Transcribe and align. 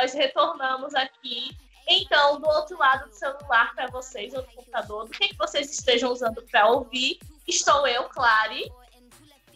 nós 0.00 0.14
retornamos 0.14 0.94
aqui. 0.94 1.54
Então, 1.86 2.40
do 2.40 2.48
outro 2.48 2.78
lado 2.78 3.08
do 3.08 3.14
celular 3.14 3.74
para 3.74 3.86
vocês, 3.88 4.32
ou 4.32 4.42
do 4.42 4.48
computador, 4.52 5.04
do 5.04 5.10
que, 5.10 5.28
que 5.28 5.36
vocês 5.36 5.70
estejam 5.70 6.10
usando 6.10 6.42
para 6.50 6.68
ouvir, 6.68 7.18
estou 7.46 7.86
eu, 7.86 8.04
Clary, 8.04 8.70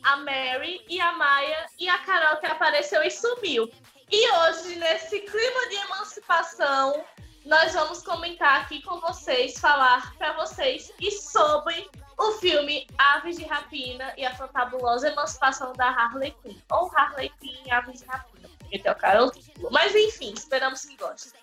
a 0.02 0.16
Mary 0.18 0.84
e 0.88 1.00
a 1.00 1.12
Maia 1.12 1.66
e 1.79 1.88
a 1.88 1.98
Carol 1.98 2.36
que 2.38 2.46
apareceu 2.46 3.02
e 3.02 3.11
sumiu. 3.11 3.71
E 4.11 4.30
hoje, 4.32 4.76
nesse 4.76 5.21
clima 5.21 5.68
de 5.71 5.76
emancipação, 5.76 7.04
nós 7.46 7.72
vamos 7.72 8.02
comentar 8.02 8.63
aqui 8.63 8.82
com 8.82 9.00
vocês, 9.00 9.58
falar 9.58 10.14
para 10.16 10.35
vocês 10.35 10.93
e 11.00 11.11
sobre 11.11 11.88
o 12.18 12.32
filme 12.32 12.86
Aves 12.99 13.36
de 13.36 13.44
Rapina 13.44 14.13
e 14.18 14.26
a 14.26 14.35
fantabulosa 14.35 15.08
emancipação 15.08 15.72
da 15.72 15.88
Harley 15.88 16.35
Quinn. 16.43 16.58
Ou 16.71 16.90
Harley 16.94 17.32
Quinn 17.40 17.63
e 17.66 17.71
Aves 17.71 18.00
de 18.00 18.07
Rapina, 18.07 18.33
porque 18.79 19.07
o 19.19 19.31
título. 19.31 19.69
Mas 19.71 19.95
enfim, 19.95 20.33
esperamos 20.37 20.85
que 20.85 20.96
gostem. 20.96 21.41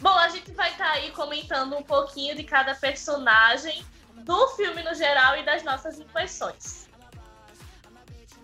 Bom, 0.00 0.16
a 0.16 0.28
gente 0.28 0.52
vai 0.52 0.70
estar 0.70 0.84
tá 0.84 0.92
aí 0.92 1.10
comentando 1.10 1.76
um 1.76 1.82
pouquinho 1.82 2.36
de 2.36 2.44
cada 2.44 2.74
personagem 2.74 3.84
do 4.14 4.48
filme 4.48 4.82
no 4.82 4.94
geral 4.94 5.36
e 5.36 5.44
das 5.44 5.62
nossas 5.64 5.98
impressões. 5.98 6.88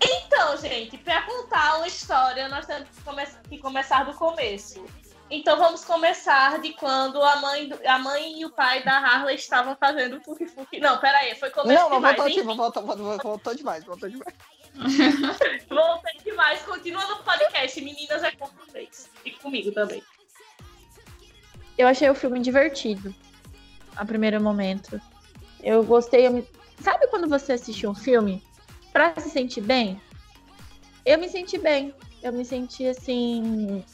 Então, 0.02 0.56
gente, 0.56 0.98
para 0.98 1.22
contar 1.22 1.76
uma 1.76 1.86
história, 1.86 2.48
nós 2.48 2.66
temos 2.66 2.88
que, 2.88 3.02
come 3.02 3.26
que 3.48 3.58
começar 3.58 4.04
do 4.04 4.14
começo. 4.14 4.84
Então 5.30 5.56
vamos 5.56 5.84
começar 5.84 6.60
de 6.60 6.74
quando 6.74 7.22
a 7.22 7.36
mãe, 7.36 7.70
a 7.86 7.98
mãe 7.98 8.40
e 8.40 8.44
o 8.44 8.50
pai 8.50 8.84
da 8.84 8.98
Harley 8.98 9.36
estavam 9.36 9.74
fazendo 9.76 10.20
Fuki 10.20 10.46
Fuki. 10.46 10.78
Não, 10.78 10.98
peraí, 10.98 11.34
foi 11.36 11.50
começo 11.50 11.80
Não, 11.80 11.88
não, 11.88 11.96
demais, 11.96 12.16
voltou, 12.16 12.44
voltou, 12.56 12.82
voltou, 12.82 13.18
voltou 13.18 13.54
demais, 13.54 13.84
voltou 13.84 14.08
demais. 14.08 14.34
Voltei 15.68 16.20
demais, 16.24 16.62
continua 16.62 17.06
no 17.06 17.22
podcast. 17.22 17.80
Meninas 17.80 18.22
é 18.22 18.30
com 18.32 18.46
vocês. 18.46 19.10
E 19.24 19.30
comigo 19.32 19.72
também. 19.72 20.02
Eu 21.76 21.88
achei 21.88 22.08
o 22.08 22.14
filme 22.14 22.40
divertido. 22.40 23.14
A 23.96 24.04
primeiro 24.04 24.42
momento. 24.42 25.00
Eu 25.62 25.82
gostei. 25.84 26.26
Eu 26.26 26.32
me... 26.32 26.46
Sabe 26.80 27.06
quando 27.08 27.28
você 27.28 27.52
assiste 27.52 27.86
um 27.86 27.94
filme 27.94 28.42
pra 28.92 29.14
se 29.18 29.30
sentir 29.30 29.60
bem? 29.60 30.00
Eu 31.04 31.18
me 31.18 31.28
senti 31.28 31.58
bem. 31.58 31.94
Eu 32.22 32.32
me 32.32 32.44
senti 32.44 32.86
assim 32.86 33.84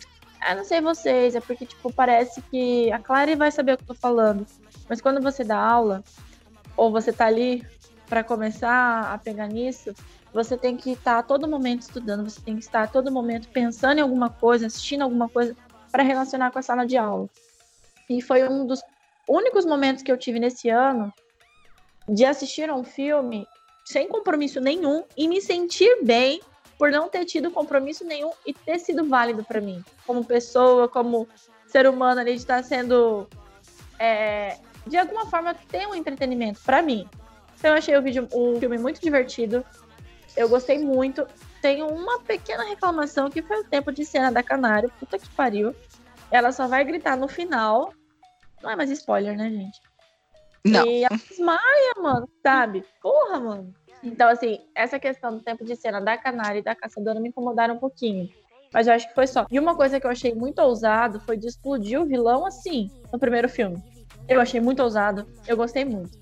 eu 0.49 0.57
não 0.57 0.65
sei 0.65 0.81
vocês, 0.81 1.35
é 1.35 1.41
porque, 1.41 1.67
tipo, 1.67 1.93
parece 1.93 2.41
que 2.43 2.91
a 2.93 2.99
Clara 2.99 3.37
vai 3.37 3.51
saber 3.51 3.75
o 3.75 3.77
que 3.77 3.83
eu 3.83 3.89
tô 3.89 3.95
falando. 3.95 4.47
Mas 4.89 5.01
quando 5.01 5.21
você 5.21 5.45
dá 5.45 5.59
aula, 5.59 6.03
ou 6.77 6.91
você 6.91 7.13
tá 7.13 7.27
ali 7.27 7.65
para 8.09 8.25
começar 8.25 9.13
a 9.13 9.19
pegar 9.19 9.47
nisso, 9.47 9.95
você 10.33 10.57
tem 10.57 10.77
que 10.77 10.93
estar 10.93 11.19
a 11.19 11.23
todo 11.23 11.49
momento 11.49 11.83
estudando, 11.83 12.29
você 12.29 12.41
tem 12.41 12.57
que 12.57 12.63
estar 12.63 12.85
a 12.85 12.87
todo 12.87 13.11
momento 13.11 13.49
pensando 13.49 13.99
em 13.99 14.03
alguma 14.03 14.31
coisa, 14.31 14.67
assistindo 14.67 15.03
alguma 15.03 15.29
coisa 15.29 15.57
para 15.91 16.03
relacionar 16.03 16.51
com 16.51 16.59
a 16.59 16.63
sala 16.63 16.87
de 16.87 16.97
aula. 16.97 17.29
E 18.09 18.21
foi 18.21 18.49
um 18.49 18.67
dos 18.67 18.81
únicos 19.29 19.65
momentos 19.65 20.03
que 20.03 20.11
eu 20.11 20.17
tive 20.17 20.39
nesse 20.39 20.69
ano 20.69 21.13
de 22.09 22.25
assistir 22.25 22.69
a 22.69 22.75
um 22.75 22.85
filme 22.85 23.47
sem 23.85 24.09
compromisso 24.09 24.61
nenhum 24.61 25.05
e 25.17 25.29
me 25.29 25.41
sentir 25.41 26.05
bem 26.05 26.41
por 26.79 26.91
não 26.91 27.09
ter 27.09 27.25
tido 27.25 27.51
compromisso 27.51 28.05
nenhum 28.05 28.31
e 28.47 28.55
ter 28.55 28.79
sido 28.79 29.05
válido 29.05 29.45
para 29.45 29.61
mim, 29.61 29.85
como 30.07 30.25
pessoa, 30.25 30.89
como 30.89 31.29
ser 31.67 31.87
humano 31.87 32.21
ali, 32.21 32.33
de 32.33 32.39
estar 32.39 32.65
sendo. 32.65 33.29
É, 33.99 34.57
de 34.87 34.97
alguma 34.97 35.27
forma, 35.27 35.55
ter 35.55 35.87
um 35.87 35.95
entretenimento 35.95 36.61
para 36.65 36.81
mim. 36.81 37.07
Então, 37.59 37.73
eu 37.73 37.77
achei 37.77 37.95
o, 37.95 38.03
vídeo, 38.03 38.27
o 38.33 38.59
filme 38.59 38.79
muito 38.79 38.99
divertido. 38.99 39.63
Eu 40.37 40.49
gostei 40.49 40.79
muito. 40.79 41.27
Tenho 41.61 41.87
uma 41.87 42.21
pequena 42.21 42.65
reclamação 42.65 43.31
que 43.31 43.43
foi 43.43 43.61
o 43.61 43.65
tempo 43.65 43.93
de 43.93 44.05
cena 44.05 44.31
da 44.31 44.43
Canário. 44.43 44.93
Puta 44.99 45.19
que 45.19 45.29
pariu. 45.31 45.75
Ela 46.31 46.53
só 46.53 46.67
vai 46.67 46.85
gritar 46.85 47.17
no 47.17 47.29
final. 47.29 47.93
Não 48.63 48.71
é 48.71 48.77
mais 48.77 48.91
spoiler, 48.91 49.37
né, 49.37 49.51
gente? 49.51 49.81
Não. 50.65 50.87
E 50.87 51.05
ela 51.05 51.17
desmaia, 51.17 51.95
mano, 52.03 52.29
sabe? 52.43 52.85
Porra, 53.03 53.41
mano. 53.41 53.75
Então, 54.03 54.29
assim, 54.29 54.61
essa 54.75 54.99
questão 54.99 55.37
do 55.37 55.43
tempo 55.43 55.65
de 55.65 55.77
cena 55.77 56.01
da 56.01 56.17
Canária 56.17 56.61
e 56.61 56.63
da 56.63 56.75
Caçadora 56.75 57.21
me 57.21 57.29
incomodaram 57.29 57.75
um 57.75 57.79
pouquinho. 57.79 58.29
Mas 58.73 58.87
eu 58.87 58.95
acho 58.95 59.09
que 59.09 59.15
foi 59.15 59.27
só. 59.27 59.47
E 59.51 59.59
uma 59.59 59.75
coisa 59.75 59.99
que 59.99 60.07
eu 60.07 60.11
achei 60.11 60.35
muito 60.35 60.61
ousado 60.61 61.21
foi 61.21 61.37
de 61.37 61.47
explodir 61.47 62.01
o 62.01 62.07
vilão 62.07 62.47
assim, 62.47 62.91
no 63.13 63.19
primeiro 63.19 63.49
filme. 63.49 63.83
Eu 64.29 64.41
achei 64.41 64.61
muito 64.61 64.83
ousado, 64.83 65.27
eu 65.47 65.57
gostei 65.57 65.85
muito. 65.85 66.17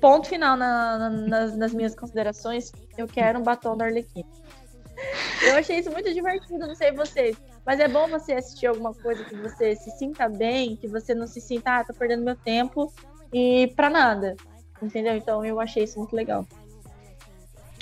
Ponto 0.00 0.28
final 0.28 0.56
na, 0.56 0.98
na, 0.98 1.10
nas, 1.10 1.56
nas, 1.56 1.74
minhas 1.74 1.94
considerações, 1.94 2.72
eu 2.96 3.06
quero 3.06 3.38
um 3.38 3.42
batom 3.42 3.76
da 3.76 3.86
Arlequina. 3.86 4.28
Eu 5.42 5.56
achei 5.56 5.78
isso 5.78 5.90
muito 5.90 6.12
divertido, 6.12 6.66
não 6.66 6.74
sei 6.74 6.92
vocês. 6.92 7.36
Mas 7.64 7.80
é 7.80 7.88
bom 7.88 8.06
você 8.08 8.34
assistir 8.34 8.66
alguma 8.66 8.92
coisa 8.94 9.24
que 9.24 9.34
você 9.34 9.74
se 9.74 9.90
sinta 9.92 10.28
bem, 10.28 10.76
que 10.76 10.86
você 10.86 11.14
não 11.14 11.26
se 11.26 11.40
sinta, 11.40 11.78
ah, 11.78 11.84
tô 11.84 11.94
perdendo 11.94 12.24
meu 12.24 12.36
tempo 12.36 12.92
e 13.32 13.72
pra 13.74 13.88
nada. 13.88 14.36
Entendeu? 14.82 15.16
Então 15.16 15.44
eu 15.44 15.58
achei 15.58 15.84
isso 15.84 15.98
muito 15.98 16.14
legal. 16.14 16.46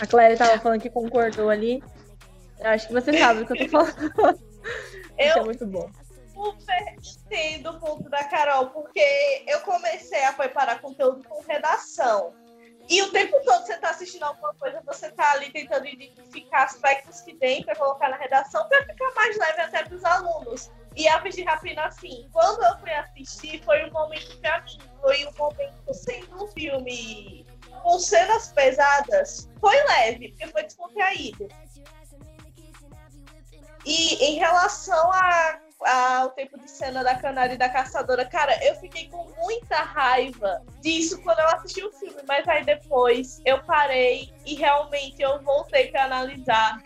A 0.01 0.07
Claire 0.07 0.37
tava 0.37 0.59
falando 0.59 0.81
que 0.81 0.91
concordou 0.91 1.51
ali. 1.51 1.83
Eu 2.59 2.69
acho 2.69 2.87
que 2.87 2.93
você 2.93 3.19
sabe 3.19 3.43
o 3.43 3.47
que 3.47 3.53
eu 3.53 3.59
tô 3.59 3.69
falando. 3.69 4.39
Eu 5.19 5.29
Isso 5.29 5.39
é 5.39 5.45
muito 5.45 5.67
bom. 5.67 5.91
Super 6.43 6.97
entendo 6.97 7.71
o 7.71 7.79
ponto 7.79 8.11
da 8.11 8.25
Carol, 8.25 8.71
porque 8.71 9.45
eu 9.47 9.61
comecei 9.61 10.25
a 10.25 10.33
preparar 10.33 10.81
conteúdo 10.81 11.23
com 11.29 11.41
redação. 11.43 12.35
E 12.89 13.01
o 13.01 13.13
tempo 13.13 13.41
todo 13.45 13.65
você 13.65 13.75
está 13.75 13.91
assistindo 13.91 14.25
alguma 14.25 14.53
coisa, 14.55 14.83
você 14.85 15.07
está 15.07 15.33
ali 15.33 15.53
tentando 15.53 15.87
identificar 15.87 16.65
aspectos 16.65 17.21
que 17.21 17.35
tem 17.37 17.65
para 17.65 17.77
colocar 17.77 18.09
na 18.09 18.17
redação 18.17 18.69
para 18.69 18.85
ficar 18.85 19.15
mais 19.15 19.39
leve 19.39 19.61
até 19.61 19.85
para 19.85 19.95
os 19.95 20.05
alunos. 20.05 20.71
E 20.97 21.07
a 21.07 21.19
de 21.19 21.43
Rapina, 21.45 21.87
assim, 21.87 22.29
quando 22.33 22.63
eu 22.65 22.79
fui 22.81 22.91
assistir, 22.91 23.63
foi 23.65 23.89
um 23.89 23.93
momento 23.93 24.37
para 24.41 24.63
mim, 24.63 24.79
foi 25.01 25.25
um 25.27 25.33
momento 25.39 25.95
sendo 25.95 26.45
um 26.45 26.49
filme 26.49 27.47
com 27.83 27.99
cenas 28.01 28.49
pesadas, 28.49 29.49
foi 29.61 29.77
leve, 29.85 30.31
porque 30.31 30.49
foi 30.49 30.63
descontraído. 30.65 31.49
E 33.85 34.15
em 34.25 34.39
relação 34.39 35.13
a, 35.13 35.61
ao 35.87 36.31
tempo 36.31 36.59
de 36.59 36.71
cena 36.71 37.03
da 37.03 37.15
Canária 37.17 37.55
e 37.55 37.59
da 37.59 37.69
Caçadora, 37.69 38.25
cara, 38.25 38.59
eu 38.65 38.75
fiquei 38.77 39.09
com 39.09 39.25
muita 39.43 39.77
raiva 39.77 40.63
disso 40.81 41.21
quando 41.23 41.41
eu 41.41 41.49
assisti 41.49 41.85
o 41.85 41.93
filme, 41.93 42.23
mas 42.27 42.47
aí 42.49 42.65
depois 42.65 43.41
eu 43.45 43.63
parei 43.65 44.33
e 44.45 44.55
realmente 44.55 45.21
eu 45.21 45.43
voltei 45.43 45.91
para 45.91 46.05
analisar. 46.05 46.83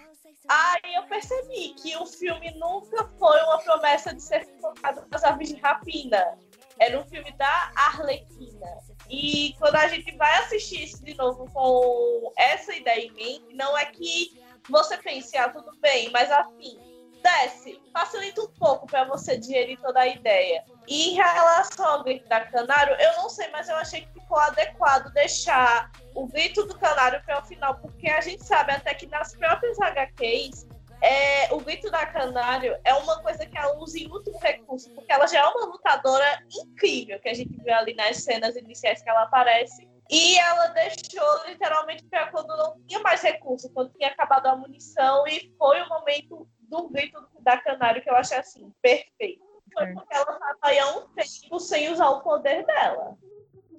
Aí 0.49 0.95
eu 0.95 1.03
percebi 1.05 1.75
que 1.75 1.97
o 1.97 2.07
filme 2.07 2.53
nunca 2.59 3.09
foi 3.19 3.41
uma 3.43 3.59
promessa 3.59 4.15
de 4.15 4.23
ser 4.23 4.47
focado 4.61 5.05
nas 5.11 5.25
aves 5.25 5.49
de 5.49 5.57
rapina. 5.57 6.39
Era 6.79 7.01
um 7.01 7.05
filme 7.05 7.33
da 7.33 7.73
Arlequina. 7.75 8.67
E 9.09 9.55
quando 9.59 9.77
a 9.77 9.89
gente 9.89 10.15
vai 10.17 10.39
assistir 10.39 10.85
isso 10.85 11.03
de 11.05 11.15
novo 11.15 11.51
com 11.53 12.33
essa 12.37 12.75
ideia 12.75 13.07
em 13.07 13.13
mente, 13.13 13.55
não 13.55 13.77
é 13.77 13.87
que 13.87 14.41
você 14.69 14.97
pense, 14.99 15.37
ah, 15.37 15.49
tudo 15.49 15.71
bem, 15.81 16.11
mas 16.11 16.31
assim, 16.31 16.79
desce, 17.27 17.83
facilita 17.93 18.43
um 18.43 18.49
pouco 18.49 18.87
para 18.87 19.05
você 19.05 19.37
digerir 19.37 19.81
toda 19.81 20.01
a 20.01 20.07
ideia. 20.07 20.65
E 20.87 21.11
em 21.11 21.15
relação 21.15 21.85
ao 21.85 22.05
grito 22.05 22.29
da 22.29 22.41
Canário, 22.41 22.95
eu 23.01 23.17
não 23.17 23.29
sei, 23.29 23.49
mas 23.51 23.69
eu 23.69 23.77
achei 23.77 24.03
que 24.03 24.13
ficou 24.21 24.39
adequado 24.39 25.13
deixar 25.13 25.91
o 26.15 26.27
grito 26.27 26.65
do 26.65 26.79
Canário 26.79 27.21
para 27.25 27.41
o 27.41 27.45
final, 27.45 27.75
porque 27.77 28.09
a 28.09 28.21
gente 28.21 28.45
sabe 28.45 28.73
até 28.73 28.95
que 28.95 29.07
nas 29.07 29.35
próprias 29.35 29.79
HQs 29.81 30.67
é, 31.03 31.53
o 31.53 31.61
grito 31.61 31.91
da 31.91 32.07
Canário 32.07 32.79
é 32.85 32.95
uma 32.95 33.21
coisa 33.21 33.45
que 33.45 33.59
ela 33.59 33.77
usa 33.79 33.99
em 33.99 34.09
muito 34.09 34.31
recurso, 34.39 34.91
porque 34.93 35.13
ela 35.13 35.27
já 35.27 35.41
é 35.41 35.45
uma 35.45 35.67
lutadora 35.67 36.43
incrível, 36.51 37.19
que 37.21 37.29
a 37.29 37.35
gente 37.35 37.57
vê 37.63 37.73
ali 37.73 37.95
nas 37.95 38.19
cenas 38.19 38.57
iniciais 38.57 39.03
que 39.03 39.11
ela 39.11 39.25
aparece. 39.25 39.89
E 40.09 40.39
ela 40.39 40.69
deixou 40.69 41.47
literalmente 41.47 42.05
para 42.05 42.31
quando 42.31 42.57
não 42.57 42.81
tinha 42.87 43.01
mais 43.01 43.21
recurso, 43.23 43.69
quando 43.75 43.93
tinha 43.95 44.09
acabado 44.09 44.47
a 44.47 44.55
munição, 44.55 45.27
e 45.27 45.53
foi 45.59 45.83
o 45.83 45.89
momento 45.89 46.49
do 46.69 46.89
grito 46.89 47.19
da 47.41 47.57
Canário 47.59 48.03
que 48.03 48.11
eu 48.11 48.17
achei 48.17 48.39
assim, 48.39 48.73
perfeito. 48.83 49.45
Foi 49.73 49.93
porque 49.93 50.15
ela 50.15 50.33
estava 50.33 50.59
aí 50.63 50.79
há 50.79 50.97
um 50.97 51.09
tempo 51.09 51.61
sem 51.61 51.93
usar 51.93 52.09
o 52.11 52.21
poder 52.21 52.65
dela. 52.65 53.17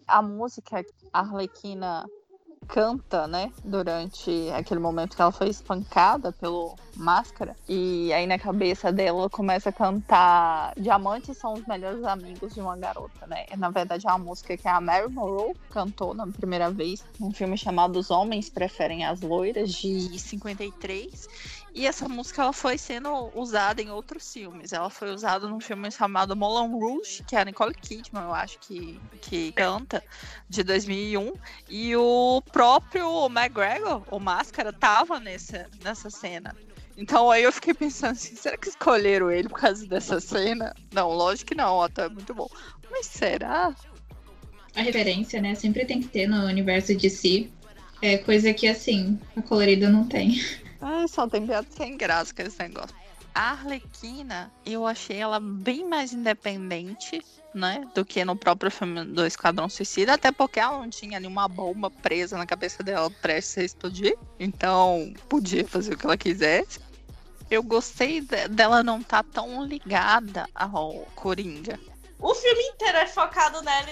A 0.07 0.21
música 0.21 0.85
Arlequina 1.11 2.05
canta, 2.67 3.27
né, 3.27 3.51
durante 3.63 4.49
aquele 4.51 4.79
momento 4.79 5.15
que 5.15 5.21
ela 5.21 5.31
foi 5.31 5.47
espancada 5.47 6.31
pelo 6.33 6.75
Máscara, 6.95 7.55
e 7.67 8.11
aí 8.11 8.27
na 8.27 8.37
cabeça 8.37 8.91
dela 8.91 9.29
começa 9.29 9.69
a 9.69 9.71
cantar 9.71 10.73
Diamantes 10.75 11.37
são 11.37 11.53
os 11.53 11.65
melhores 11.65 12.03
amigos 12.03 12.53
de 12.53 12.59
uma 12.59 12.75
garota, 12.75 13.25
né? 13.27 13.45
Na 13.55 13.69
verdade 13.69 14.05
é 14.05 14.09
uma 14.09 14.17
música 14.17 14.57
que 14.57 14.67
a 14.67 14.81
Mary 14.81 15.07
Monroe 15.07 15.55
cantou 15.69 16.13
na 16.13 16.27
primeira 16.27 16.69
vez, 16.69 17.05
num 17.19 17.31
filme 17.31 17.57
chamado 17.57 17.97
Os 17.97 18.11
Homens 18.11 18.49
Preferem 18.49 19.05
as 19.05 19.21
Loiras, 19.21 19.71
de 19.71 20.19
53, 20.19 21.27
e 21.77 21.85
essa 21.85 22.09
música 22.09 22.41
ela 22.41 22.51
foi 22.51 22.75
sendo 22.75 23.29
usada 23.35 23.79
em 23.83 23.91
outros 23.91 24.33
filmes. 24.33 24.73
Ela 24.73 24.89
foi 24.89 25.11
usada 25.11 25.47
num 25.47 25.59
filme 25.59 25.91
chamado 25.91 26.35
Moulin 26.35 26.71
Rouge, 26.71 27.23
que 27.23 27.35
é 27.35 27.41
a 27.41 27.45
Nicole 27.45 27.75
Kidman, 27.75 28.23
eu 28.23 28.33
acho 28.33 28.57
que, 28.57 28.99
que 29.21 29.51
canta, 29.51 30.03
de 30.49 30.63
2001. 30.63 31.33
E 31.69 31.95
o 31.95 32.41
próprio 32.51 33.27
McGregor, 33.27 34.01
o 34.09 34.19
Máscara, 34.19 34.73
tava 34.73 35.19
nessa, 35.19 35.67
nessa 35.83 36.09
cena. 36.09 36.55
Então 36.97 37.29
aí 37.29 37.43
eu 37.43 37.51
fiquei 37.53 37.75
pensando 37.75 38.13
assim, 38.13 38.35
será 38.35 38.57
que 38.57 38.69
escolheram 38.69 39.29
ele 39.29 39.47
por 39.47 39.59
causa 39.59 39.85
dessa 39.85 40.19
cena? 40.19 40.73
Não, 40.91 41.11
lógico 41.11 41.49
que 41.49 41.55
não, 41.55 41.79
ator 41.79 42.05
é 42.05 42.09
muito 42.09 42.33
bom. 42.33 42.49
Mas 42.89 43.05
será? 43.05 43.75
A 44.75 44.81
referência, 44.81 45.39
né? 45.39 45.53
Sempre 45.53 45.85
tem 45.85 46.01
que 46.01 46.07
ter 46.07 46.27
no 46.27 46.43
universo 46.47 46.95
de 46.95 47.07
si. 47.07 47.51
É 48.01 48.17
coisa 48.17 48.51
que, 48.51 48.67
assim, 48.67 49.19
a 49.35 49.43
colorida 49.43 49.91
não 49.91 50.07
tem. 50.07 50.41
Ah, 50.81 51.05
só 51.07 51.27
tem 51.27 51.45
piada 51.45 51.67
sem 51.69 51.97
graça 51.97 52.33
com 52.33 52.41
esse 52.41 52.59
negócio. 52.59 52.95
A 53.33 53.51
Arlequina, 53.51 54.51
eu 54.65 54.85
achei 54.87 55.17
ela 55.17 55.39
bem 55.39 55.87
mais 55.87 56.11
independente, 56.11 57.23
né? 57.53 57.87
Do 57.93 58.03
que 58.03 58.25
no 58.25 58.35
próprio 58.35 58.71
filme 58.71 59.05
do 59.05 59.25
Esquadrão 59.25 59.69
Suicida. 59.69 60.13
Até 60.13 60.31
porque 60.31 60.59
ela 60.59 60.79
não 60.79 60.89
tinha 60.89 61.19
nenhuma 61.19 61.47
bomba 61.47 61.91
presa 61.91 62.37
na 62.37 62.47
cabeça 62.47 62.81
dela 62.81 63.11
prestes 63.21 63.57
a 63.59 63.63
explodir. 63.63 64.17
Então, 64.39 65.13
podia 65.29 65.67
fazer 65.67 65.93
o 65.93 65.97
que 65.97 66.05
ela 66.05 66.17
quisesse. 66.17 66.79
Eu 67.49 67.63
gostei 67.63 68.21
dela 68.49 68.83
não 68.83 68.99
estar 68.99 69.23
tá 69.23 69.29
tão 69.31 69.63
ligada 69.63 70.47
ao 70.53 71.07
Coringa. 71.15 71.79
O 72.19 72.33
filme 72.33 72.63
inteiro 72.63 72.97
é 72.97 73.07
focado 73.07 73.61
nela 73.61 73.87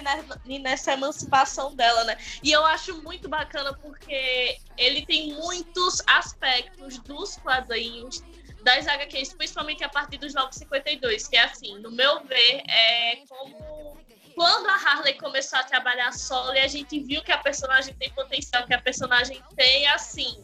e 0.46 0.60
nessa 0.60 0.94
emancipação 0.94 1.76
dela, 1.76 2.04
né? 2.06 2.18
E 2.42 2.52
eu 2.52 2.66
acho 2.66 3.02
muito 3.04 3.30
bacana 3.30 3.74
porque 3.74 4.58
ele 4.78 5.06
tem 5.06 5.34
muitos 5.34 6.02
aspectos 6.08 6.98
dos 7.00 7.38
quadrinhos 7.38 8.24
das 8.64 8.88
HQs, 8.88 9.34
principalmente 9.34 9.84
a 9.84 9.90
partir 9.90 10.18
dos 10.18 10.34
952, 10.34 11.28
que 11.28 11.38
é 11.38 11.44
assim, 11.44 11.78
no 11.80 11.92
meu 11.92 12.24
ver, 12.24 12.64
é 12.68 13.18
como 13.30 13.96
quando 14.34 14.68
a 14.68 14.76
Harley 14.76 15.14
começou 15.14 15.58
a 15.58 15.64
trabalhar 15.64 16.12
solo 16.12 16.54
e 16.54 16.60
a 16.60 16.68
gente 16.68 17.00
viu 17.00 17.24
que 17.24 17.32
a 17.32 17.38
personagem 17.38 17.94
tem 17.94 18.12
potencial, 18.12 18.66
que 18.66 18.74
a 18.74 18.82
personagem 18.82 19.42
tem, 19.56 19.88
assim, 19.88 20.44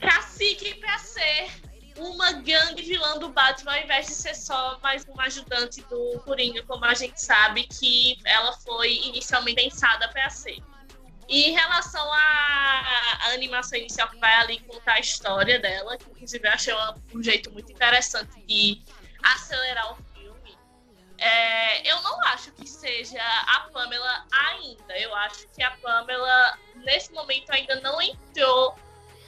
cacique 0.00 0.74
pra 0.74 0.98
ser 0.98 1.48
uma 1.96 2.32
gangue 2.32 2.82
vilã 2.82 3.18
do 3.18 3.28
Batman, 3.28 3.74
ao 3.74 3.82
invés 3.82 4.06
de 4.06 4.14
ser 4.14 4.34
só 4.34 4.78
mais 4.82 5.06
um 5.08 5.20
ajudante 5.20 5.80
do 5.82 6.20
Coringa, 6.24 6.62
como 6.64 6.84
a 6.84 6.94
gente 6.94 7.20
sabe 7.20 7.64
que 7.64 8.18
ela 8.24 8.52
foi 8.52 8.94
inicialmente 8.94 9.62
pensada 9.62 10.08
para 10.08 10.28
ser. 10.30 10.58
E 11.28 11.50
em 11.50 11.52
relação 11.52 12.12
à, 12.12 13.30
animação 13.32 13.78
inicial 13.78 14.08
que 14.08 14.18
vai 14.18 14.34
ali 14.34 14.60
contar 14.60 14.94
a 14.94 15.00
história 15.00 15.58
dela, 15.58 15.96
que 15.96 16.10
inclusive 16.10 16.46
eu 16.46 16.52
achei 16.52 16.74
um, 16.74 17.18
um 17.18 17.22
jeito 17.22 17.50
muito 17.50 17.72
interessante 17.72 18.40
de 18.46 18.82
acelerar 19.22 19.92
o 19.92 19.96
filme, 20.14 20.58
é, 21.18 21.90
eu 21.90 22.00
não 22.02 22.20
acho 22.26 22.52
que 22.52 22.68
seja 22.68 23.22
a 23.22 23.68
Pamela 23.72 24.26
ainda. 24.30 24.98
Eu 24.98 25.14
acho 25.14 25.46
que 25.48 25.62
a 25.62 25.70
Pamela, 25.70 26.58
nesse 26.76 27.12
momento, 27.12 27.50
ainda 27.50 27.80
não 27.80 28.00
entrou 28.02 28.76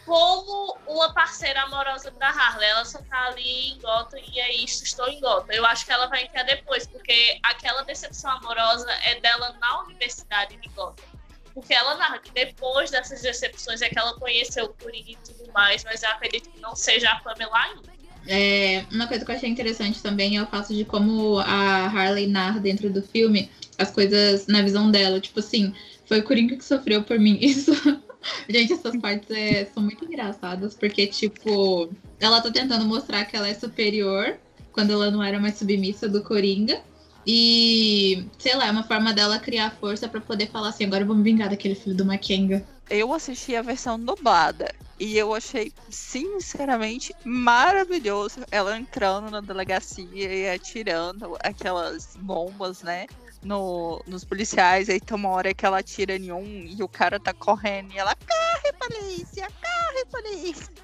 como 0.07 0.79
uma 0.87 1.13
parceira 1.13 1.63
amorosa 1.63 2.13
da 2.13 2.29
Harley. 2.29 2.69
Ela 2.69 2.85
só 2.85 2.99
tá 2.99 3.27
ali 3.27 3.73
em 3.73 3.79
Gotham 3.81 4.21
e 4.33 4.39
é 4.39 4.55
isso, 4.55 4.85
estou 4.85 5.09
em 5.09 5.21
Gotham. 5.21 5.53
Eu 5.53 5.67
acho 5.67 5.85
que 5.85 5.93
ela 5.93 6.07
vai 6.07 6.25
entrar 6.25 6.45
depois, 6.45 6.87
porque 6.87 7.39
aquela 7.43 7.83
decepção 7.83 8.31
amorosa 8.31 8.89
é 9.05 9.21
dela 9.21 9.55
na 9.61 9.83
Universidade 9.83 10.57
de 10.57 10.69
Gotham. 10.69 11.05
Porque 11.53 11.75
ela 11.75 11.97
narra 11.97 12.19
que 12.19 12.31
depois 12.31 12.91
dessas 12.91 13.21
decepções 13.21 13.83
é 13.83 13.89
que 13.89 13.99
ela 13.99 14.15
conheceu 14.15 14.67
o 14.67 14.75
Coringa 14.75 15.11
e 15.11 15.17
tudo 15.17 15.53
mais, 15.53 15.83
mas 15.85 16.03
eu 16.03 16.11
acredito 16.11 16.51
que 16.51 16.61
não 16.61 16.77
seja 16.77 17.11
a 17.11 17.19
Pamela 17.21 17.59
ainda. 17.59 17.97
É, 18.29 18.85
uma 18.91 19.07
coisa 19.07 19.25
que 19.25 19.31
eu 19.31 19.37
achei 19.37 19.49
interessante 19.49 20.03
também 20.03 20.37
é 20.37 20.43
o 20.43 20.47
fato 20.47 20.75
de 20.75 20.85
como 20.85 21.39
a 21.39 21.87
Harley 21.87 22.27
narra 22.27 22.61
dentro 22.61 22.91
do 22.91 23.01
filme 23.01 23.51
as 23.79 23.91
coisas 23.91 24.47
na 24.47 24.63
visão 24.63 24.91
dela. 24.91 25.21
Tipo 25.21 25.41
assim, 25.41 25.75
foi 26.07 26.21
o 26.21 26.25
Coringa 26.25 26.57
que 26.57 26.65
sofreu 26.65 27.03
por 27.03 27.19
mim. 27.19 27.39
Isso 27.43 27.73
Gente, 28.49 28.73
essas 28.73 28.97
partes 28.97 29.31
é, 29.31 29.65
são 29.67 29.83
muito 29.83 30.05
engraçadas, 30.05 30.75
porque, 30.75 31.07
tipo, 31.07 31.91
ela 32.21 32.41
tá 32.41 32.51
tentando 32.51 32.85
mostrar 32.85 33.25
que 33.25 33.37
ela 33.37 33.49
é 33.49 33.55
superior 33.55 34.37
quando 34.73 34.93
ela 34.93 35.11
não 35.11 35.23
era 35.23 35.41
mais 35.41 35.57
submissa 35.57 36.09
do 36.09 36.23
Coringa. 36.23 36.81
E, 37.27 38.25
sei 38.39 38.55
lá, 38.55 38.69
é 38.69 38.71
uma 38.71 38.85
forma 38.85 39.13
dela 39.13 39.39
criar 39.39 39.75
força 39.81 40.09
para 40.09 40.21
poder 40.21 40.49
falar 40.49 40.69
assim: 40.69 40.85
agora 40.85 41.03
eu 41.03 41.07
vou 41.07 41.17
me 41.17 41.25
vingar 41.25 41.51
daquele 41.51 41.75
filho 41.75 41.97
do 41.97 42.05
Makenga. 42.05 42.65
Eu 42.89 43.13
assisti 43.13 43.57
a 43.57 43.63
versão 43.63 43.99
dublada 43.99 44.73
e 44.99 45.19
eu 45.19 45.35
achei, 45.35 45.73
sinceramente, 45.91 47.13
maravilhoso 47.25 48.41
ela 48.51 48.79
entrando 48.79 49.29
na 49.29 49.41
delegacia 49.41 50.07
e 50.33 50.49
atirando 50.49 51.37
aquelas 51.43 52.17
bombas, 52.21 52.83
né? 52.83 53.07
No, 53.47 54.03
nos 54.07 54.25
policiais, 54.25 54.89
aí 54.89 55.01
tem 55.01 55.17
uma 55.17 55.31
hora 55.31 55.55
que 55.55 55.65
ela 55.65 55.79
atira 55.79 56.17
em 56.17 56.33
um 56.33 56.67
e 56.67 56.83
o 56.83 56.89
cara 56.89 57.21
tá 57.21 57.33
correndo 57.33 57.93
e 57.93 57.99
ela, 57.99 58.15
corre, 58.17 58.73
polícia, 58.73 59.49
corre, 59.63 60.05
polícia. 60.07 60.75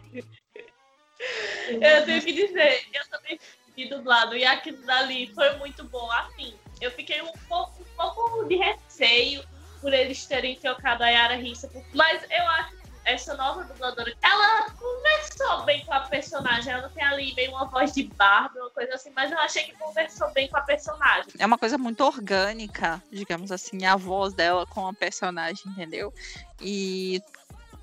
eu 1.71 2.05
tenho 2.05 2.21
que 2.23 2.33
dizer, 2.33 2.85
eu 2.93 3.07
também 3.09 3.39
vi 3.77 3.89
dublado 3.89 4.37
e 4.37 4.45
aquilo 4.45 4.85
dali 4.85 5.33
foi 5.33 5.57
muito 5.57 5.85
bom. 5.85 6.11
Assim, 6.11 6.53
eu 6.81 6.91
fiquei 6.91 7.23
um 7.23 7.33
pouco, 7.49 7.81
um 7.81 7.97
pouco 7.97 8.45
de 8.49 8.57
receio 8.57 9.45
por 9.81 9.93
eles 9.93 10.27
terem 10.27 10.57
trocado 10.57 11.05
a 11.05 11.11
Yara 11.11 11.37
Rissa, 11.37 11.71
mas 11.93 12.25
eu 12.25 12.47
acho 12.49 12.84
essa 13.05 13.35
nova 13.35 13.65
dubladora, 13.65 14.15
ela 14.23 14.71
conversou 14.71 15.65
bem 15.65 15.85
com 15.85 15.93
a 15.93 16.01
personagem. 16.01 16.73
Ela 16.73 16.89
tem 16.89 17.05
ali 17.05 17.35
meio 17.35 17.51
uma 17.53 17.67
voz 17.67 17.93
de 17.93 18.05
barba, 18.05 18.59
uma 18.59 18.71
coisa 18.71 18.95
assim, 18.95 19.11
mas 19.15 19.31
eu 19.31 19.39
achei 19.39 19.65
que 19.65 19.73
conversou 19.75 20.33
bem 20.33 20.49
com 20.49 20.57
a 20.57 20.63
personagem. 20.63 21.33
É 21.39 21.47
uma 21.47 21.59
coisa 21.59 21.77
muito 21.77 22.03
orgânica, 22.03 23.03
digamos 23.11 23.53
assim, 23.53 23.85
a 23.85 23.97
voz 23.97 24.33
dela 24.33 24.67
com 24.67 24.87
a 24.87 24.95
personagem, 24.95 25.71
entendeu? 25.73 26.13
E 26.61 27.23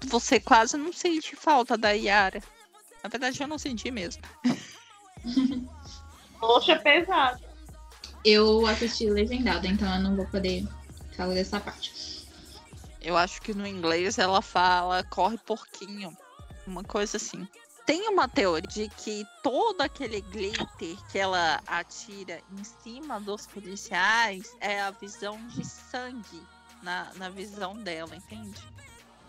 você 0.02 0.40
quase 0.40 0.76
não 0.78 0.92
sente 0.92 1.36
falta 1.36 1.78
da 1.78 1.92
Yara. 1.92 2.42
Na 3.04 3.10
verdade, 3.10 3.42
eu 3.42 3.48
não 3.48 3.58
senti 3.58 3.92
mesmo. 3.92 4.24
Poxa, 6.40 6.78
pesado. 6.78 7.40
Eu 8.26 8.66
assisti 8.68 9.10
legendado, 9.10 9.68
então 9.68 9.92
eu 9.96 10.02
não 10.02 10.16
vou 10.16 10.26
poder 10.28 10.68
falar 11.16 11.34
dessa 11.34 11.60
parte. 11.60 12.21
Eu 13.01 13.18
acho 13.18 13.42
que 13.42 13.53
no 13.53 13.65
inglês 13.65 14.18
ela 14.19 14.42
fala 14.42 15.03
corre 15.03 15.38
porquinho. 15.39 16.15
Uma 16.68 16.83
coisa 16.83 17.18
assim. 17.18 17.48
Tem 17.86 18.08
uma 18.08 18.27
teoria 18.27 18.67
de 18.70 18.88
que 18.89 19.25
todo 19.41 19.81
aquele 19.81 20.22
glitter 20.22 20.96
que 21.12 21.17
ela 21.17 21.60
atira 21.65 22.39
em 22.58 22.63
cima 22.63 23.20
dos 23.20 23.48
policiais 23.48 24.55
é 24.62 24.79
a 24.79 24.91
visão 24.91 25.38
de 25.48 25.65
sangue 25.65 26.41
na, 26.84 27.08
na 27.15 27.29
visão 27.29 27.75
dela, 27.75 28.15
entende? 28.15 28.62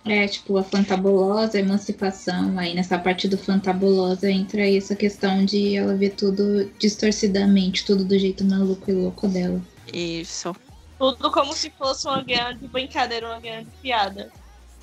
É, 0.04 0.26
tipo, 0.26 0.56
a 0.58 0.64
fantabulosa, 0.64 1.56
a 1.56 1.60
emancipação. 1.60 2.58
Aí 2.58 2.74
nessa 2.74 2.98
parte 2.98 3.26
do 3.26 3.38
fantabulosa 3.38 4.30
entra 4.30 4.62
aí 4.62 4.76
essa 4.76 4.96
questão 4.96 5.44
de 5.44 5.76
ela 5.76 5.94
ver 5.94 6.10
tudo 6.10 6.70
distorcidamente, 6.78 7.84
tudo 7.84 8.04
do 8.04 8.18
jeito 8.18 8.44
maluco 8.44 8.90
e 8.90 8.94
louco 8.94 9.28
dela. 9.28 9.60
Isso. 9.92 10.54
Tudo 11.02 11.32
como 11.32 11.52
se 11.52 11.68
fosse 11.68 12.06
uma 12.06 12.22
grande 12.22 12.68
brincadeira, 12.68 13.26
uma 13.26 13.40
grande 13.40 13.68
piada. 13.82 14.30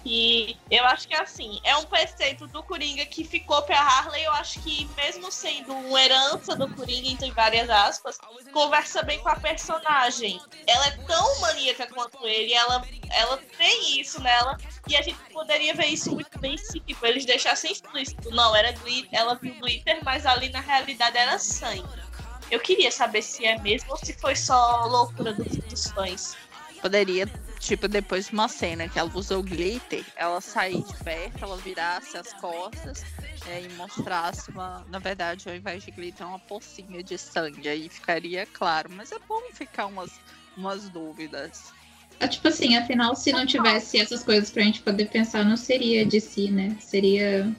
E 0.06 0.58
eu 0.70 0.84
acho 0.84 1.08
que 1.08 1.16
assim, 1.16 1.62
é 1.64 1.78
um 1.78 1.86
preceito 1.86 2.46
do 2.48 2.62
Coringa 2.62 3.06
que 3.06 3.24
ficou 3.24 3.62
pra 3.62 3.80
Harley. 3.80 4.26
Eu 4.26 4.34
acho 4.34 4.60
que, 4.60 4.86
mesmo 4.98 5.32
sendo 5.32 5.72
uma 5.72 6.02
herança 6.02 6.58
do 6.58 6.68
Coringa, 6.76 7.08
entre 7.08 7.32
várias 7.32 7.70
aspas, 7.70 8.18
conversa 8.52 9.02
bem 9.02 9.18
com 9.20 9.30
a 9.30 9.38
personagem. 9.38 10.42
Ela 10.68 10.88
é 10.88 10.92
tão 11.08 11.40
maníaca 11.40 11.88
quanto 11.88 12.28
ele, 12.28 12.52
ela, 12.52 12.84
ela 13.12 13.38
tem 13.58 14.02
isso 14.02 14.22
nela. 14.22 14.58
E 14.90 14.98
a 14.98 15.02
gente 15.02 15.20
poderia 15.32 15.74
ver 15.74 15.86
isso 15.86 16.12
muito 16.12 16.38
bem 16.38 16.58
se 16.58 16.82
tipo, 16.82 17.06
eles 17.06 17.24
deixassem 17.24 17.72
explícito. 17.72 18.30
Não, 18.32 18.54
era 18.54 18.74
glitter, 18.74 19.18
ela 19.18 19.36
viu 19.36 19.56
glitter, 19.56 20.04
mas 20.04 20.26
ali 20.26 20.50
na 20.50 20.60
realidade 20.60 21.18
era 21.18 21.40
sangue. 21.40 22.09
Eu 22.52 22.60
queria 22.60 22.92
saber 22.92 23.22
se 23.22 23.46
é 23.46 23.60
mesmo 23.60 23.92
ou 23.92 23.98
se 23.98 24.14
foi 24.14 24.36
só 24.36 24.86
loucura 24.86 25.34
dos, 25.34 25.58
dos 25.58 25.88
fãs. 25.92 26.36
Poderia, 26.82 27.28
tipo, 27.60 27.88
depois 27.88 28.28
de 28.28 28.34
uma 28.34 28.48
cena 28.48 28.88
que 28.88 28.98
ela 28.98 29.12
usou 29.14 29.44
glitter, 29.44 30.06
ela 30.16 30.40
sair 30.40 30.82
de 30.82 30.94
perto, 31.04 31.44
ela 31.44 31.58
virasse 31.58 32.18
as 32.18 32.32
costas 32.34 33.06
é, 33.46 33.62
e 33.62 33.70
mostrasse 33.74 34.50
uma. 34.50 34.86
Na 34.90 35.00
verdade, 35.00 35.48
ao 35.50 35.56
invés 35.56 35.84
de 35.84 35.92
glitter, 35.92 36.26
uma 36.26 36.40
pocinha 36.40 37.04
de 37.04 37.18
sangue. 37.18 37.68
Aí 37.68 37.90
ficaria 37.90 38.46
claro. 38.46 38.90
Mas 38.92 39.12
é 39.12 39.18
bom 39.28 39.42
ficar 39.54 39.88
umas, 39.88 40.12
umas 40.56 40.90
dúvidas. 40.90 41.74
É, 42.20 42.28
tipo 42.28 42.48
assim, 42.48 42.76
afinal, 42.78 43.16
se 43.16 43.32
não 43.32 43.46
tivesse 43.46 44.00
essas 44.00 44.24
coisas 44.24 44.50
pra 44.50 44.64
gente 44.64 44.82
poder 44.82 45.10
pensar, 45.10 45.46
não 45.46 45.56
seria 45.56 46.06
de 46.06 46.20
si, 46.20 46.50
né? 46.50 46.76
Seria 46.80 47.50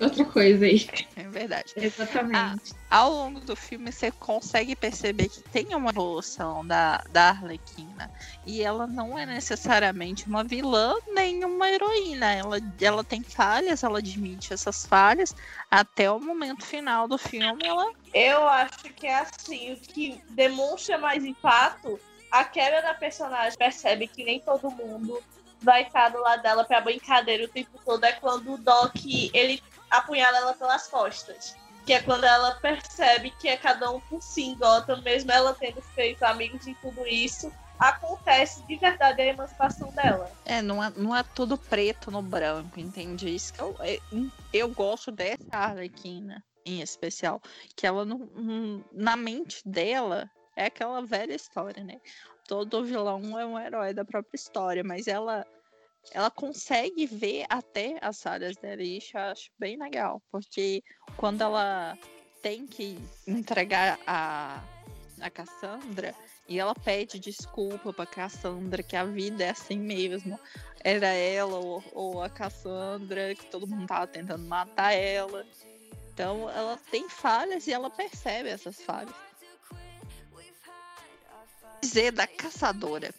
outra 0.00 0.24
coisa 0.24 0.64
aí. 0.64 0.88
É 1.16 1.22
verdade. 1.28 1.72
Exatamente. 1.76 2.74
Ah, 2.90 2.98
ao 2.98 3.10
longo 3.10 3.40
do 3.40 3.56
filme, 3.56 3.92
você 3.92 4.10
consegue 4.10 4.74
perceber 4.76 5.28
que 5.28 5.42
tem 5.42 5.74
uma 5.74 5.90
evolução 5.90 6.66
da, 6.66 7.02
da 7.10 7.30
Arlequina. 7.30 8.10
E 8.46 8.62
ela 8.62 8.86
não 8.86 9.18
é 9.18 9.26
necessariamente 9.26 10.26
uma 10.26 10.44
vilã 10.44 10.94
nem 11.08 11.44
uma 11.44 11.68
heroína. 11.68 12.32
Ela, 12.32 12.58
ela 12.80 13.04
tem 13.04 13.22
falhas, 13.22 13.82
ela 13.82 13.98
admite 13.98 14.52
essas 14.52 14.86
falhas. 14.86 15.34
Até 15.70 16.10
o 16.10 16.20
momento 16.20 16.64
final 16.64 17.06
do 17.08 17.18
filme, 17.18 17.66
ela. 17.66 17.92
Eu 18.14 18.48
acho 18.48 18.84
que 18.94 19.06
é 19.06 19.18
assim. 19.18 19.72
O 19.72 19.76
que 19.76 20.22
demonstra 20.30 20.98
mais 20.98 21.24
impacto, 21.24 21.98
a 22.30 22.44
quebra 22.44 22.82
da 22.82 22.94
personagem 22.94 23.58
percebe 23.58 24.06
que 24.06 24.24
nem 24.24 24.40
todo 24.40 24.70
mundo 24.70 25.22
vai 25.60 25.82
estar 25.82 26.08
do 26.10 26.20
lado 26.20 26.42
dela 26.42 26.64
pra 26.64 26.80
brincadeira 26.80 27.44
o 27.44 27.48
tempo 27.48 27.80
todo 27.84 28.04
é 28.04 28.12
quando 28.12 28.54
o 28.54 28.58
Doc 28.58 28.94
ele 29.34 29.60
apunhala 29.90 30.38
ela 30.38 30.54
pelas 30.54 30.86
costas. 30.86 31.56
Que 31.84 31.94
é 31.94 32.02
quando 32.02 32.24
ela 32.24 32.54
percebe 32.56 33.30
que 33.30 33.48
é 33.48 33.56
cada 33.56 33.90
um 33.90 34.00
por 34.00 34.22
si 34.22 34.42
em 34.42 34.54
Gotham, 34.56 35.00
mesmo 35.02 35.30
ela 35.30 35.54
tendo 35.54 35.80
feito 35.80 36.22
amigos 36.22 36.64
de 36.64 36.74
tudo 36.76 37.06
isso, 37.06 37.50
acontece 37.78 38.66
de 38.66 38.76
verdade 38.76 39.22
a 39.22 39.26
emancipação 39.26 39.90
dela. 39.92 40.30
É, 40.44 40.60
não 40.60 40.82
é, 40.82 40.90
não 40.96 41.16
é 41.16 41.22
tudo 41.22 41.56
preto 41.56 42.10
no 42.10 42.20
branco, 42.20 42.78
entende? 42.78 43.34
Isso 43.34 43.54
que 43.54 43.60
eu, 43.60 43.76
é, 43.80 43.98
eu 44.52 44.68
gosto 44.68 45.10
dessa 45.10 45.46
Arlequina 45.52 46.44
em 46.66 46.82
especial, 46.82 47.40
que 47.74 47.86
ela 47.86 48.04
não, 48.04 48.28
na 48.92 49.16
mente 49.16 49.66
dela 49.66 50.30
é 50.54 50.66
aquela 50.66 51.00
velha 51.00 51.34
história, 51.34 51.82
né? 51.82 51.98
Todo 52.46 52.84
vilão 52.84 53.38
é 53.38 53.46
um 53.46 53.58
herói 53.58 53.94
da 53.94 54.04
própria 54.04 54.36
história, 54.36 54.84
mas 54.84 55.06
ela 55.06 55.46
ela 56.12 56.30
consegue 56.30 57.06
ver 57.06 57.44
até 57.48 57.98
as 58.00 58.22
falhas 58.22 58.56
dela 58.56 58.82
e 58.82 58.98
isso 58.98 59.16
eu 59.16 59.20
acho 59.20 59.50
bem 59.58 59.76
legal, 59.76 60.22
porque 60.30 60.82
quando 61.16 61.42
ela 61.42 61.96
tem 62.42 62.66
que 62.66 62.98
entregar 63.26 63.98
a, 64.06 64.62
a 65.20 65.30
Cassandra 65.30 66.14
e 66.48 66.58
ela 66.58 66.74
pede 66.74 67.18
desculpa 67.18 67.92
pra 67.92 68.06
Cassandra 68.06 68.82
que 68.82 68.96
a 68.96 69.04
vida 69.04 69.44
é 69.44 69.50
assim 69.50 69.78
mesmo, 69.78 70.38
era 70.82 71.08
ela 71.08 71.58
ou, 71.58 71.84
ou 71.92 72.22
a 72.22 72.30
Cassandra, 72.30 73.34
que 73.34 73.46
todo 73.46 73.66
mundo 73.66 73.86
tava 73.86 74.06
tentando 74.06 74.44
matar 74.44 74.92
ela. 74.92 75.44
Então 76.12 76.48
ela 76.50 76.78
tem 76.90 77.08
falhas 77.08 77.66
e 77.66 77.72
ela 77.72 77.90
percebe 77.90 78.48
essas 78.48 78.80
falhas. 78.80 79.14
Dizer 81.82 82.12
da 82.12 82.26
caçadora. 82.26 83.14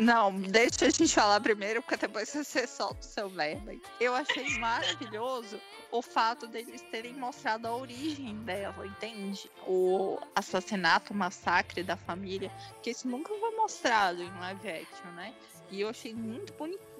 Não, 0.00 0.32
deixa 0.32 0.86
a 0.86 0.90
gente 0.90 1.12
falar 1.12 1.40
primeiro, 1.40 1.82
porque 1.82 1.96
depois 1.96 2.32
você 2.32 2.68
solta 2.68 3.00
o 3.00 3.02
seu 3.02 3.28
verbo. 3.28 3.80
Eu 3.98 4.14
achei 4.14 4.56
maravilhoso 4.58 5.60
o 5.90 6.00
fato 6.00 6.46
deles 6.46 6.82
terem 6.92 7.14
mostrado 7.14 7.66
a 7.66 7.76
origem 7.76 8.36
dela, 8.44 8.86
entende? 8.86 9.50
O 9.66 10.20
assassinato, 10.36 11.12
o 11.12 11.16
massacre 11.16 11.82
da 11.82 11.96
família, 11.96 12.48
que 12.80 12.90
isso 12.90 13.08
nunca 13.08 13.34
foi 13.34 13.56
mostrado 13.56 14.22
em 14.22 14.30
live 14.38 14.68
action, 14.68 15.10
né? 15.16 15.34
E 15.68 15.80
eu 15.80 15.88
achei 15.88 16.14
muito 16.14 16.54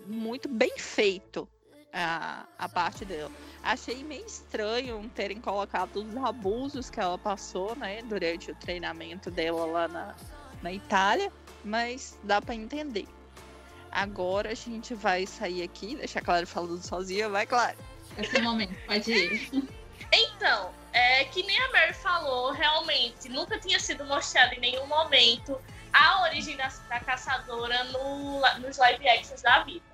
muito 0.05 0.49
bem 0.49 0.77
feito 0.77 1.49
a, 1.93 2.47
a 2.59 2.69
parte 2.69 3.05
dela. 3.05 3.31
Achei 3.63 4.03
meio 4.03 4.27
estranho 4.27 5.09
terem 5.15 5.41
colocado 5.41 6.03
os 6.03 6.17
abusos 6.17 6.91
que 6.91 6.99
ela 6.99 7.17
passou, 7.17 7.77
né, 7.77 8.03
durante 8.03 8.51
o 8.51 8.55
treinamento 8.57 9.31
dela 9.31 9.67
lá 9.67 9.87
na, 9.87 10.17
na 10.63 10.73
Itália 10.73 11.33
mas 11.69 12.19
dá 12.25 12.41
para 12.41 12.55
entender. 12.55 13.07
Agora 13.91 14.51
a 14.51 14.55
gente 14.55 14.95
vai 14.95 15.27
sair 15.27 15.63
aqui, 15.63 15.97
deixar 15.97 16.23
Clara 16.23 16.47
falando 16.47 16.83
sozinha, 16.83 17.29
vai, 17.29 17.47
Clara. 17.47 17.77
Esse 18.17 18.37
é 18.37 18.41
o 18.41 18.45
momento, 18.45 18.75
pode 18.87 19.13
ir. 19.13 19.51
Então, 20.11 20.73
é, 20.93 21.25
que 21.25 21.43
nem 21.43 21.59
a 21.61 21.73
Mary 21.73 21.93
falou, 21.93 22.51
realmente, 22.53 23.29
nunca 23.29 23.59
tinha 23.59 23.79
sido 23.79 24.07
mostrado 24.07 24.55
em 24.55 24.61
nenhum 24.61 24.87
momento 24.87 25.61
a 25.93 26.23
origem 26.23 26.57
da, 26.57 26.69
da 26.89 27.01
caçadora 27.01 27.85
no, 27.85 28.41
nos 28.61 28.79
live 28.79 29.07
actions 29.07 29.43
da 29.43 29.65
vida. 29.65 29.85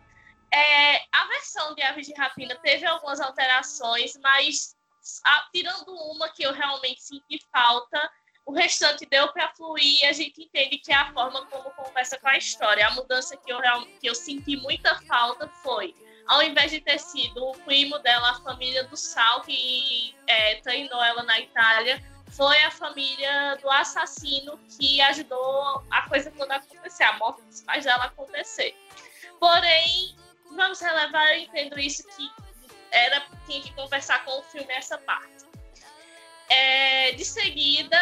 É, 0.53 0.99
a 1.11 1.27
versão 1.27 1.75
de 1.75 1.83
Aves 1.83 2.07
de 2.07 2.15
Rapina 2.15 2.55
teve 2.57 2.87
algumas 2.87 3.19
alterações, 3.19 4.17
mas 4.23 4.77
a, 5.25 5.49
tirando 5.53 5.93
uma 6.13 6.29
que 6.29 6.45
eu 6.45 6.53
realmente 6.53 7.03
senti 7.03 7.41
falta, 7.51 8.11
o 8.47 8.53
restante 8.53 9.07
deu 9.07 9.33
para 9.33 9.49
fluir 9.55 10.03
e 10.03 10.07
a 10.07 10.13
gente 10.13 10.43
entende 10.43 10.79
que 10.79 10.93
é 10.93 10.97
a 10.97 11.13
forma 11.13 11.47
como 11.47 11.71
conversa 11.71 12.19
com 12.19 12.29
a 12.29 12.37
história. 12.37 12.87
A 12.87 12.91
mudança 12.91 13.37
que 13.37 13.51
eu, 13.51 13.59
que 14.01 14.07
eu 14.07 14.15
senti 14.15 14.57
muita 14.57 15.01
falta 15.03 15.49
foi, 15.63 15.95
ao 16.27 16.43
invés 16.43 16.71
de 16.71 16.81
ter 16.81 16.99
sido 16.99 17.43
o 17.43 17.59
primo 17.61 17.99
dela, 18.01 18.31
a 18.31 18.41
família 18.41 18.85
do 18.85 18.97
Sal, 18.97 19.43
que 19.43 20.15
é, 20.27 20.57
treinou 20.57 21.03
ela 21.03 21.23
na 21.23 21.41
Itália, 21.41 22.03
foi 22.29 22.59
a 22.65 22.71
família 22.71 23.57
do 23.63 23.71
assassino 23.71 24.59
que 24.77 25.01
ajudou 25.01 25.85
a 25.91 26.09
coisa 26.09 26.31
toda 26.31 26.55
a 26.55 26.57
acontecer, 26.59 27.05
a 27.05 27.17
morte 27.19 27.43
dos 27.43 27.63
pais 27.63 27.85
dela 27.85 28.05
acontecer. 28.05 28.77
Porém, 29.39 30.17
vamos 30.55 30.81
relevar, 30.81 31.35
eu 31.35 31.43
entendo 31.43 31.79
isso, 31.79 32.07
que 32.09 32.31
era 32.91 33.23
tinha 33.47 33.63
que 33.63 33.73
conversar 33.75 34.25
com 34.25 34.39
o 34.39 34.43
filme 34.43 34.73
essa 34.73 34.99
parte. 34.99 35.44
É, 36.49 37.13
de 37.13 37.25
seguida, 37.25 37.99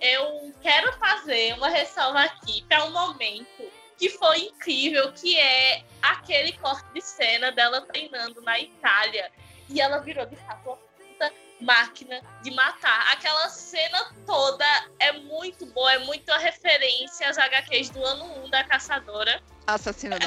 eu 0.00 0.54
quero 0.60 0.92
fazer 0.94 1.54
uma 1.54 1.68
ressalva 1.68 2.20
aqui 2.22 2.62
para 2.68 2.84
um 2.84 2.90
momento 2.90 3.70
que 3.98 4.10
foi 4.10 4.40
incrível, 4.40 5.12
que 5.12 5.38
é 5.38 5.82
aquele 6.02 6.52
corte 6.52 6.86
de 6.92 7.00
cena 7.00 7.50
dela 7.50 7.80
treinando 7.80 8.40
na 8.42 8.60
Itália. 8.60 9.30
E 9.68 9.80
ela 9.80 9.98
virou 9.98 10.26
de 10.26 10.36
fato 10.36 10.68
uma 10.68 10.76
puta 10.76 11.32
máquina 11.60 12.20
de 12.42 12.50
matar. 12.50 13.12
Aquela 13.12 13.48
cena 13.48 14.14
toda 14.26 14.64
é 14.98 15.12
muito 15.12 15.66
boa, 15.66 15.92
é 15.92 15.98
muito 16.00 16.30
a 16.30 16.38
referência 16.38 17.28
às 17.28 17.38
HQs 17.38 17.90
do 17.90 18.04
ano 18.04 18.44
1 18.44 18.50
da 18.50 18.64
Caçadora. 18.64 19.42
Assassina 19.66 20.18
da 20.18 20.26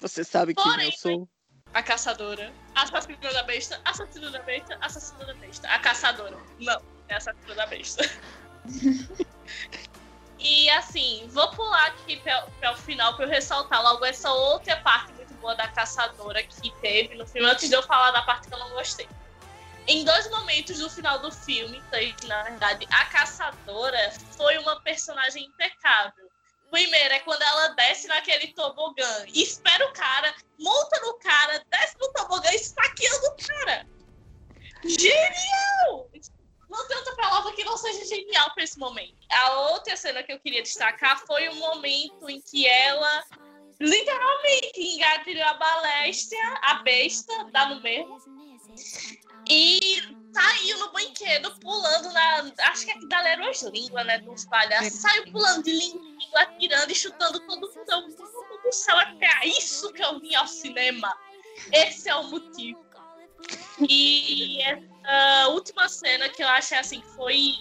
Você 0.00 0.22
sabe 0.24 0.54
quem 0.54 0.62
Porém, 0.62 0.86
eu 0.86 0.92
sou 0.92 1.28
a 1.74 1.82
caçadora, 1.82 2.52
assassina 2.74 3.32
da 3.32 3.42
besta, 3.44 3.80
assassina 3.84 4.30
da 4.30 4.40
besta, 4.40 4.76
assassina 4.80 5.24
da 5.24 5.34
besta, 5.34 5.68
a 5.68 5.78
caçadora. 5.78 6.36
Não, 6.58 6.82
é 7.08 7.14
assassina 7.14 7.54
da 7.54 7.66
besta. 7.66 8.08
e 10.38 10.70
assim, 10.70 11.26
vou 11.28 11.50
pular 11.52 11.86
aqui 11.86 12.16
para 12.18 12.72
o 12.72 12.76
final 12.76 13.14
para 13.16 13.24
eu 13.24 13.30
ressaltar 13.30 13.82
logo 13.82 14.04
essa 14.04 14.30
outra 14.30 14.76
parte 14.78 15.12
muito 15.12 15.34
boa 15.34 15.54
da 15.54 15.68
caçadora 15.68 16.42
que 16.42 16.70
teve 16.80 17.14
no 17.14 17.26
filme, 17.26 17.48
antes 17.48 17.68
de 17.68 17.74
eu 17.74 17.82
falar 17.82 18.10
da 18.10 18.22
parte 18.22 18.48
que 18.48 18.54
eu 18.54 18.58
não 18.58 18.70
gostei. 18.70 19.08
Em 19.86 20.04
dois 20.04 20.30
momentos 20.30 20.78
do 20.78 20.88
final 20.88 21.18
do 21.18 21.32
filme, 21.32 21.82
na 22.28 22.42
verdade, 22.44 22.86
a 22.90 23.06
caçadora 23.06 24.12
foi 24.36 24.56
uma 24.58 24.80
personagem 24.80 25.46
impecável 25.46 26.31
Primeiro 26.72 27.12
é 27.12 27.20
quando 27.20 27.42
ela 27.42 27.68
desce 27.74 28.08
naquele 28.08 28.46
tobogã 28.54 29.26
e 29.28 29.42
espera 29.42 29.86
o 29.86 29.92
cara, 29.92 30.34
monta 30.58 30.98
no 31.02 31.12
cara, 31.18 31.62
desce 31.70 31.98
no 32.00 32.10
tobogã 32.14 32.50
esfaqueando 32.50 33.26
o 33.26 33.36
cara. 33.46 33.86
Genial! 34.82 36.10
Não 36.70 36.88
tem 36.88 36.96
outra 36.96 37.14
palavra 37.16 37.52
que 37.52 37.62
não 37.62 37.76
seja 37.76 38.06
genial 38.06 38.54
para 38.54 38.64
esse 38.64 38.78
momento. 38.78 39.14
A 39.30 39.60
outra 39.72 39.94
cena 39.98 40.22
que 40.22 40.32
eu 40.32 40.40
queria 40.40 40.62
destacar 40.62 41.20
foi 41.26 41.46
o 41.50 41.56
momento 41.56 42.30
em 42.30 42.40
que 42.40 42.66
ela 42.66 43.22
literalmente 43.78 44.80
engatilhou 44.80 45.44
a 45.44 45.54
baléstia, 45.54 46.58
a 46.62 46.76
besta, 46.76 47.50
dá 47.52 47.66
no 47.66 47.82
mesmo. 47.82 48.18
E 49.46 50.00
saiu 50.32 50.78
no 50.78 50.92
brinquedo, 50.92 51.54
pulando 51.60 52.10
na. 52.12 52.50
Acho 52.70 52.86
que 52.86 52.92
é 52.92 53.06
da 53.08 53.20
Leroy 53.20 53.52
Língua, 53.70 54.04
né? 54.04 54.18
Dos 54.20 54.46
palhaços. 54.46 54.94
Saiu 54.94 55.30
pulando 55.30 55.64
de 55.64 55.72
língua, 55.72 56.11
atirando 56.36 56.90
e 56.90 56.94
chutando 56.94 57.40
todo 57.40 57.60
mundo. 57.60 58.10
Meu 58.48 58.62
do 58.62 58.72
céu, 58.72 58.98
é 59.00 59.14
pra 59.14 59.46
isso 59.46 59.92
que 59.92 60.02
eu 60.02 60.20
vim 60.20 60.34
ao 60.34 60.46
cinema. 60.46 61.14
Esse 61.72 62.08
é 62.08 62.14
o 62.14 62.24
motivo. 62.24 62.84
E 63.80 64.62
essa 64.62 65.48
última 65.48 65.88
cena 65.88 66.28
que 66.28 66.42
eu 66.42 66.48
achei 66.48 66.78
assim, 66.78 67.02
foi. 67.16 67.54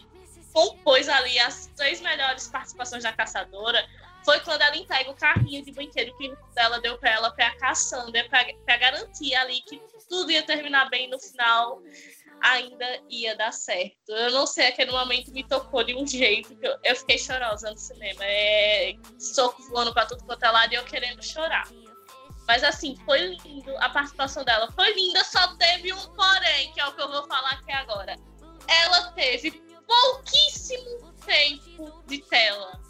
compôs 0.53 1.07
ali 1.09 1.39
as 1.39 1.67
três 1.75 2.01
melhores 2.01 2.47
participações 2.47 3.03
da 3.03 3.13
caçadora. 3.13 3.87
Foi 4.23 4.39
quando 4.41 4.61
ela 4.61 4.77
entrega 4.77 5.09
o 5.09 5.15
carrinho 5.15 5.65
de 5.65 5.71
brinquedo 5.71 6.15
que 6.15 6.31
ela 6.55 6.79
deu 6.79 6.97
para 6.99 7.09
ela 7.09 7.31
para 7.31 7.47
a 7.47 7.57
Cassandra, 7.57 8.27
para 8.29 8.77
garantir 8.77 9.33
ali 9.33 9.61
que 9.61 9.81
tudo 10.07 10.31
ia 10.31 10.43
terminar 10.43 10.89
bem 10.89 11.09
no 11.09 11.19
final 11.19 11.81
ainda 12.41 12.85
ia 13.09 13.35
dar 13.35 13.51
certo. 13.51 14.09
Eu 14.09 14.31
não 14.31 14.47
sei, 14.47 14.67
aquele 14.67 14.91
momento 14.91 15.31
me 15.31 15.43
tocou 15.43 15.83
de 15.83 15.95
um 15.95 16.05
jeito 16.05 16.55
que 16.55 16.67
eu, 16.67 16.77
eu 16.83 16.95
fiquei 16.95 17.17
chorosa 17.17 17.71
no 17.71 17.77
cinema. 17.77 18.23
É 18.23 18.93
soco 19.19 19.61
voando 19.69 19.93
pra 19.93 20.05
tudo 20.05 20.23
quanto 20.25 20.43
é 20.43 20.51
lado 20.51 20.73
e 20.73 20.75
eu 20.75 20.83
querendo 20.83 21.23
chorar. 21.23 21.67
Mas 22.47 22.63
assim, 22.63 22.97
foi 23.05 23.37
lindo. 23.37 23.75
A 23.77 23.89
participação 23.89 24.43
dela 24.43 24.71
foi 24.71 24.93
linda, 24.93 25.23
só 25.23 25.55
teve 25.55 25.93
um 25.93 26.13
porém, 26.13 26.73
que 26.73 26.81
é 26.81 26.87
o 26.87 26.93
que 26.93 27.01
eu 27.01 27.11
vou 27.11 27.25
falar 27.27 27.51
aqui 27.51 27.71
agora. 27.71 28.15
Ela 28.67 29.11
teve 29.11 29.51
pouquíssimo 29.87 31.13
tempo 31.25 32.03
de 32.07 32.17
tela. 32.23 32.80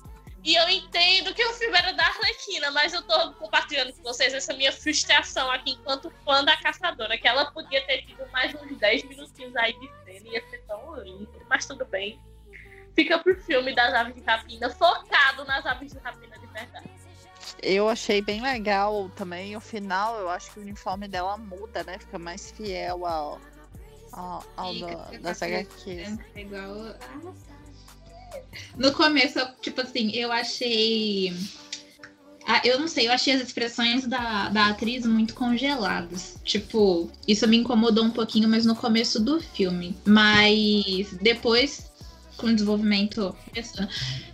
E 0.43 0.55
eu 0.55 0.67
entendo 0.69 1.33
que 1.35 1.45
o 1.45 1.53
filme 1.53 1.77
era 1.77 1.93
da 1.93 2.03
Arlequina, 2.03 2.71
mas 2.71 2.93
eu 2.93 3.01
tô 3.03 3.33
compartilhando 3.33 3.93
com 3.93 4.01
vocês 4.01 4.33
essa 4.33 4.53
minha 4.53 4.71
frustração 4.71 5.51
aqui 5.51 5.71
enquanto 5.73 6.11
fã 6.25 6.43
da 6.43 6.57
Caçadora, 6.57 7.17
que 7.17 7.27
ela 7.27 7.51
podia 7.51 7.85
ter 7.85 8.03
tido 8.03 8.27
mais 8.31 8.53
uns 8.55 8.75
10 8.77 9.03
minutinhos 9.03 9.55
aí 9.55 9.73
de 9.73 9.87
cena, 10.03 10.29
ia 10.29 10.49
ser 10.49 10.63
tão 10.67 10.95
lindo, 10.95 11.29
mas 11.47 11.65
tudo 11.67 11.85
bem. 11.85 12.19
Fica 12.95 13.19
pro 13.19 13.39
filme 13.43 13.73
das 13.75 13.93
aves 13.93 14.15
de 14.15 14.21
rapina, 14.21 14.69
focado 14.71 15.45
nas 15.45 15.65
aves 15.65 15.91
de 15.91 15.99
rapina 15.99 16.37
de 16.39 16.47
verdade. 16.47 16.89
Eu 17.61 17.87
achei 17.87 18.21
bem 18.21 18.41
legal 18.41 19.09
também 19.15 19.55
o 19.55 19.61
final, 19.61 20.19
eu 20.19 20.29
acho 20.29 20.51
que 20.51 20.59
o 20.59 20.61
uniforme 20.63 21.07
dela 21.07 21.37
muda, 21.37 21.83
né? 21.83 21.99
Fica 21.99 22.17
mais 22.17 22.51
fiel 22.51 23.05
ao, 23.05 23.39
ao, 24.11 24.43
ao 24.57 24.73
do, 24.73 25.19
das 25.19 25.41
HQs. 25.41 26.17
É 26.35 26.41
igual. 26.41 26.95
No 28.77 28.91
começo, 28.91 29.39
tipo 29.61 29.81
assim, 29.81 30.11
eu 30.13 30.31
achei. 30.31 31.33
Ah, 32.47 32.61
eu 32.65 32.79
não 32.79 32.87
sei, 32.87 33.07
eu 33.07 33.11
achei 33.11 33.33
as 33.33 33.41
expressões 33.41 34.07
da, 34.07 34.49
da 34.49 34.67
atriz 34.67 35.05
muito 35.05 35.33
congeladas. 35.33 36.39
Tipo, 36.43 37.09
isso 37.27 37.47
me 37.47 37.57
incomodou 37.57 38.03
um 38.03 38.11
pouquinho, 38.11 38.49
mas 38.49 38.65
no 38.65 38.75
começo 38.75 39.19
do 39.19 39.39
filme. 39.39 39.95
Mas 40.05 41.13
depois, 41.21 41.91
com 42.41 42.47
o 42.47 42.53
desenvolvimento. 42.53 43.35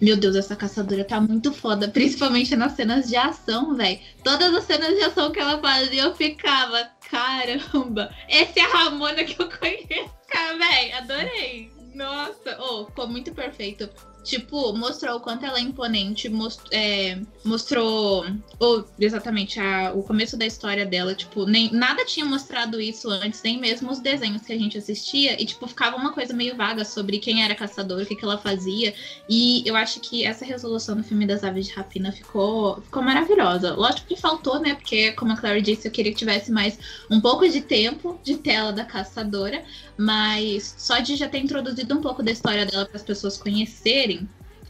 Meu 0.01 0.16
Deus, 0.16 0.36
essa 0.36 0.56
caçadora 0.56 1.04
tá 1.04 1.20
muito 1.20 1.54
foda, 1.54 1.88
principalmente 1.92 2.56
nas 2.56 2.72
cenas 2.72 3.08
de 3.08 3.18
ação, 3.18 3.75
velho. 3.75 4.00
Todas 4.24 4.54
as 4.56 4.63
cenas 4.63 4.96
de 4.96 5.04
ação 5.04 5.32
que 5.32 5.39
ela 5.39 5.60
fazia, 5.60 6.04
eu 6.04 6.16
ficava, 6.16 6.89
caramba, 7.12 8.10
essa 8.30 8.60
é 8.60 8.63
a 8.63 8.68
Ramona 8.68 9.24
que 9.25 9.39
eu 9.39 9.50
conheço. 9.60 10.18
Velho, 10.58 10.98
adorei. 10.98 11.76
Nossa, 11.98 12.56
oh, 12.60 12.86
ficou 12.86 13.08
muito 13.08 13.34
perfeito 13.34 13.89
tipo, 14.27 14.74
mostrou 14.74 15.15
o 15.15 15.19
quanto 15.22 15.46
ela 15.46 15.57
é 15.57 15.62
imponente, 15.62 16.27
most, 16.27 16.62
é, 16.72 17.17
mostrou 17.46 18.25
ou, 18.60 18.86
exatamente 19.00 19.60
a, 19.60 19.93
o 19.96 20.03
começo 20.03 20.36
da 20.36 20.46
história 20.46 20.86
dela, 20.86 21.15
tipo, 21.15 21.46
nem 21.46 21.72
nada 21.72 22.03
tinha 22.03 22.25
mostrado 22.25 22.79
isso 22.79 23.10
antes, 23.10 23.41
nem 23.41 23.57
mesmo 23.57 23.89
os 23.89 24.00
desenhos 24.00 24.41
que 24.41 24.51
a 24.51 24.57
gente 24.57 24.77
assistia, 24.77 25.41
e 25.41 25.46
tipo, 25.46 25.65
ficava 25.65 25.96
uma 25.96 26.12
coisa 26.12 26.34
meio 26.34 26.57
vaga 26.57 26.84
sobre 26.84 27.19
quem 27.19 27.41
era 27.43 27.55
caçador, 27.55 28.01
o 28.01 28.05
que, 28.05 28.15
que 28.15 28.25
ela 28.25 28.38
fazia, 28.38 28.93
e 29.29 29.63
eu 29.65 29.75
acho 29.75 30.01
que 30.01 30.25
essa 30.25 30.43
resolução 30.43 30.96
no 30.96 31.03
filme 31.03 31.25
das 31.25 31.43
aves 31.43 31.67
de 31.67 31.74
rapina 31.74 32.12
ficou, 32.12 32.81
ficou 32.81 33.01
maravilhosa. 33.01 33.75
Lógico 33.75 34.07
que 34.07 34.15
faltou, 34.17 34.60
né, 34.60 34.75
porque 34.75 35.13
como 35.13 35.31
a 35.31 35.38
Clary 35.38 35.62
disse, 35.62 35.88
eu 35.88 35.91
queria 35.91 36.12
que 36.12 36.17
tivesse 36.17 36.51
mais 36.51 36.77
um 37.10 37.22
pouco 37.22 37.48
de 37.48 37.62
tempo 37.62 38.19
de 38.24 38.36
tela 38.36 38.74
da 38.74 38.84
caçadora, 38.84 39.63
mas 39.98 40.75
só 40.77 41.00
de 41.00 41.15
já 41.15 41.29
ter 41.29 41.39
introduzido 41.39 41.98
um 41.98 42.01
pouco 42.01 42.22
da 42.22 42.31
história 42.31 42.65
dela 42.65 42.86
para 42.86 42.98
as 42.98 43.03
pessoas 43.03 43.38
conhecerem, 43.38 44.16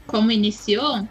como 0.08 0.32
iniciou, 0.32 1.08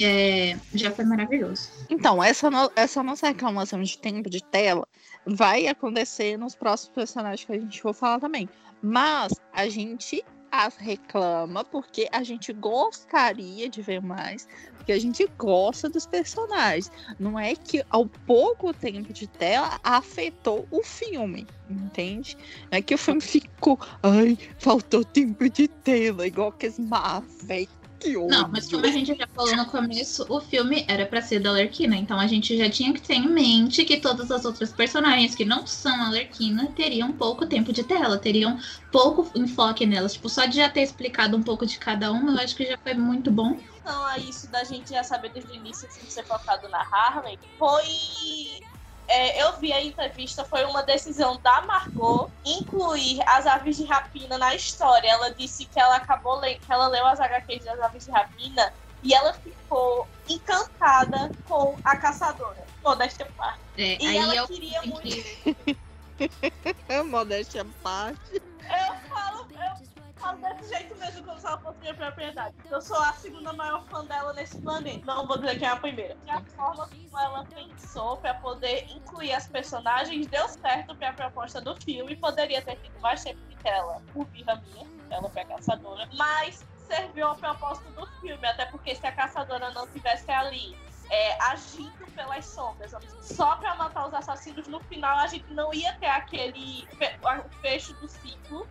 é, 0.00 0.56
já 0.74 0.90
foi 0.90 1.04
maravilhoso. 1.04 1.68
Então, 1.90 2.22
essa, 2.22 2.50
no, 2.50 2.70
essa 2.76 3.02
nossa 3.02 3.28
reclamação 3.28 3.82
de 3.82 3.98
tempo 3.98 4.30
de 4.30 4.42
tela 4.42 4.86
vai 5.26 5.66
acontecer 5.66 6.36
nos 6.36 6.54
próximos 6.54 6.94
personagens 6.94 7.44
que 7.44 7.52
a 7.52 7.58
gente 7.58 7.82
for 7.82 7.92
falar 7.92 8.20
também. 8.20 8.48
Mas 8.80 9.32
a 9.52 9.68
gente 9.68 10.24
as 10.50 10.76
reclama 10.76 11.64
porque 11.64 12.08
a 12.10 12.22
gente 12.22 12.52
gostaria 12.52 13.68
de 13.68 13.82
ver 13.82 14.00
mais, 14.00 14.48
porque 14.76 14.92
a 14.92 14.98
gente 14.98 15.26
gosta 15.36 15.88
dos 15.88 16.06
personagens. 16.06 16.90
Não 17.18 17.38
é 17.38 17.54
que 17.54 17.84
ao 17.90 18.06
pouco 18.06 18.72
tempo 18.72 19.12
de 19.12 19.26
tela 19.26 19.78
afetou 19.82 20.66
o 20.70 20.82
filme, 20.82 21.46
entende? 21.68 22.36
Não 22.70 22.78
é 22.78 22.82
que 22.82 22.94
o 22.94 22.98
filme 22.98 23.20
ficou, 23.20 23.78
ai, 24.02 24.38
faltou 24.58 25.04
tempo 25.04 25.48
de 25.50 25.68
tela, 25.68 26.26
igual 26.26 26.52
que 26.52 26.66
as 26.66 26.78
Marvel 26.78 27.66
que 27.98 28.12
Não, 28.14 28.48
mas 28.48 28.70
como 28.70 28.86
a 28.86 28.90
gente 28.90 29.14
já 29.14 29.26
falou 29.26 29.56
no 29.56 29.66
começo, 29.66 30.24
o 30.28 30.40
filme 30.40 30.84
era 30.88 31.04
para 31.04 31.20
ser 31.20 31.40
da 31.40 31.50
Alerquina, 31.50 31.96
então 31.96 32.18
a 32.18 32.26
gente 32.26 32.56
já 32.56 32.70
tinha 32.70 32.92
que 32.92 33.00
ter 33.00 33.14
em 33.14 33.28
mente 33.28 33.84
que 33.84 33.98
todas 33.98 34.30
as 34.30 34.44
outras 34.44 34.72
personagens 34.72 35.34
que 35.34 35.44
não 35.44 35.66
são 35.66 36.02
Alerquina 36.02 36.66
teriam 36.74 37.12
pouco 37.12 37.46
tempo 37.46 37.72
de 37.72 37.82
tela, 37.82 38.18
teriam 38.18 38.58
pouco 38.92 39.30
enfoque 39.38 39.84
nelas. 39.84 40.14
Tipo, 40.14 40.28
só 40.28 40.46
de 40.46 40.56
já 40.56 40.68
ter 40.68 40.82
explicado 40.82 41.36
um 41.36 41.42
pouco 41.42 41.66
de 41.66 41.78
cada 41.78 42.12
uma, 42.12 42.32
eu 42.32 42.38
acho 42.38 42.56
que 42.56 42.64
já 42.64 42.78
foi 42.78 42.94
muito 42.94 43.30
bom. 43.30 43.58
Então, 43.80 44.04
a 44.06 44.18
isso 44.18 44.50
da 44.50 44.64
gente 44.64 44.90
já 44.90 45.02
saber 45.02 45.30
desde 45.32 45.50
o 45.50 45.54
início 45.54 45.88
assim, 45.88 46.08
ser 46.08 46.24
focado 46.24 46.68
na 46.68 46.80
Harley, 46.80 47.38
foi 47.58 48.62
é, 49.08 49.42
eu 49.42 49.58
vi 49.58 49.72
a 49.72 49.82
entrevista, 49.82 50.44
foi 50.44 50.64
uma 50.64 50.82
decisão 50.82 51.38
da 51.40 51.62
Margot 51.62 52.30
incluir 52.44 53.20
as 53.26 53.46
aves 53.46 53.76
de 53.76 53.84
rapina 53.84 54.36
na 54.38 54.54
história. 54.54 55.08
Ela 55.08 55.34
disse 55.34 55.64
que 55.66 55.80
ela 55.80 55.96
acabou 55.96 56.38
lendo, 56.38 56.60
que 56.60 56.72
ela 56.72 56.88
leu 56.88 57.06
as 57.06 57.18
HQs 57.20 57.64
das 57.64 57.80
aves 57.80 58.04
de 58.04 58.10
rapina 58.10 58.72
e 59.02 59.14
ela 59.14 59.32
ficou 59.32 60.06
encantada 60.28 61.32
com 61.44 61.76
a 61.84 61.96
caçadora. 61.96 62.66
Modéstia 62.84 63.26
parte. 63.36 63.60
É, 63.76 63.96
e 64.02 64.06
aí 64.06 64.16
ela 64.18 64.34
eu 64.34 64.46
queria 64.46 64.82
muito. 64.82 65.02
que- 65.02 65.78
Modéstia 67.06 67.64
parte. 67.82 68.20
Eu 68.34 69.08
falo, 69.08 69.46
eu 69.50 69.87
falo 70.18 70.38
desse 70.38 70.68
jeito 70.74 70.96
mesmo 70.96 71.24
quando 71.24 71.46
ela 71.46 71.58
fosse 71.58 71.78
minha 71.80 71.94
propriedade. 71.94 72.54
Eu 72.70 72.80
sou 72.80 72.98
a 73.00 73.12
segunda 73.14 73.52
maior 73.52 73.84
fã 73.86 74.04
dela 74.04 74.32
nesse 74.32 74.60
planeta. 74.60 75.04
Não 75.06 75.26
vou 75.26 75.38
dizer 75.38 75.58
quem 75.58 75.68
é 75.68 75.70
a 75.70 75.76
primeira. 75.76 76.16
E 76.26 76.30
a 76.30 76.40
forma 76.42 76.88
como 76.88 77.18
ela 77.18 77.44
pensou 77.44 78.16
pra 78.18 78.34
poder 78.34 78.86
incluir 78.90 79.32
as 79.32 79.46
personagens 79.48 80.26
deu 80.26 80.48
certo 80.48 80.94
pra 80.96 81.12
proposta 81.12 81.60
do 81.60 81.74
filme. 81.82 82.16
Poderia 82.16 82.60
ter 82.62 82.76
tido 82.76 82.98
mais 83.00 83.22
tempo 83.22 83.40
de 83.48 83.56
tela 83.56 84.02
por 84.12 84.24
birra 84.26 84.56
minha. 84.56 84.86
Ela 85.10 85.28
foi 85.30 85.42
a 85.42 85.46
caçadora. 85.46 86.08
Mas 86.14 86.64
serviu 86.86 87.28
ao 87.28 87.36
propósito 87.36 87.90
do 87.92 88.06
filme. 88.20 88.46
Até 88.46 88.66
porque 88.66 88.94
se 88.94 89.06
a 89.06 89.12
caçadora 89.12 89.70
não 89.70 89.86
tivesse 89.88 90.30
ali 90.30 90.76
é, 91.10 91.42
agindo 91.44 92.06
pelas 92.14 92.44
sombras, 92.44 92.92
só 93.22 93.56
pra 93.56 93.74
matar 93.76 94.08
os 94.08 94.14
assassinos, 94.14 94.66
no 94.68 94.78
final 94.80 95.16
a 95.18 95.26
gente 95.26 95.50
não 95.54 95.72
ia 95.72 95.92
ter 95.94 96.06
aquele 96.08 96.86
fe- 96.98 97.18
fecho 97.62 97.94
do 97.94 98.08
ciclo 98.08 98.68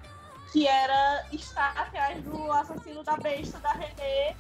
que 0.52 0.68
era 0.68 1.26
estar 1.32 1.78
atrás 1.78 2.22
do 2.24 2.52
assassino 2.52 3.04
da 3.04 3.18
besta 3.18 3.60
da 3.60 3.74
René 3.74 4.36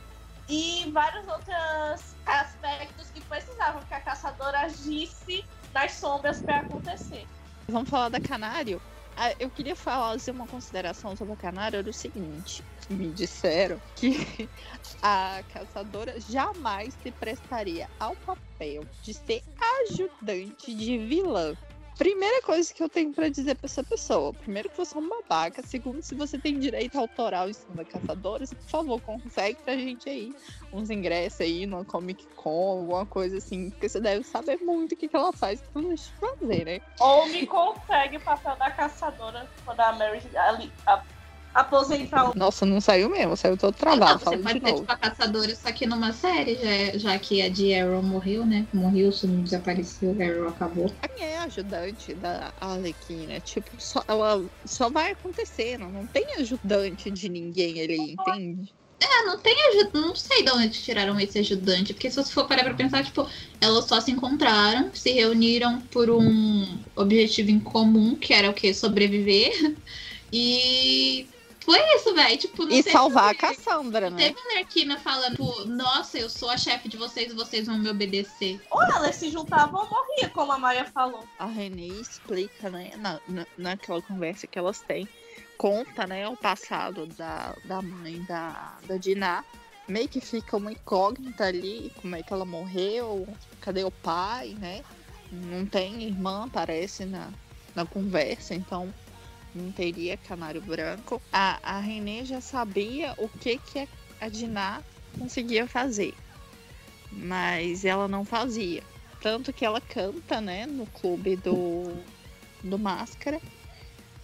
e 0.49 0.89
vários 0.91 1.27
outros 1.27 2.15
aspectos 2.25 3.09
que 3.09 3.21
precisavam 3.21 3.81
que 3.83 3.93
a 3.93 3.99
caçadora 3.99 4.61
agisse 4.61 5.43
nas 5.73 5.93
sombras 5.93 6.41
para 6.41 6.59
acontecer. 6.59 7.27
Vamos 7.67 7.89
falar 7.89 8.09
da 8.09 8.19
Canário? 8.19 8.81
Ah, 9.17 9.33
Eu 9.39 9.49
queria 9.49 9.75
fazer 9.75 10.31
uma 10.31 10.47
consideração 10.47 11.15
sobre 11.15 11.33
a 11.33 11.37
Canário, 11.37 11.79
era 11.79 11.89
o 11.89 11.93
seguinte. 11.93 12.63
Me 12.89 13.11
disseram 13.11 13.81
que 13.95 14.47
a 15.01 15.43
caçadora 15.51 16.19
jamais 16.21 16.93
se 17.01 17.11
prestaria 17.11 17.89
ao 17.99 18.15
papel 18.15 18.85
de 19.01 19.13
ser 19.13 19.43
ajudante 19.81 20.73
de 20.73 20.97
vilã. 20.99 21.57
Primeira 21.97 22.41
coisa 22.43 22.71
que 22.71 22.83
eu 22.83 22.87
tenho 22.87 23.11
pra 23.11 23.27
dizer 23.27 23.55
pra 23.55 23.65
essa 23.65 23.83
pessoa: 23.83 24.31
primeiro, 24.33 24.69
que 24.69 24.77
você 24.77 24.95
é 24.95 24.99
um 24.99 25.09
babaca. 25.09 25.63
Segundo, 25.63 26.01
se 26.03 26.13
você 26.13 26.37
tem 26.37 26.59
direito 26.59 26.97
autoral 26.97 27.49
em 27.49 27.53
cima 27.53 27.77
da 27.77 27.85
caçadora, 27.85 28.45
por 28.45 28.69
favor, 28.69 29.01
consegue 29.01 29.57
pra 29.63 29.75
gente 29.75 30.07
aí 30.07 30.35
uns 30.71 30.89
ingressos 30.89 31.41
aí 31.41 31.65
numa 31.65 31.83
Comic 31.83 32.27
Con, 32.35 32.79
alguma 32.79 33.05
coisa 33.05 33.37
assim, 33.37 33.71
porque 33.71 33.89
você 33.89 33.99
deve 33.99 34.23
saber 34.23 34.59
muito 34.61 34.93
o 34.93 34.95
que, 34.95 35.07
que 35.07 35.15
ela 35.15 35.33
faz 35.33 35.59
pra 35.61 35.81
não 35.81 35.89
deixa 35.89 36.11
de 36.11 36.19
fazer, 36.19 36.65
né? 36.65 36.79
Ou 36.99 37.27
me 37.29 37.47
consegue 37.47 38.17
o 38.17 38.21
papel 38.21 38.55
da 38.57 38.69
caçadora 38.69 39.49
quando 39.65 39.79
a 39.79 39.91
Mary 39.93 40.21
ali, 40.37 40.71
a- 40.85 41.03
aposentar 41.61 42.29
o 42.29 42.33
Nossa, 42.35 42.65
não 42.65 42.79
saiu 42.81 43.09
mesmo, 43.09 43.35
saiu 43.37 43.57
todo 43.57 43.75
Não, 43.85 43.99
travado. 43.99 44.19
você 44.19 44.37
Fala 44.37 44.43
de 44.43 44.59
pode 44.59 44.59
novo. 44.59 44.85
tipo 44.85 44.91
a 44.91 44.97
caçadora, 44.97 45.55
só 45.55 45.71
que 45.73 45.85
numa 45.87 46.11
série, 46.13 46.55
já, 46.57 46.97
já 46.97 47.19
que 47.19 47.41
a 47.41 47.49
de 47.49 47.73
Arrow 47.73 48.01
morreu, 48.03 48.45
né? 48.45 48.67
Morreu, 48.73 49.11
sumiu, 49.11 49.43
desapareceu, 49.43 50.11
Arrow 50.21 50.47
acabou. 50.49 50.99
Quem 51.01 51.25
é 51.25 51.37
ajudante 51.39 52.15
da 52.15 52.53
Arlequina? 52.57 53.39
Tipo, 53.41 53.79
só, 53.79 54.03
ela 54.07 54.49
só 54.65 54.89
vai 54.89 55.11
acontecendo. 55.11 55.89
Não 55.89 56.07
tem 56.07 56.23
ajudante 56.39 57.11
de 57.11 57.29
ninguém 57.29 57.81
ali, 57.81 58.11
entende? 58.11 58.75
Ah, 59.01 59.23
não 59.25 59.39
tem 59.41 59.53
ajuda, 59.69 59.91
não 60.01 60.15
sei 60.15 60.43
de 60.43 60.51
onde 60.51 60.81
tiraram 60.81 61.19
esse 61.19 61.37
ajudante, 61.39 61.93
porque 61.93 62.09
se 62.09 62.15
você 62.17 62.31
for 62.33 62.47
parar 62.47 62.63
pra 62.63 62.73
pensar, 62.73 63.03
tipo, 63.05 63.27
elas 63.61 63.85
só 63.85 64.01
se 64.01 64.11
encontraram, 64.11 64.91
se 64.93 65.11
reuniram 65.11 65.87
por 65.87 66.09
um 66.09 66.83
objetivo 66.95 67.49
em 67.51 67.59
comum, 67.59 68.17
que 68.17 68.33
era 68.33 68.49
o 68.49 68.53
quê? 68.53 68.73
Sobreviver. 68.73 69.51
E 70.33 71.31
foi 71.67 71.79
isso, 71.95 72.15
velho. 72.15 72.37
Tipo, 72.37 72.63
E 72.63 72.67
teve- 72.81 72.91
salvar 72.91 73.29
a 73.31 73.35
Cassandra, 73.35 74.09
né? 74.09 74.29
Teve 74.29 74.39
a 74.39 74.53
Lerquina 74.53 74.97
falando, 74.97 75.31
tipo, 75.31 75.65
nossa, 75.65 76.17
eu 76.17 76.29
sou 76.29 76.49
a 76.49 76.55
chefe 76.57 76.87
de 76.87 76.95
vocês, 76.95 77.33
vocês 77.33 77.67
vão 77.67 77.77
me 77.77 77.89
obedecer. 77.89 78.61
Ou 78.71 78.81
elas 78.81 79.17
se 79.17 79.29
juntavam 79.29 79.81
ou 79.81 79.89
morria, 79.89 80.29
como 80.29 80.53
a 80.53 80.57
Maia 80.57 80.85
falou. 80.85 81.25
A 81.37 81.45
Renée 81.45 81.89
explica, 81.99 82.69
né, 82.69 82.91
na, 82.95 83.19
na, 83.27 83.45
naquela 83.57 84.01
conversa 84.01 84.47
que 84.47 84.57
elas 84.57 84.79
têm, 84.79 85.05
conta, 85.57 86.07
né, 86.07 86.25
o 86.29 86.37
passado 86.37 87.05
da, 87.17 87.53
da 87.65 87.81
mãe 87.81 88.23
da, 88.23 88.77
da 88.87 88.95
Diná. 88.95 89.43
Meio 89.89 90.07
que 90.07 90.21
fica 90.21 90.55
uma 90.55 90.71
incógnita 90.71 91.43
ali, 91.45 91.91
como 92.01 92.15
é 92.15 92.23
que 92.23 92.31
ela 92.31 92.45
morreu, 92.45 93.27
cadê 93.59 93.83
o 93.83 93.91
pai, 93.91 94.55
né? 94.57 94.83
Não 95.29 95.65
tem 95.65 96.03
irmã, 96.03 96.47
parece, 96.47 97.03
na, 97.03 97.29
na 97.75 97.85
conversa, 97.85 98.55
então 98.55 98.93
não 99.53 99.71
teria 99.71 100.17
canário 100.17 100.61
branco. 100.61 101.21
A, 101.31 101.59
a 101.61 101.79
Renée 101.79 102.25
já 102.25 102.41
sabia 102.41 103.13
o 103.17 103.27
que, 103.27 103.57
que 103.57 103.87
a 104.19 104.29
Diná 104.29 104.83
conseguia 105.17 105.67
fazer, 105.67 106.13
mas 107.11 107.85
ela 107.85 108.07
não 108.07 108.23
fazia. 108.23 108.83
Tanto 109.21 109.51
que 109.51 109.65
ela 109.65 109.81
canta, 109.81 110.39
né, 110.39 110.65
no 110.65 110.85
clube 110.87 111.35
do, 111.37 111.83
do 112.63 112.77
Máscara. 112.77 113.41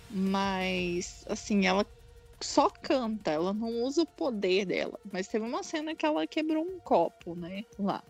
Mas, 0.10 1.26
assim, 1.28 1.66
ela 1.66 1.86
só 2.40 2.70
canta, 2.70 3.32
ela 3.32 3.54
não 3.54 3.84
usa 3.84 4.04
o 4.04 4.06
poder 4.06 4.66
dela. 4.66 5.00
Mas 5.12 5.28
teve 5.28 5.46
uma 5.46 5.64
cena 5.64 5.96
que 5.96 6.06
ela 6.06 6.28
quebrou 6.28 6.64
um 6.64 6.80
copo, 6.80 7.36
né, 7.36 7.66
lá, 7.80 8.04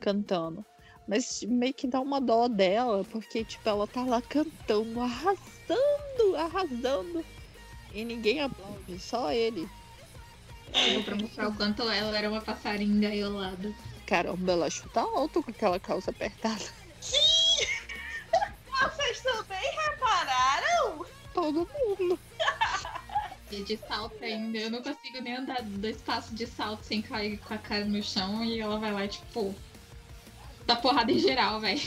cantando. 0.00 0.64
Mas 1.06 1.42
meio 1.42 1.72
que 1.72 1.86
dá 1.86 2.00
uma 2.00 2.20
dó 2.20 2.48
dela, 2.48 3.04
porque, 3.04 3.44
tipo, 3.44 3.68
ela 3.68 3.86
tá 3.86 4.02
lá 4.02 4.20
cantando, 4.20 5.00
arrasando, 5.00 6.36
arrasando. 6.36 7.24
E 7.92 8.04
ninguém 8.04 8.40
aplaude, 8.40 8.98
só 8.98 9.32
ele. 9.32 9.68
Tipo, 10.72 11.04
pra 11.04 11.16
mostrar 11.16 11.48
o 11.48 11.54
quanto 11.54 11.82
ela 11.82 12.16
era 12.16 12.28
uma 12.28 12.40
passarinha 12.40 12.92
engaiolada. 12.92 13.72
Caramba, 14.06 14.52
ela 14.52 14.70
chuta 14.70 15.00
alto 15.00 15.42
com 15.42 15.50
aquela 15.50 15.78
calça 15.78 16.10
apertada. 16.10 16.64
Sim! 17.00 17.66
Vocês 18.70 19.20
também 19.20 19.62
repararam? 19.84 21.06
Todo 21.32 21.68
mundo. 21.68 22.18
E 23.50 23.62
de 23.62 23.76
salto 23.76 24.22
ainda. 24.22 24.58
Eu 24.58 24.70
não 24.70 24.82
consigo 24.82 25.20
nem 25.20 25.36
andar 25.36 25.62
dois 25.62 26.00
passos 26.02 26.34
de 26.34 26.46
salto 26.46 26.82
sem 26.82 27.00
cair 27.00 27.38
com 27.38 27.54
a 27.54 27.58
cara 27.58 27.84
no 27.84 28.02
chão. 28.02 28.44
E 28.44 28.60
ela 28.60 28.78
vai 28.78 28.92
lá, 28.92 29.06
tipo. 29.06 29.54
Dá 30.66 30.74
porrada 30.74 31.12
em 31.12 31.18
geral, 31.18 31.60
velho. 31.60 31.80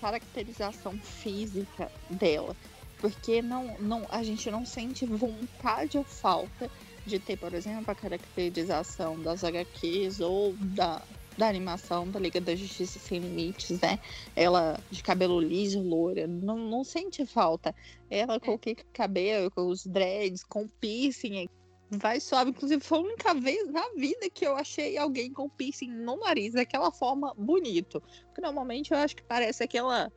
Caracterização 0.00 0.92
física 0.98 1.90
dela. 2.10 2.54
Porque 2.98 3.40
não, 3.40 3.76
não, 3.78 4.06
a 4.10 4.22
gente 4.22 4.50
não 4.50 4.64
sente 4.64 5.06
vontade 5.06 5.96
ou 5.96 6.04
falta 6.04 6.70
de 7.06 7.18
ter, 7.18 7.38
por 7.38 7.54
exemplo, 7.54 7.90
a 7.90 7.94
caracterização 7.94 9.18
das 9.20 9.42
HQs 9.42 10.20
ou 10.20 10.54
da, 10.54 11.00
da 11.38 11.48
animação 11.48 12.10
da 12.10 12.18
Liga 12.18 12.40
da 12.40 12.54
Justiça 12.54 12.98
Sem 12.98 13.20
Limites, 13.20 13.80
né? 13.80 13.98
Ela 14.34 14.78
de 14.90 15.02
cabelo 15.02 15.40
liso, 15.40 15.80
loura, 15.80 16.26
não, 16.26 16.56
não 16.56 16.84
sente 16.84 17.24
falta. 17.24 17.74
Ela 18.10 18.40
com 18.40 18.54
o 18.54 18.58
que 18.58 18.74
cabelo, 18.92 19.50
com 19.50 19.68
os 19.68 19.86
dreads, 19.86 20.42
com 20.42 20.66
piercing, 20.68 21.48
vai 21.90 22.20
suave. 22.20 22.50
Inclusive, 22.50 22.82
foi 22.82 22.98
a 22.98 23.02
única 23.02 23.34
vez 23.34 23.70
na 23.70 23.88
vida 23.96 24.28
que 24.30 24.46
eu 24.46 24.56
achei 24.56 24.96
alguém 24.96 25.32
com 25.32 25.48
piercing 25.48 25.90
no 25.90 26.16
nariz 26.16 26.54
daquela 26.54 26.90
forma 26.90 27.32
bonito. 27.36 28.02
Porque 28.26 28.40
normalmente 28.40 28.92
eu 28.92 28.98
acho 28.98 29.16
que 29.16 29.22
parece 29.22 29.62
aquela 29.62 30.12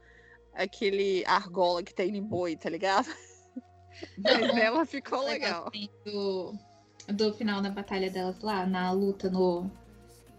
aquele 0.54 1.24
argola 1.26 1.84
que 1.84 1.94
tem 1.94 2.16
em 2.18 2.24
boi, 2.24 2.56
tá 2.56 2.70
ligado? 2.70 3.08
Mas 4.18 4.58
ela 4.58 4.86
ficou 4.86 5.24
legal. 5.24 5.72
Do, 6.06 6.54
do 7.08 7.34
final 7.34 7.62
da 7.62 7.70
batalha 7.70 8.10
delas 8.10 8.40
lá, 8.42 8.66
na 8.66 8.92
luta 8.92 9.30
no, 9.30 9.70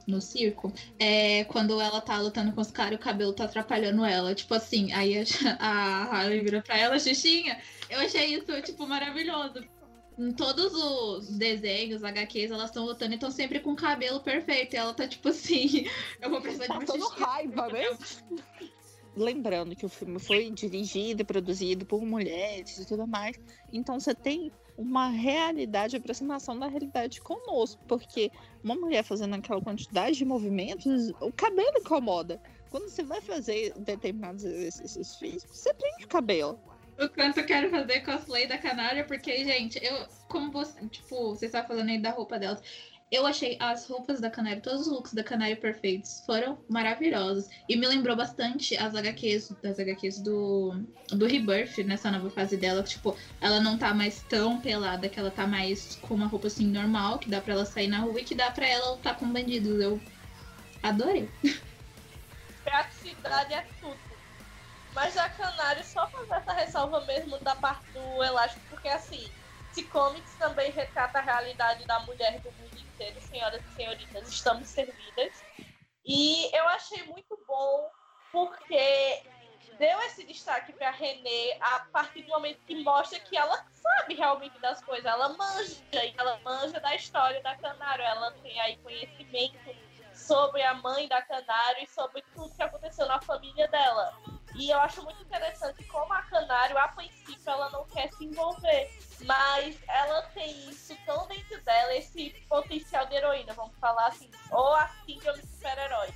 no 0.06 0.20
circo, 0.20 0.72
é 0.98 1.44
quando 1.44 1.80
ela 1.80 2.00
tá 2.00 2.18
lutando 2.18 2.52
com 2.52 2.60
os 2.60 2.70
caras 2.70 2.92
e 2.92 2.96
o 2.96 2.98
cabelo 2.98 3.32
tá 3.32 3.44
atrapalhando 3.44 4.04
ela. 4.04 4.34
Tipo 4.34 4.54
assim, 4.54 4.92
aí 4.92 5.18
a, 5.18 5.24
a 5.58 6.02
Harley 6.04 6.40
vira 6.40 6.62
pra 6.62 6.76
ela, 6.76 6.98
Xuxinha. 6.98 7.58
Eu 7.88 8.00
achei 8.00 8.34
isso, 8.34 8.62
tipo, 8.62 8.86
maravilhoso. 8.86 9.64
Em 10.18 10.32
todos 10.32 10.74
os 10.74 11.28
desenhos, 11.30 12.04
HQs, 12.04 12.50
elas 12.50 12.66
estão 12.66 12.84
lutando 12.84 13.12
e 13.12 13.14
estão 13.14 13.30
sempre 13.30 13.60
com 13.60 13.72
o 13.72 13.76
cabelo 13.76 14.20
perfeito. 14.20 14.74
E 14.74 14.76
ela 14.76 14.92
tá 14.92 15.08
tipo 15.08 15.28
assim, 15.28 15.86
eu 16.20 16.30
vou 16.30 16.40
precisar 16.40 16.66
de 16.66 16.90
uma 16.92 17.14
raiva, 17.14 17.68
né? 17.68 17.84
Lembrando 19.16 19.74
que 19.74 19.84
o 19.84 19.88
filme 19.88 20.18
foi 20.18 20.50
dirigido 20.50 21.22
e 21.22 21.24
produzido 21.24 21.84
por 21.84 22.04
mulheres 22.04 22.78
e 22.78 22.86
tudo 22.86 23.06
mais. 23.06 23.38
Então 23.72 23.98
você 23.98 24.14
tem 24.14 24.52
uma 24.76 25.08
realidade, 25.08 25.96
aproximação 25.96 26.58
da 26.58 26.66
realidade 26.66 27.20
conosco. 27.20 27.82
Porque 27.86 28.30
uma 28.62 28.74
mulher 28.74 29.02
fazendo 29.02 29.34
aquela 29.34 29.60
quantidade 29.60 30.16
de 30.16 30.24
movimentos, 30.24 31.10
o 31.20 31.32
cabelo 31.32 31.78
incomoda. 31.78 32.40
Quando 32.70 32.88
você 32.88 33.02
vai 33.02 33.20
fazer 33.20 33.74
determinados 33.78 34.44
exercícios 34.44 35.16
físicos, 35.16 35.58
você 35.58 35.74
prende 35.74 36.04
o 36.04 36.08
cabelo. 36.08 36.58
O 37.00 37.08
quanto 37.08 37.38
eu 37.38 37.46
quero 37.46 37.70
fazer 37.70 38.00
cosplay 38.00 38.46
da 38.46 38.58
canária, 38.58 39.04
porque, 39.04 39.42
gente, 39.42 39.82
eu, 39.82 40.06
como 40.28 40.52
você, 40.52 40.86
tipo, 40.88 41.34
você 41.34 41.46
está 41.46 41.64
falando 41.64 41.88
aí 41.88 41.98
da 41.98 42.10
roupa 42.10 42.38
delas, 42.38 42.62
eu 43.10 43.26
achei 43.26 43.56
as 43.58 43.88
roupas 43.88 44.20
da 44.20 44.30
canária, 44.30 44.60
todos 44.60 44.82
os 44.82 44.92
looks 44.92 45.14
da 45.14 45.24
canária 45.24 45.56
perfeitos, 45.56 46.22
foram 46.26 46.58
maravilhosos. 46.68 47.48
E 47.66 47.74
me 47.74 47.86
lembrou 47.86 48.14
bastante 48.14 48.76
as 48.76 48.94
HQs, 48.94 49.56
das 49.62 49.78
HQs 49.80 50.20
do, 50.20 50.74
do 51.08 51.26
Rebirth, 51.26 51.78
nessa 51.78 52.10
nova 52.10 52.28
fase 52.28 52.58
dela, 52.58 52.82
tipo, 52.82 53.16
ela 53.40 53.60
não 53.60 53.78
tá 53.78 53.94
mais 53.94 54.22
tão 54.24 54.60
pelada, 54.60 55.08
que 55.08 55.18
ela 55.18 55.30
tá 55.30 55.46
mais 55.46 55.96
com 55.96 56.14
uma 56.14 56.26
roupa 56.26 56.48
assim 56.48 56.66
normal, 56.66 57.18
que 57.18 57.30
dá 57.30 57.40
pra 57.40 57.54
ela 57.54 57.64
sair 57.64 57.88
na 57.88 58.00
rua 58.00 58.20
e 58.20 58.24
que 58.24 58.34
dá 58.34 58.50
pra 58.50 58.68
ela 58.68 58.90
lutar 58.90 59.16
com 59.16 59.32
bandidos. 59.32 59.80
Eu 59.80 59.98
adorei. 60.82 61.28
Praticidade 62.62 63.54
é 63.54 63.66
tudo. 63.80 64.09
Mas 64.94 65.16
a 65.16 65.28
Canário 65.28 65.84
só 65.84 66.10
fazer 66.10 66.34
essa 66.34 66.52
ressalva 66.52 67.04
mesmo 67.06 67.38
da 67.38 67.54
parte 67.56 67.90
do 67.92 68.22
elástico, 68.22 68.64
porque 68.68 68.88
assim, 68.88 69.32
se 69.70 69.88
comics 69.88 70.36
também 70.36 70.70
retrata 70.72 71.18
a 71.18 71.22
realidade 71.22 71.86
da 71.86 72.00
mulher 72.00 72.40
do 72.42 72.52
mundo 72.52 72.76
inteiro, 72.76 73.20
senhoras 73.20 73.64
e 73.64 73.70
senhoritas, 73.70 74.28
estamos 74.28 74.68
servidas. 74.68 75.44
E 76.04 76.56
eu 76.56 76.68
achei 76.68 77.04
muito 77.04 77.38
bom 77.46 77.90
porque 78.32 79.22
deu 79.78 80.00
esse 80.02 80.26
destaque 80.26 80.72
para 80.72 80.90
Renée 80.90 81.58
a 81.60 81.80
partir 81.92 82.22
do 82.22 82.28
momento 82.28 82.60
que 82.66 82.82
mostra 82.82 83.18
que 83.20 83.36
ela 83.36 83.56
sabe 83.70 84.14
realmente 84.14 84.58
das 84.60 84.82
coisas, 84.82 85.04
ela 85.04 85.28
manja, 85.30 85.82
ela 86.18 86.40
manja 86.44 86.80
da 86.80 86.94
história 86.94 87.42
da 87.42 87.56
Canário, 87.56 88.04
ela 88.04 88.32
tem 88.42 88.60
aí 88.60 88.76
conhecimento 88.78 89.76
sobre 90.12 90.62
a 90.62 90.74
mãe 90.74 91.08
da 91.08 91.22
Canário 91.22 91.82
e 91.82 91.86
sobre 91.88 92.22
tudo 92.34 92.54
que 92.54 92.62
aconteceu 92.62 93.06
na 93.06 93.20
família 93.22 93.68
dela. 93.68 94.39
E 94.54 94.70
eu 94.70 94.78
acho 94.80 95.02
muito 95.02 95.22
interessante 95.22 95.84
como 95.84 96.12
a 96.12 96.22
Canário, 96.22 96.76
a 96.76 96.88
princípio, 96.88 97.38
ela 97.46 97.70
não 97.70 97.84
quer 97.86 98.12
se 98.12 98.24
envolver. 98.24 98.90
Mas 99.24 99.76
ela 99.88 100.22
tem 100.34 100.50
isso 100.68 100.96
tão 101.04 101.26
dentro 101.28 101.60
dela, 101.62 101.94
esse 101.94 102.30
potencial 102.48 103.06
de 103.06 103.14
heroína, 103.14 103.52
vamos 103.52 103.76
falar 103.78 104.06
assim, 104.08 104.30
ou 104.50 104.74
a 104.74 104.88
síndrome 105.04 105.40
de 105.40 105.48
super-herói. 105.48 106.08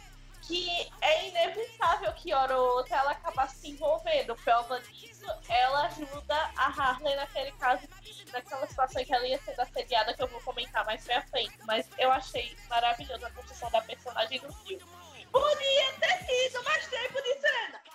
Que 0.43 0.93
é 1.01 1.29
inevitável 1.29 2.13
que 2.13 2.35
hora 2.35 2.55
ou 2.59 2.77
outra 2.77 2.99
ela 2.99 3.13
acabar 3.13 3.49
se 3.49 3.71
envolvendo. 3.71 4.37
Prova 4.37 4.79
disso, 4.81 5.25
ela 5.49 5.87
ajuda 5.87 6.51
a 6.57 6.67
Harley 6.67 7.17
naquele 7.17 7.53
caso, 7.53 7.89
que, 7.89 8.31
naquela 8.31 8.67
situação 8.67 9.01
em 9.01 9.07
que 9.07 9.15
ela 9.15 9.27
ia 9.27 9.39
sendo 9.39 9.61
assediada, 9.61 10.13
que 10.13 10.23
eu 10.23 10.29
vou 10.29 10.41
comentar 10.43 10.85
mais 10.85 11.03
pra 11.03 11.23
frente. 11.23 11.57
Mas 11.65 11.89
eu 11.97 12.13
achei 12.13 12.55
maravilhosa 12.69 13.27
a 13.27 13.31
construção 13.31 13.71
da 13.71 13.81
personagem 13.81 14.39
no 14.43 14.53
filme. 14.53 14.85
Podia 15.33 15.93
ter 15.99 16.27
tido 16.27 16.63
mais 16.63 16.87
tempo 16.89 17.23
de 17.23 17.41
cena! 17.41 17.94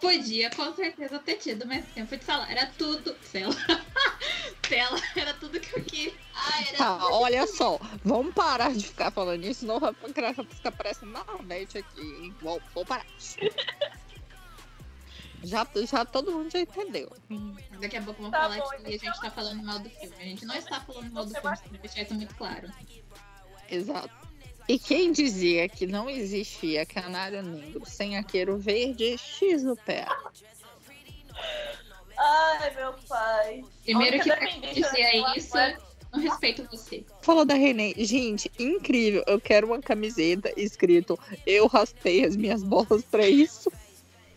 Podia, 0.00 0.50
com 0.50 0.74
certeza, 0.74 1.18
ter 1.18 1.36
tido 1.36 1.66
mais 1.66 1.84
tempo 1.94 2.16
de 2.16 2.24
sala. 2.24 2.48
Era 2.50 2.66
tudo. 2.78 3.16
Cela. 3.22 3.54
Cela, 4.68 5.00
era 5.16 5.32
tudo 5.34 5.58
que 5.58 5.78
eu 5.78 5.82
queria. 5.84 6.12
Era 6.68 6.76
Tá, 6.76 6.98
tudo. 6.98 7.12
olha 7.14 7.46
só, 7.46 7.78
vamos 8.04 8.34
parar 8.34 8.74
de 8.74 8.86
ficar 8.86 9.10
falando 9.10 9.42
isso, 9.44 9.60
senão 9.60 9.80
vai 9.80 9.94
ficar 9.94 10.72
parecendo 10.72 11.10
Marvete 11.12 11.78
aqui, 11.78 12.00
hein? 12.02 12.34
Vou, 12.42 12.60
vou 12.74 12.84
parar. 12.84 13.06
Já, 15.44 15.64
já 15.86 16.04
todo 16.04 16.32
mundo 16.32 16.50
já 16.50 16.58
entendeu. 16.58 17.10
Daqui 17.80 17.96
a 17.96 18.02
pouco 18.02 18.20
vão 18.22 18.30
Tá 18.30 18.40
falar 18.40 18.56
bom, 18.58 18.68
que 18.70 18.74
a 18.74 18.90
gente 18.90 19.06
então. 19.06 19.20
tá 19.20 19.30
falando 19.30 19.62
mal 19.62 19.78
do 19.78 19.88
filme. 19.88 20.14
A 20.18 20.24
gente 20.24 20.44
não 20.44 20.56
está 20.56 20.80
falando 20.80 21.12
mal 21.12 21.24
do 21.24 21.30
filme, 21.30 21.40
pra 21.42 21.78
deixar 21.80 22.02
isso 22.02 22.14
muito 22.14 22.34
claro. 22.34 22.68
Exato. 23.70 24.27
E 24.68 24.78
quem 24.78 25.12
dizia 25.12 25.68
que 25.68 25.86
não 25.86 26.10
existia 26.10 26.84
canário 26.84 27.42
negro 27.42 27.82
sem 27.86 28.18
arqueiro 28.18 28.58
verde, 28.58 29.16
X 29.16 29.64
o 29.64 29.74
pé. 29.74 30.06
Ai, 32.18 32.74
meu 32.74 32.92
pai. 33.08 33.64
Primeiro 33.82 34.16
A 34.16 34.20
que 34.20 34.28
dependência 34.28 34.82
dizia 34.82 35.36
isso, 35.36 35.56
não 36.12 36.20
respeito 36.20 36.68
você. 36.70 37.04
Falou 37.22 37.44
da 37.44 37.54
Renê. 37.54 37.94
Gente, 37.96 38.50
incrível. 38.58 39.24
Eu 39.26 39.40
quero 39.40 39.66
uma 39.66 39.80
camiseta 39.80 40.52
escrito 40.56 41.18
Eu 41.46 41.66
raspei 41.66 42.24
as 42.24 42.36
minhas 42.36 42.62
bolas 42.62 43.02
pra 43.04 43.26
isso. 43.26 43.72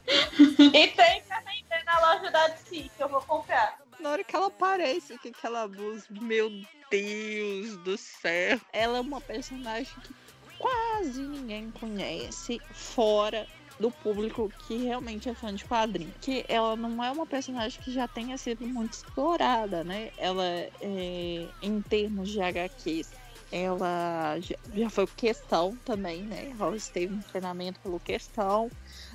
E 0.08 0.88
tem 0.88 1.24
vender 1.52 1.84
na 1.86 2.00
loja 2.00 2.32
da 2.32 2.48
DC, 2.48 2.89
que 2.96 3.04
eu 3.04 3.10
vou 3.10 3.22
comprar. 3.22 3.80
Na 4.02 4.10
hora 4.10 4.24
que 4.24 4.36
ela 4.36 4.48
aparece 4.48 5.16
com 5.20 5.28
aquela 5.28 5.68
blusa, 5.68 6.06
meu 6.10 6.52
Deus 6.90 7.78
do 7.78 7.96
céu. 7.98 8.60
Ela 8.74 8.98
é 8.98 9.02
uma 9.02 9.22
personagem 9.22 9.94
que 10.02 10.14
quase 10.58 11.22
ninguém 11.22 11.70
conhece 11.72 12.60
fora 12.74 13.48
do 13.80 13.92
público 13.92 14.52
que 14.68 14.78
realmente 14.78 15.30
é 15.30 15.36
fã 15.36 15.54
de 15.54 15.66
quadrinho. 15.66 16.14
Que 16.20 16.44
ela 16.48 16.76
não 16.76 17.04
é 17.04 17.12
uma 17.12 17.28
personagem 17.28 17.80
que 17.82 17.92
já 17.92 18.08
tenha 18.08 18.38
sido 18.38 18.66
muito 18.66 18.94
explorada, 18.94 19.84
né? 19.84 20.12
Ela, 20.18 20.46
é, 20.82 21.48
em 21.62 21.82
termos 21.82 22.30
de 22.30 22.42
HQs, 22.42 23.12
ela 23.52 24.38
já, 24.40 24.90
foi 24.90 25.06
questão 25.08 25.76
também, 25.86 26.24
né? 26.24 26.56
Ela 26.60 26.76
esteve 26.76 27.14
em 27.14 27.20
treinamento 27.20 27.80
pelo 27.82 28.00
questão. 28.00 28.70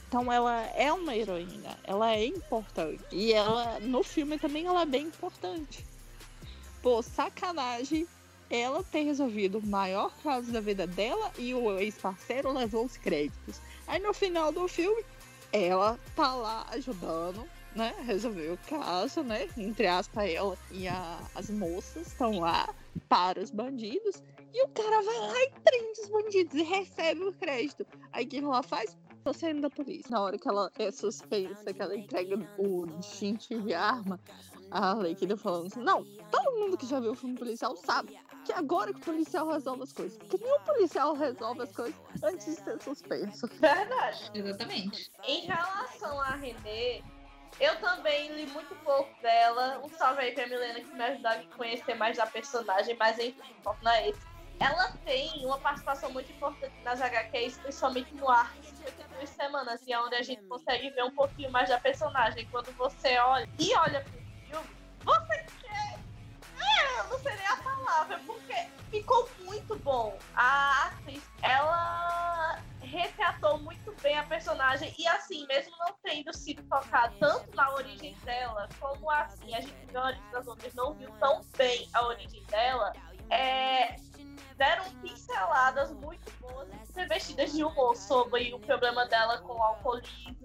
Então 0.09 0.33
ela 0.33 0.63
é 0.77 0.93
uma 0.93 1.17
heroína, 1.17 1.77
ela 1.83 2.13
é 2.15 2.25
importante. 2.27 3.05
E 3.11 3.33
ela, 3.33 3.81
no 3.81 4.03
filme 4.03 4.39
também, 4.39 4.67
ela 4.67 4.83
é 4.83 4.87
bem 4.87 5.07
importante. 5.07 5.85
Pô, 6.83 7.03
sacanagem 7.03 8.07
ela 8.49 8.85
ter 8.85 9.03
resolvido 9.03 9.59
o 9.59 9.67
maior 9.67 10.13
caso 10.23 10.53
da 10.53 10.61
vida 10.61 10.87
dela 10.87 11.33
e 11.37 11.53
o 11.53 11.77
ex-parceiro 11.81 12.53
levou 12.53 12.85
os 12.85 12.97
créditos. 12.97 13.61
Aí 13.89 14.01
no 14.01 14.15
final 14.15 14.53
do 14.53 14.69
filme, 14.69 15.05
ela 15.53 15.99
tá 16.15 16.33
lá 16.35 16.65
ajudando, 16.71 17.45
né? 17.75 17.93
Resolver 18.05 18.53
o 18.53 18.59
caso, 18.69 19.25
né? 19.25 19.49
Entre 19.57 19.89
aspas, 19.89 20.31
ela 20.31 20.57
e 20.71 20.87
a- 20.87 21.19
as 21.35 21.51
moças 21.51 22.07
estão 22.07 22.39
lá 22.39 22.73
para 23.09 23.41
os 23.43 23.51
bandidos. 23.51 24.23
E 24.53 24.65
o 24.65 24.69
cara 24.69 25.03
vai 25.03 25.19
lá 25.19 25.43
e 25.43 25.51
prende 25.61 26.01
os 26.01 26.09
bandidos 26.09 26.55
e 26.55 26.63
recebe 26.63 27.25
o 27.25 27.33
crédito. 27.33 27.87
Aí 28.13 28.25
o 28.25 28.29
que 28.29 28.39
ela 28.39 28.63
faz? 28.63 28.97
Tô 29.25 29.33
saindo 29.33 29.63
da 29.63 29.71
polícia. 29.71 30.11
Na 30.11 30.23
hora 30.23 30.39
que 30.39 30.49
ela 30.49 30.71
é 30.79 30.91
suspensa, 30.91 31.73
que 31.73 31.83
ela 31.83 31.97
entrega 31.97 32.37
o 32.59 32.87
distintivo 32.99 33.67
de 33.67 33.75
arma, 33.75 34.21
a 34.71 34.93
Arlequina 34.93 35.37
falando 35.37 35.67
assim, 35.67 35.81
não, 35.81 36.05
todo 36.31 36.59
mundo 36.59 36.77
que 36.77 36.87
já 36.87 37.01
viu 37.01 37.13
o 37.13 37.15
filme 37.15 37.37
policial 37.37 37.77
sabe 37.77 38.19
que 38.45 38.53
agora 38.53 38.93
que 38.93 39.01
o 39.01 39.03
policial 39.03 39.49
resolve 39.49 39.83
as 39.83 39.93
coisas. 39.93 40.17
Porque 40.19 40.39
nenhum 40.39 40.61
policial 40.61 41.15
resolve 41.15 41.63
as 41.63 41.73
coisas 41.73 42.01
antes 42.23 42.47
de 42.47 42.63
ser 42.63 42.81
suspenso. 42.81 43.49
Verdade. 43.59 44.31
Exatamente. 44.33 45.11
Em 45.27 45.41
relação 45.47 46.21
a 46.21 46.37
Renê, 46.37 47.03
eu 47.59 47.77
também 47.81 48.33
li 48.33 48.47
muito 48.47 48.75
pouco 48.85 49.11
dela. 49.21 49.83
Um 49.85 49.89
salve 49.89 50.21
aí 50.21 50.33
pra 50.33 50.47
Milena 50.47 50.81
que 50.81 50.95
me 50.95 51.03
ajudou 51.03 51.31
a 51.31 51.43
conhecer 51.57 51.95
mais 51.97 52.17
da 52.17 52.27
personagem, 52.27 52.97
mas 52.99 53.19
enfim, 53.19 53.55
foco 53.65 53.79
não 53.83 53.91
é 53.91 54.11
esse. 54.11 54.36
Ela 54.59 54.93
tem 55.05 55.45
uma 55.45 55.59
participação 55.59 56.11
muito 56.11 56.33
importante 56.33 56.75
nas 56.83 57.01
HQs, 57.01 57.59
principalmente 57.59 58.15
no 58.15 58.29
arco 58.29 58.59
de 58.61 58.69
52 58.69 59.31
semanas, 59.31 59.87
e 59.87 59.93
é 59.93 60.01
onde 60.01 60.15
a 60.15 60.23
gente 60.23 60.43
consegue 60.45 60.91
ver 60.91 61.05
um 61.05 61.15
pouquinho 61.15 61.51
mais 61.51 61.69
da 61.69 61.79
personagem. 61.79 62.47
Quando 62.51 62.73
você 62.77 63.19
olha 63.19 63.47
e 63.59 63.75
olha 63.77 64.01
pro 64.01 64.21
filme, 64.47 64.69
você 65.05 65.47
quer. 65.61 65.99
É, 66.59 67.01
eu 67.01 67.05
não 67.09 67.19
sei 67.19 67.37
nem 67.37 67.47
a 67.47 67.57
palavra, 67.57 68.19
porque 68.27 68.55
ficou 68.91 69.29
muito 69.41 69.77
bom. 69.81 70.19
A 70.35 70.87
atriz, 70.87 71.23
ela 71.43 72.59
retratou 72.81 73.59
muito 73.59 73.95
bem 74.01 74.17
a 74.17 74.23
personagem, 74.23 74.95
e 74.99 75.07
assim, 75.09 75.47
mesmo 75.47 75.77
não 75.79 75.93
tendo 76.03 76.33
sido 76.33 76.63
focado 76.69 77.15
tanto 77.19 77.55
na 77.55 77.71
origem 77.75 78.17
dela, 78.25 78.69
como 78.81 79.11
assim, 79.11 79.55
a 79.55 79.61
gente 79.61 79.87
viu 79.87 80.01
a 80.01 80.07
origem 80.07 80.31
das 80.31 80.47
outras, 80.47 80.75
não 80.75 80.95
viu 80.95 81.11
tão 81.19 81.43
bem 81.57 81.89
a 81.93 82.07
origem 82.07 82.43
dela, 82.45 82.93
é, 83.31 83.97
deram 84.57 84.85
pinceladas 85.01 85.91
muito 85.93 86.31
boas 86.41 86.69
revestidas 86.95 87.53
de 87.53 87.65
humor 87.65 87.97
sobre 87.97 88.53
o 88.55 88.59
problema 88.59 89.07
dela 89.07 89.39
com 89.39 89.55
o 89.55 89.63
alcoolismo 89.63 90.37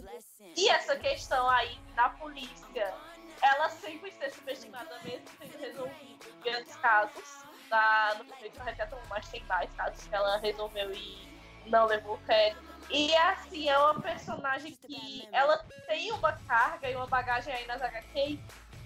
e 0.55 0.69
essa 0.69 0.95
questão 0.95 1.49
aí 1.49 1.79
na 1.95 2.09
polícia. 2.09 2.93
Ela 3.41 3.69
sempre 3.69 4.11
ser 4.11 4.31
subestimada, 4.31 4.99
mesmo 5.03 5.25
tendo 5.39 5.57
resolvido 5.57 6.41
grandes 6.43 6.75
casos. 6.75 7.43
Na, 7.69 8.15
no 8.15 8.25
primeiro 8.25 8.61
retrato, 8.63 8.97
mas 9.09 9.27
tem 9.29 9.41
mais 9.45 9.71
casos 9.73 10.05
que 10.05 10.13
ela 10.13 10.37
resolveu 10.37 10.93
e 10.93 11.31
não 11.67 11.85
levou 11.85 12.17
crédito. 12.25 12.61
E 12.89 13.15
assim, 13.15 13.69
é 13.69 13.77
uma 13.77 14.01
personagem 14.01 14.75
que 14.75 15.27
ela 15.31 15.57
tem 15.87 16.11
uma 16.11 16.33
carga 16.33 16.89
e 16.89 16.95
uma 16.95 17.07
bagagem 17.07 17.53
aí 17.53 17.65
nas 17.65 17.81
HQs 17.81 18.39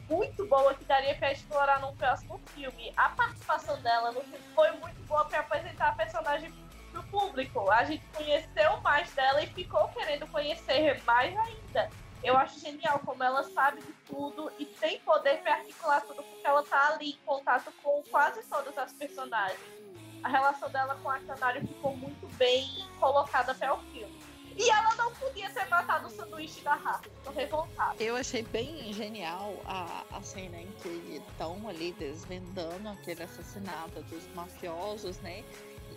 muito 0.10 0.46
boa 0.46 0.74
que 0.74 0.84
daria 0.86 1.16
para 1.16 1.32
explorar 1.32 1.80
num 1.82 1.96
próximo 1.96 2.40
filme. 2.54 2.94
A 2.96 3.10
participação 3.10 3.80
dela 3.82 4.12
no 4.12 4.22
filme 4.22 4.46
foi 4.54 4.72
muito 4.72 5.02
boa 5.08 5.26
para 5.26 5.40
apresentar 5.40 5.90
a 5.90 5.92
personagem 5.94 6.54
pro 6.92 7.04
público. 7.04 7.70
A 7.72 7.84
gente 7.84 8.06
conheceu 8.14 8.78
mais 8.82 9.12
dela 9.14 9.44
e 9.44 9.48
ficou 9.48 9.88
querendo 9.90 10.28
conhecer 10.28 11.02
mais 11.04 11.36
ainda. 11.38 11.90
Eu 12.24 12.38
acho 12.38 12.60
genial 12.60 13.00
como 13.06 13.24
ela 13.24 13.44
sabe 13.44 13.82
de 13.82 13.94
tudo 14.08 14.52
e 14.58 14.66
tem 14.66 15.00
poder 15.02 15.38
para 15.42 15.56
articular 15.56 16.02
tudo, 16.02 16.24
porque 16.24 16.48
ela 16.48 16.64
tá 16.64 16.94
ali 16.94 17.12
em 17.12 17.18
contato 17.26 17.72
com 17.84 18.02
quase 18.10 18.42
todas 18.44 18.76
as 18.78 18.94
personagens. 18.94 19.60
A 20.24 20.28
relação 20.28 20.70
dela 20.70 20.96
com 21.04 21.10
a 21.10 21.20
Canário 21.20 21.62
ficou 21.68 21.96
muito 21.96 22.28
bem 22.36 22.68
colocada 23.00 23.54
para 23.54 23.76
o 23.76 23.78
filme. 23.92 24.15
E 24.58 24.70
ela 24.70 24.96
não 24.96 25.14
podia 25.16 25.50
ter 25.50 25.68
matado 25.68 26.08
o 26.08 26.10
sanduíche 26.10 26.62
da 26.62 26.76
raça. 26.76 27.04
Tô 27.24 27.32
revoltada. 27.32 28.02
Eu 28.02 28.16
achei 28.16 28.44
bem 28.44 28.92
genial 28.94 29.54
a, 29.66 30.04
a 30.12 30.22
cena 30.22 30.58
em 30.58 30.72
que 30.82 31.22
estão 31.30 31.68
ali 31.68 31.92
desvendando 31.94 32.88
aquele 32.90 33.24
assassinato 33.24 34.02
dos 34.04 34.28
mafiosos, 34.34 35.20
né? 35.20 35.44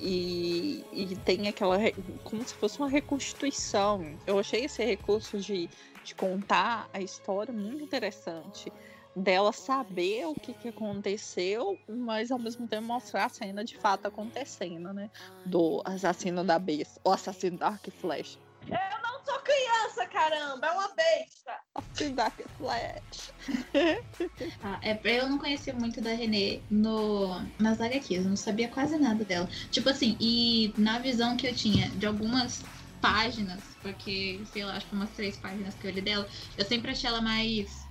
E, 0.00 0.84
e 0.92 1.16
tem 1.24 1.48
aquela. 1.48 1.76
como 2.24 2.46
se 2.46 2.54
fosse 2.54 2.78
uma 2.78 2.88
reconstituição. 2.88 4.18
Eu 4.26 4.38
achei 4.38 4.64
esse 4.64 4.84
recurso 4.84 5.38
de, 5.38 5.68
de 6.04 6.14
contar 6.14 6.88
a 6.92 7.00
história 7.00 7.52
muito 7.52 7.82
interessante 7.82 8.72
dela 9.14 9.52
saber 9.52 10.26
o 10.26 10.34
que, 10.34 10.54
que 10.54 10.68
aconteceu, 10.68 11.78
mas 11.88 12.30
ao 12.30 12.38
mesmo 12.38 12.68
tempo 12.68 12.84
mostrar 12.84 13.24
a 13.24 13.28
cena 13.28 13.64
de 13.64 13.76
fato 13.76 14.06
acontecendo, 14.06 14.92
né? 14.92 15.10
Do 15.44 15.82
assassino 15.84 16.44
da 16.44 16.58
besta, 16.58 17.00
o 17.04 17.10
assassino 17.10 17.58
da 17.58 17.68
Arc 17.68 17.90
Flash. 17.90 18.38
Eu 18.70 19.02
não 19.02 19.24
sou 19.24 19.38
criança, 19.40 20.06
caramba, 20.06 20.66
é 20.66 20.70
uma 20.70 20.88
besta. 20.94 21.58
Assassino 21.74 22.16
da 22.16 22.24
Arc 22.24 22.40
Flash. 22.56 23.32
ah, 24.62 24.78
é, 24.82 25.00
eu 25.04 25.28
não 25.28 25.38
conhecia 25.38 25.72
muito 25.74 26.00
da 26.00 26.12
Renée 26.12 26.62
no, 26.70 27.40
nas 27.58 27.80
HQs, 27.80 28.24
eu 28.24 28.30
não 28.30 28.36
sabia 28.36 28.68
quase 28.68 28.98
nada 28.98 29.24
dela. 29.24 29.48
Tipo 29.70 29.88
assim, 29.88 30.16
e 30.20 30.72
na 30.76 30.98
visão 30.98 31.36
que 31.36 31.46
eu 31.46 31.54
tinha 31.54 31.88
de 31.90 32.06
algumas 32.06 32.62
páginas, 33.00 33.60
porque, 33.80 34.42
sei 34.52 34.64
lá, 34.64 34.76
acho 34.76 34.86
que 34.86 34.94
umas 34.94 35.10
três 35.10 35.36
páginas 35.36 35.74
que 35.74 35.86
eu 35.86 35.90
li 35.90 36.00
dela, 36.00 36.28
eu 36.56 36.64
sempre 36.64 36.90
achei 36.90 37.08
ela 37.08 37.20
mais 37.20 37.86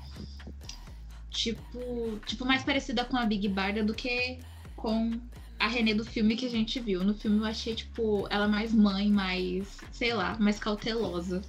tipo, 1.29 2.19
tipo 2.25 2.45
mais 2.45 2.63
parecida 2.63 3.05
com 3.05 3.15
a 3.17 3.25
Big 3.25 3.47
Barda 3.47 3.83
do 3.83 3.93
que 3.93 4.39
com 4.75 5.19
a 5.59 5.67
René 5.67 5.93
do 5.93 6.05
filme 6.05 6.35
que 6.35 6.45
a 6.45 6.49
gente 6.49 6.79
viu. 6.79 7.03
No 7.03 7.13
filme 7.13 7.39
eu 7.39 7.45
achei, 7.45 7.75
tipo, 7.75 8.27
ela 8.29 8.47
mais 8.47 8.73
mãe, 8.73 9.09
mais, 9.09 9.77
sei 9.91 10.13
lá, 10.13 10.37
mais 10.39 10.59
cautelosa. 10.59 11.41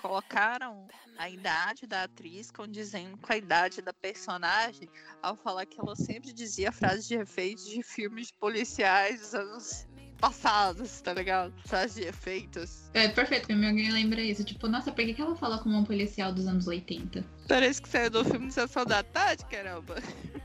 Colocaram 0.00 0.86
a 1.18 1.28
idade 1.28 1.86
da 1.86 2.04
atriz 2.04 2.50
condizendo 2.50 3.16
com 3.16 3.32
a 3.32 3.36
idade 3.36 3.82
da 3.82 3.92
personagem 3.92 4.88
ao 5.20 5.36
falar 5.36 5.66
que 5.66 5.80
ela 5.80 5.96
sempre 5.96 6.32
dizia 6.32 6.70
frases 6.70 7.08
de 7.08 7.14
efeitos 7.14 7.66
de 7.66 7.82
filmes 7.82 8.30
policiais 8.30 9.20
dos 9.20 9.34
anos 9.34 9.86
passados, 10.18 11.00
tá 11.00 11.12
ligado? 11.12 11.52
Frases 11.66 11.96
de 11.96 12.02
efeitos. 12.02 12.90
É 12.94 13.08
perfeito, 13.08 13.52
me 13.52 13.66
alguém 13.66 13.90
lembra 13.90 14.20
isso. 14.20 14.44
Tipo, 14.44 14.68
nossa, 14.68 14.92
por 14.92 15.04
que, 15.04 15.14
que 15.14 15.20
ela 15.20 15.36
fala 15.36 15.58
como 15.58 15.76
um 15.76 15.84
policial 15.84 16.32
dos 16.32 16.46
anos 16.46 16.66
80? 16.66 17.24
Parece 17.48 17.82
que 17.82 17.88
saiu 17.88 18.10
do 18.10 18.24
filme 18.24 18.50
Sessão 18.50 18.84
da 18.84 19.02
Tarde, 19.02 19.44
caramba. 19.46 19.96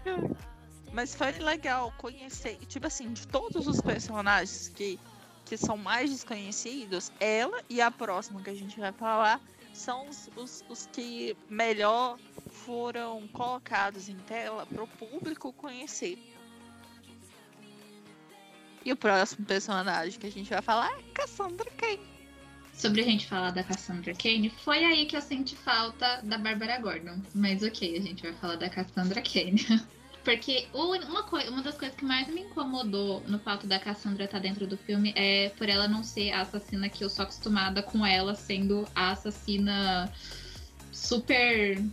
Mas 0.94 1.16
foi 1.16 1.32
legal 1.32 1.92
conhecer, 1.98 2.56
tipo 2.68 2.86
assim, 2.86 3.12
de 3.12 3.28
todos 3.28 3.68
os 3.68 3.82
personagens 3.82 4.70
que, 4.70 5.00
que 5.44 5.58
são 5.58 5.76
mais 5.76 6.12
desconhecidos, 6.12 7.12
ela 7.20 7.64
e 7.68 7.82
a 7.82 7.90
próxima 7.90 8.40
que 8.42 8.52
a 8.52 8.54
gente 8.54 8.80
vai 8.80 8.92
falar 8.92 9.42
são 9.74 10.08
os, 10.08 10.30
os, 10.38 10.64
os 10.70 10.86
que 10.94 11.36
melhor 11.50 12.20
foram 12.48 13.28
colocados 13.30 14.08
em 14.08 14.18
tela 14.18 14.68
para 14.68 14.84
o 14.84 14.88
público 14.88 15.52
conhecer. 15.54 16.16
E 18.86 18.92
o 18.92 18.96
próximo 18.96 19.48
personagem 19.48 20.20
que 20.20 20.28
a 20.28 20.32
gente 20.32 20.50
vai 20.50 20.62
falar 20.62 20.92
é 20.92 21.02
Cassandra 21.12 21.72
Kane. 21.72 22.06
Sobre 22.72 23.02
a 23.02 23.04
gente 23.04 23.28
falar 23.28 23.50
da 23.50 23.64
Cassandra 23.64 24.14
Kane, 24.14 24.50
foi 24.50 24.84
aí 24.84 25.06
que 25.08 25.16
eu 25.16 25.22
senti 25.22 25.56
falta 25.56 26.22
da 26.22 26.38
Bárbara 26.38 26.80
Gordon. 26.80 27.20
Mas 27.34 27.64
ok, 27.64 27.98
a 27.98 28.02
gente 28.02 28.22
vai 28.22 28.34
falar 28.34 28.58
da 28.58 28.70
Cassandra 28.70 29.22
Kane. 29.22 29.66
Porque 30.24 30.68
uma, 30.74 31.22
uma 31.50 31.62
das 31.62 31.78
coisas 31.78 31.96
que 31.98 32.06
mais 32.06 32.28
me 32.28 32.42
incomodou 32.42 33.22
no 33.28 33.38
fato 33.40 33.68
da 33.68 33.78
Cassandra 33.78 34.24
estar 34.24 34.38
tá 34.38 34.42
dentro 34.42 34.66
do 34.66 34.78
filme 34.78 35.14
é 35.18 35.50
por 35.50 35.68
ela 35.68 35.88
não 35.88 36.02
ser 36.02 36.32
a 36.32 36.42
assassina 36.42 36.88
que 36.88 37.04
eu 37.04 37.10
sou 37.10 37.24
acostumada 37.24 37.84
com 37.84 38.06
ela 38.06 38.34
sendo 38.34 38.88
a 38.96 39.12
assassina 39.12 40.12
super. 40.92 41.84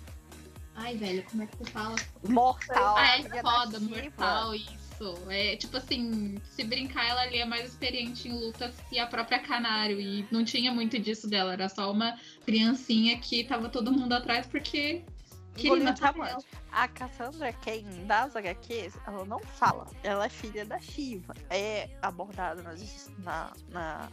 Ai, 0.77 0.97
velho, 0.97 1.25
como 1.25 1.43
é 1.43 1.47
que 1.47 1.57
você 1.57 1.71
fala? 1.73 1.97
Mortal. 2.23 2.97
Ah, 2.97 3.19
é 3.19 3.43
foda, 3.43 3.81
mortal, 3.81 4.55
isso. 4.55 5.19
É 5.29 5.57
tipo 5.57 5.77
assim, 5.77 6.37
se 6.45 6.63
brincar, 6.63 7.07
ela 7.09 7.23
ali 7.23 7.39
é 7.39 7.45
mais 7.45 7.67
experiente 7.67 8.29
em 8.29 8.33
lutas 8.33 8.75
que 8.89 8.99
a 8.99 9.07
própria 9.07 9.41
Canário. 9.41 10.01
E 10.01 10.25
não 10.31 10.45
tinha 10.45 10.73
muito 10.73 10.99
disso 11.01 11.29
dela, 11.29 11.53
era 11.55 11.69
só 11.69 11.91
uma 11.91 12.17
criancinha 12.47 13.19
que 13.19 13.43
tava 13.43 13.69
todo 13.69 13.93
mundo 13.93 14.13
atrás 14.13 14.47
porque 14.47 15.03
Queria 15.61 15.95
A 16.73 16.89
Cassandra 16.89 17.53
Kane 17.53 18.05
das 18.05 18.35
HQs, 18.35 18.95
ela 19.07 19.25
não 19.25 19.41
fala. 19.41 19.87
Ela 20.03 20.27
é 20.27 20.29
filha 20.29 20.65
da 20.65 20.79
Shiva. 20.79 21.35
É 21.49 21.89
abordada 22.01 22.63
nas, 22.63 23.11
na, 23.19 23.53
na, 23.69 24.09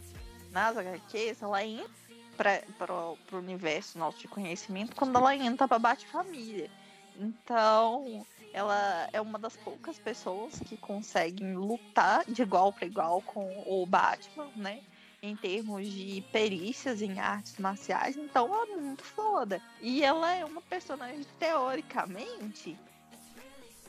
nas 0.50 0.76
HQs, 0.76 1.42
ela 1.42 1.64
entra 1.64 2.62
para 2.78 2.94
o 2.94 3.18
universo 3.32 3.98
nosso 3.98 4.18
de 4.18 4.28
conhecimento 4.28 4.94
quando 4.94 5.16
ela 5.16 5.34
entra 5.34 5.66
para 5.66 5.78
Bate-Família. 5.78 6.70
Então, 7.16 8.24
ela 8.52 9.08
é 9.12 9.20
uma 9.20 9.38
das 9.38 9.56
poucas 9.56 9.98
pessoas 9.98 10.58
que 10.60 10.76
conseguem 10.76 11.54
lutar 11.54 12.24
de 12.26 12.42
igual 12.42 12.72
para 12.72 12.86
igual 12.86 13.20
com 13.22 13.64
o 13.66 13.84
Batman, 13.86 14.50
né? 14.54 14.80
Em 15.22 15.34
termos 15.36 15.86
de 15.86 16.22
perícias 16.32 17.02
em 17.02 17.18
artes 17.18 17.58
marciais, 17.58 18.16
então 18.16 18.52
ela 18.52 18.72
é 18.72 18.76
muito 18.76 19.04
foda. 19.04 19.60
E 19.80 20.04
ela 20.04 20.32
é 20.32 20.44
uma 20.44 20.62
personagem, 20.62 21.26
teoricamente, 21.38 22.78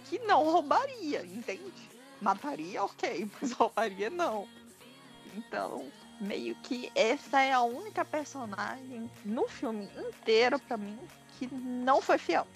que 0.05 0.19
não 0.19 0.43
roubaria, 0.43 1.23
entende? 1.25 1.89
Mataria, 2.21 2.83
ok, 2.83 3.29
mas 3.39 3.51
roubaria 3.51 4.09
não. 4.09 4.47
Então, 5.35 5.91
meio 6.19 6.55
que 6.55 6.91
essa 6.95 7.41
é 7.41 7.53
a 7.53 7.61
única 7.61 8.03
personagem 8.03 9.09
no 9.23 9.47
filme 9.47 9.89
inteiro, 9.97 10.59
para 10.59 10.77
mim, 10.77 10.99
que 11.37 11.47
não 11.53 12.01
foi 12.01 12.17
fiel. 12.17 12.47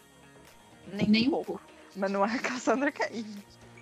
Nem, 0.88 1.08
Nem 1.08 1.28
um 1.28 1.32
pouco. 1.32 1.62
Mas 1.96 2.12
não 2.12 2.26
é 2.26 2.36
a 2.36 2.40
Cassandra 2.40 2.92
Cain. 2.92 3.26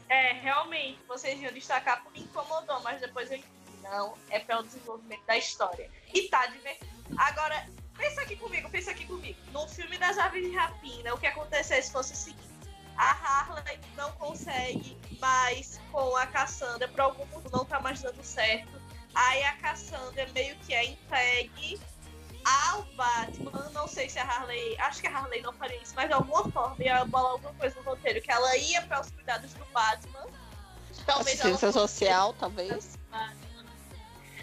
É, 0.09 0.33
realmente, 0.33 0.99
vocês 1.07 1.41
iam 1.41 1.53
destacar 1.53 2.03
porque 2.03 2.19
incomodou, 2.19 2.81
mas 2.81 2.99
depois 2.99 3.31
eu 3.31 3.37
não, 3.83 4.13
é 4.29 4.39
pelo 4.39 4.63
desenvolvimento 4.63 5.25
da 5.25 5.37
história. 5.37 5.89
E 6.13 6.27
tá 6.29 6.45
divertido. 6.47 6.91
Agora, 7.17 7.67
pensa 7.97 8.21
aqui 8.21 8.35
comigo, 8.35 8.69
pensa 8.69 8.91
aqui 8.91 9.05
comigo. 9.05 9.37
No 9.51 9.67
filme 9.67 9.97
das 9.97 10.17
aves 10.17 10.43
de 10.43 10.55
rapina, 10.55 11.13
o 11.13 11.17
que 11.17 11.27
acontecesse 11.27 11.91
fosse 11.91 12.13
o 12.13 12.15
seguinte: 12.15 12.49
a 12.97 13.11
Harley 13.11 13.79
não 13.95 14.11
consegue 14.13 14.97
mais 15.19 15.79
com 15.91 16.15
a 16.15 16.25
Cassandra, 16.27 16.87
por 16.87 17.01
algum 17.01 17.25
motivo 17.25 17.49
não 17.51 17.65
tá 17.65 17.79
mais 17.79 18.01
dando 18.01 18.23
certo. 18.23 18.81
Aí 19.13 19.43
a 19.43 19.53
Cassandra 19.57 20.27
meio 20.33 20.55
que 20.57 20.73
é 20.73 20.85
entregue 20.85 21.79
ao 22.45 22.83
Batman. 22.95 23.69
Não 23.73 23.87
sei 23.87 24.09
se 24.09 24.19
a 24.19 24.23
Harley. 24.23 24.77
Acho 24.79 25.01
que 25.01 25.07
a 25.07 25.17
Harley 25.17 25.41
não 25.41 25.53
faria 25.53 25.81
isso, 25.81 25.93
mas 25.95 26.07
de 26.07 26.13
alguma 26.13 26.49
forma 26.51 26.75
ia 26.79 27.03
bolar 27.05 27.33
alguma 27.33 27.53
coisa 27.53 27.75
no 27.75 27.83
roteiro. 27.83 28.21
Que 28.21 28.31
ela 28.31 28.55
ia 28.57 28.81
para 28.83 29.01
os 29.01 29.11
cuidados 29.11 29.53
do 29.53 29.65
Batman. 29.65 30.27
Talvez 31.05 31.39
Assistência 31.39 31.71
social, 31.71 32.33
talvez. 32.33 32.97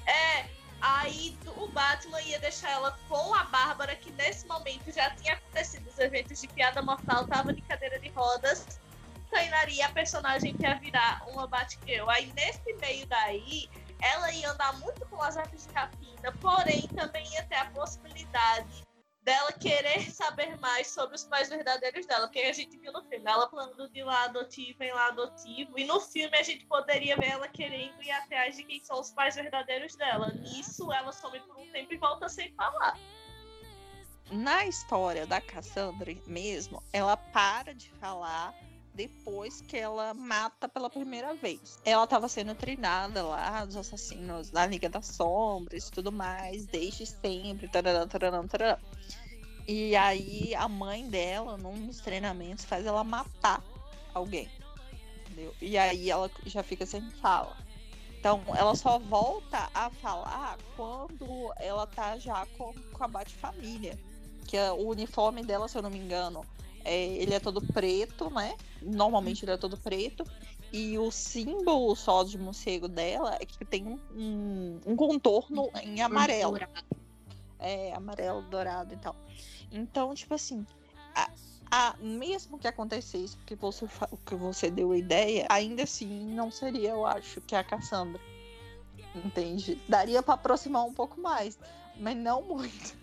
É, 0.09 0.49
Aí 0.81 1.37
o 1.57 1.67
Batman 1.69 2.21
ia 2.23 2.39
deixar 2.39 2.71
ela 2.71 2.97
com 3.09 3.35
a 3.35 3.45
Bárbara, 3.45 3.97
que 3.97 4.13
nesse 4.13 4.47
momento 4.47 4.93
já 4.93 5.11
tinha 5.11 5.35
acontecido 5.35 5.89
os 5.89 5.99
eventos 5.99 6.41
de 6.41 6.47
piada 6.49 6.81
mortal, 6.81 7.27
tava 7.27 7.53
de 7.53 7.61
cadeira 7.63 7.99
de 7.99 8.09
rodas, 8.11 8.81
treinaria 9.29 9.87
a 9.87 9.91
personagem 9.91 10.57
que 10.57 10.63
ia 10.63 10.79
virar 10.79 11.25
uma 11.29 11.47
Batgirl. 11.49 12.09
Aí 12.09 12.33
nesse 12.35 12.73
meio 12.75 13.07
daí, 13.07 13.69
ela 14.01 14.31
ia 14.33 14.51
andar 14.51 14.79
muito 14.79 15.05
com 15.07 15.21
as 15.21 15.37
artes 15.37 15.67
de 15.67 15.73
rapina, 15.73 16.33
porém 16.41 16.87
também 16.95 17.27
ia 17.33 17.43
ter 17.45 17.57
a 17.57 17.65
possibilidade 17.67 18.88
dela 19.29 19.53
querer 19.53 20.01
saber 20.11 20.59
mais 20.59 20.87
sobre 20.87 21.15
os 21.15 21.25
pais 21.25 21.51
verdadeiros 21.51 22.07
dela, 22.07 22.27
porque 22.27 22.41
a 22.41 22.53
gente 22.53 22.79
viu 22.79 22.91
no 22.91 23.05
filme 23.05 23.31
ela 23.31 23.47
falando 23.51 23.87
de 23.91 24.03
lá 24.03 24.25
adotivo 24.25 24.83
em 24.83 24.91
lá 24.91 25.09
adotivo, 25.09 25.79
e 25.79 25.85
no 25.85 26.01
filme 26.01 26.35
a 26.35 26.43
gente 26.43 26.65
poderia 26.65 27.15
ver 27.15 27.33
ela 27.33 27.47
querendo 27.47 28.03
ir 28.03 28.11
atrás 28.11 28.57
de 28.57 28.65
quem 28.65 28.83
são 28.83 28.99
os 28.99 29.11
pais 29.11 29.35
verdadeiros 29.35 29.95
dela. 29.97 30.33
Nisso 30.33 30.91
ela 30.91 31.13
some 31.13 31.39
por 31.41 31.59
um 31.59 31.71
tempo 31.73 31.93
e 31.93 31.99
volta 31.99 32.27
sem 32.27 32.51
falar. 32.55 32.99
Na 34.31 34.65
história 34.65 35.27
da 35.27 35.43
Cassandra 35.43 36.15
mesmo, 36.27 36.83
ela 36.91 37.17
para 37.17 37.75
de 37.75 37.91
falar 37.93 38.55
depois 38.99 39.61
que 39.61 39.77
ela 39.77 40.13
mata 40.13 40.69
pela 40.69 40.91
primeira 40.91 41.33
vez. 41.33 41.79
Ela 41.85 42.03
estava 42.03 42.29
sendo 42.29 42.53
treinada 42.57 43.23
lá, 43.23 43.65
dos 43.65 43.77
assassinos 43.77 44.51
da 44.51 44.67
Liga 44.67 44.89
das 44.89 45.07
Sombras 45.07 45.87
e 45.87 45.91
tudo 45.93 46.11
mais, 46.11 46.67
desde 46.67 47.07
sempre. 47.07 47.69
Tarará, 47.69 48.09
tarará, 48.09 48.43
tarará. 48.43 48.79
E 49.69 49.95
aí 49.95 50.53
a 50.57 50.67
mãe 50.67 51.09
dela, 51.09 51.57
num 51.57 51.87
dos 51.87 52.01
treinamentos, 52.01 52.65
faz 52.65 52.85
ela 52.85 53.05
matar 53.05 53.63
alguém. 54.13 54.51
Entendeu? 55.21 55.55
E 55.63 55.79
aí 55.79 56.11
ela 56.11 56.29
já 56.45 56.65
fica 56.65 56.85
sem 56.85 57.09
fala. 57.23 57.57
Então, 58.19 58.43
ela 58.57 58.75
só 58.75 58.99
volta 58.99 59.71
a 59.73 59.91
falar 59.91 60.59
quando 60.77 61.53
ela 61.59 61.87
tá 61.87 62.19
já 62.19 62.45
com, 62.59 62.75
com 62.93 63.05
a 63.05 63.07
Bate-Família. 63.07 63.97
Que 64.45 64.57
é 64.57 64.73
o 64.73 64.89
uniforme 64.89 65.45
dela, 65.45 65.69
se 65.69 65.79
eu 65.79 65.83
não 65.83 65.91
me 65.91 65.99
engano, 65.99 66.45
é, 66.89 67.07
ele 67.17 67.35
é 67.35 67.39
todo 67.39 67.61
preto, 67.61 68.31
né? 68.31 68.57
Normalmente 68.81 69.45
ele 69.45 69.53
é 69.53 69.57
todo 69.59 69.77
preto. 69.77 70.25
E 70.73 70.99
o 70.99 71.11
símbolo 71.11 71.95
só 71.95 72.25
de 72.25 72.39
morcego 72.39 72.89
dela 72.89 73.37
é 73.39 73.45
que 73.45 73.65
tem 73.65 74.01
um, 74.15 74.81
um 74.87 74.97
contorno 74.97 75.71
em 75.83 76.01
amarelo. 76.01 76.53
Dourado. 76.53 76.85
É, 77.59 77.93
amarelo, 77.93 78.43
dourado 78.43 78.95
e 78.95 78.97
tal. 78.97 79.15
Então, 79.71 80.15
tipo 80.15 80.35
assim, 80.35 80.67
a, 81.15 81.31
a, 81.71 81.97
mesmo 82.01 82.59
que 82.59 82.67
acontecesse 82.67 83.37
que 83.45 83.55
você, 83.55 83.87
que 84.25 84.35
você 84.35 84.71
deu 84.71 84.93
a 84.93 84.97
ideia, 84.97 85.47
ainda 85.51 85.83
assim 85.83 86.27
não 86.35 86.51
seria, 86.51 86.91
eu 86.91 87.05
acho, 87.07 87.41
que 87.43 87.55
a 87.55 87.63
Cassandra. 87.63 88.21
Entende? 89.15 89.81
Daria 89.89 90.23
para 90.23 90.35
aproximar 90.35 90.85
um 90.85 90.93
pouco 90.93 91.21
mais, 91.21 91.59
mas 91.99 92.17
não 92.17 92.43
muito. 92.49 92.97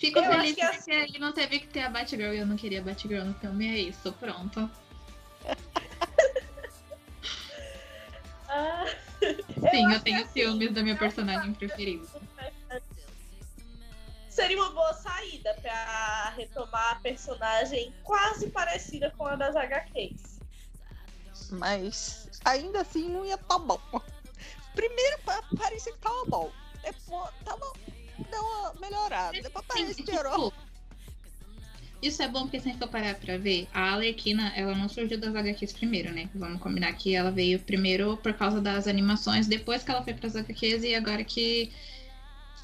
Fico 0.00 0.18
eu 0.18 0.24
feliz 0.24 0.54
que 0.54 0.62
assim... 0.62 0.92
ele 0.92 1.18
não 1.18 1.30
teve 1.30 1.58
que 1.58 1.66
ter 1.66 1.82
a 1.82 1.90
Batgirl 1.90 2.32
e 2.32 2.38
eu 2.38 2.46
não 2.46 2.56
queria 2.56 2.80
a 2.80 2.82
Batgirl 2.82 3.22
no 3.22 3.34
filme. 3.34 3.68
É 3.68 3.80
isso, 3.80 4.10
pronto. 4.14 4.70
ah, 8.48 8.86
Sim, 9.20 9.84
eu, 9.84 9.90
eu 9.90 10.00
tenho 10.00 10.22
assim, 10.22 10.32
ciúmes 10.32 10.72
da 10.72 10.82
minha 10.82 10.96
personagem 10.96 11.52
preferida. 11.52 12.06
Seria 14.30 14.56
uma 14.56 14.70
boa 14.70 14.94
saída 14.94 15.52
para 15.60 16.30
retomar 16.30 16.92
a 16.92 17.00
personagem 17.00 17.94
quase 18.02 18.48
parecida 18.48 19.12
com 19.18 19.26
a 19.26 19.36
das 19.36 19.54
HQs. 19.54 20.40
Mas 21.50 22.40
ainda 22.42 22.80
assim 22.80 23.10
não 23.10 23.26
ia 23.26 23.34
estar 23.34 23.48
tá 23.48 23.58
bom. 23.58 23.78
Primeiro 24.74 25.18
parecia 25.58 25.92
que 25.92 25.98
tava 25.98 26.24
bom. 26.24 26.50
Depois 26.82 27.30
tava 27.44 27.70
deu 28.30 28.40
uma 28.42 28.74
melhorada. 28.80 29.40
Depois 29.40 29.64
parece 29.66 29.94
que 29.94 30.02
piorou. 30.04 30.50
Tipo, 30.50 30.70
isso 32.02 32.22
é 32.22 32.28
bom 32.28 32.42
porque 32.42 32.58
se 32.58 32.68
a 32.68 32.72
gente 32.72 32.80
for 32.80 32.88
parar 32.88 33.14
pra 33.16 33.36
ver, 33.36 33.68
a 33.74 33.92
Alerquina, 33.92 34.52
ela 34.56 34.74
não 34.74 34.88
surgiu 34.88 35.18
das 35.18 35.34
HQs 35.34 35.74
primeiro, 35.74 36.10
né? 36.12 36.30
Vamos 36.34 36.60
combinar 36.60 36.92
que 36.94 37.14
ela 37.14 37.30
veio 37.30 37.58
primeiro 37.58 38.16
por 38.16 38.32
causa 38.32 38.60
das 38.60 38.88
animações, 38.88 39.46
depois 39.46 39.82
que 39.82 39.90
ela 39.90 40.02
foi 40.02 40.14
pras 40.14 40.34
HQs 40.34 40.82
e 40.84 40.94
agora 40.94 41.22
que, 41.22 41.70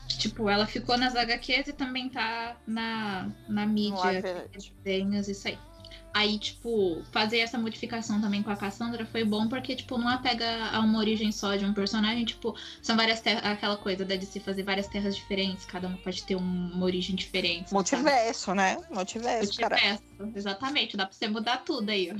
que 0.09 0.19
tipo, 0.19 0.49
ela 0.49 0.67
ficou 0.67 0.97
nas 0.97 1.15
HQs 1.15 1.69
e 1.69 1.73
também 1.75 2.09
tá 2.09 2.57
na, 2.67 3.31
na 3.47 3.67
mídia, 3.67 4.49
desenhos, 4.83 5.29
isso 5.29 5.49
aí. 5.49 5.59
Aí, 6.17 6.39
tipo, 6.39 7.03
fazer 7.13 7.41
essa 7.41 7.59
modificação 7.59 8.19
também 8.19 8.43
com 8.43 8.49
a 8.49 8.57
Cassandra 8.57 9.05
foi 9.05 9.23
bom 9.23 9.51
porque, 9.51 9.77
tipo, 9.77 9.99
não 9.99 10.09
apega 10.09 10.71
a 10.71 10.81
uma 10.81 10.99
origem 10.99 11.31
só 11.31 11.55
de 11.57 11.67
um 11.67 11.75
personagem. 11.75 12.25
Tipo, 12.25 12.57
são 12.81 12.97
várias 12.97 13.21
terras. 13.21 13.45
Aquela 13.45 13.77
coisa 13.77 14.03
de 14.03 14.25
se 14.25 14.41
fazer 14.41 14.63
várias 14.63 14.89
terras 14.89 15.15
diferentes, 15.15 15.67
cada 15.67 15.89
uma 15.89 15.99
pode 15.99 16.25
ter 16.25 16.35
uma 16.35 16.83
origem 16.83 17.15
diferente. 17.15 17.71
Multiverso, 17.71 18.47
sabe? 18.47 18.57
né? 18.57 18.79
Multiverso, 18.89 19.45
Multiverso, 19.45 20.01
cara. 20.17 20.33
Exatamente, 20.35 20.97
dá 20.97 21.05
pra 21.05 21.15
você 21.15 21.29
mudar 21.29 21.59
tudo 21.59 21.91
aí, 21.91 22.11
ó. 22.11 22.19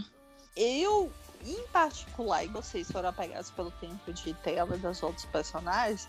Eu, 0.55 1.11
em 1.43 1.67
particular, 1.69 2.45
e 2.45 2.49
vocês 2.49 2.93
foram 2.93 3.09
apegados 3.09 3.51
pelo 3.51 3.71
tempo 3.71 4.13
de 4.13 4.35
tela 4.35 4.77
dos 4.77 5.03
outros 5.03 5.25
personagens, 5.25 6.07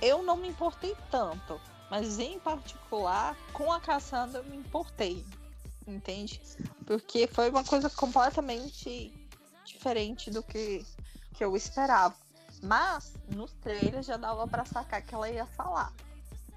eu 0.00 0.22
não 0.22 0.38
me 0.38 0.48
importei 0.48 0.96
tanto. 1.10 1.60
Mas 1.90 2.18
em 2.18 2.38
particular, 2.38 3.36
com 3.52 3.70
a 3.70 3.78
Cassandra 3.78 4.40
eu 4.40 4.44
me 4.44 4.56
importei 4.56 5.22
entende? 5.86 6.40
Porque 6.86 7.26
foi 7.26 7.50
uma 7.50 7.64
coisa 7.64 7.88
completamente 7.90 9.12
diferente 9.64 10.30
do 10.30 10.42
que, 10.42 10.84
que 11.34 11.44
eu 11.44 11.56
esperava. 11.56 12.14
Mas 12.62 13.14
nos 13.28 13.52
trailers 13.54 14.06
já 14.06 14.16
dava 14.16 14.46
para 14.46 14.64
sacar 14.64 15.02
que 15.02 15.14
ela 15.14 15.28
ia 15.28 15.46
falar. 15.46 15.92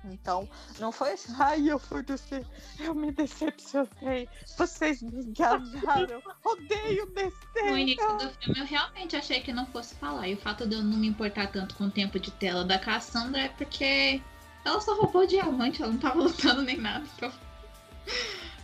Então, 0.06 0.48
não 0.80 0.92
foi 0.92 1.13
assim, 1.13 1.34
ai, 1.40 1.70
eu 1.70 1.80
fui 1.80 2.02
DC, 2.04 2.46
eu 2.80 2.96
me 2.96 3.12
decepcionei, 3.12 4.30
vocês 4.58 5.02
me 5.02 5.22
enganaram, 5.24 6.22
odeio 6.44 7.06
DC. 7.08 7.62
No 7.63 7.78
início 7.78 8.18
do 8.18 8.30
filme 8.30 8.60
eu 8.60 8.66
realmente 8.66 9.16
achei 9.16 9.42
que 9.42 9.52
não 9.52 9.66
fosse 9.68 9.96
falar. 9.96 10.28
E 10.28 10.36
o 10.36 10.38
fato 10.38 10.68
de 10.68 10.76
eu 10.76 10.84
não 10.84 10.98
me 10.98 11.08
importar 11.08 11.52
tanto 11.52 11.76
com 11.76 11.86
o 11.86 11.92
tempo 11.92 12.20
de 12.20 12.32
tela 12.32 12.63
da 12.63 12.80
Cassandra 12.80 13.42
é 13.42 13.50
porque 13.50 14.22
ela 14.63 14.80
só 14.82 14.96
roubou 14.96 15.26
diamante, 15.26 15.82
ela 15.82 15.92
não 15.92 16.00
tava 16.00 16.20
lutando 16.24 16.62
nem 16.62 16.78
nada. 16.78 17.06
Então... 17.16 17.32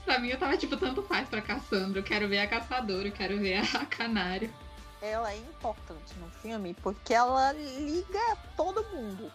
Pra 0.05 0.19
mim, 0.19 0.29
eu 0.29 0.37
tava 0.37 0.57
tipo, 0.57 0.75
tanto 0.77 1.01
faz 1.03 1.27
pra 1.29 1.41
Cassandra. 1.41 1.99
Eu 1.99 2.03
quero 2.03 2.27
ver 2.27 2.39
a 2.39 2.47
caçadora, 2.47 3.07
eu 3.07 3.11
quero 3.11 3.39
ver 3.39 3.55
a 3.75 3.85
canário. 3.85 4.53
Ela 5.01 5.33
é 5.33 5.37
importante 5.37 6.13
no 6.17 6.29
filme 6.29 6.73
porque 6.75 7.13
ela 7.13 7.51
liga 7.51 8.37
todo 8.55 8.83
mundo. 8.95 9.31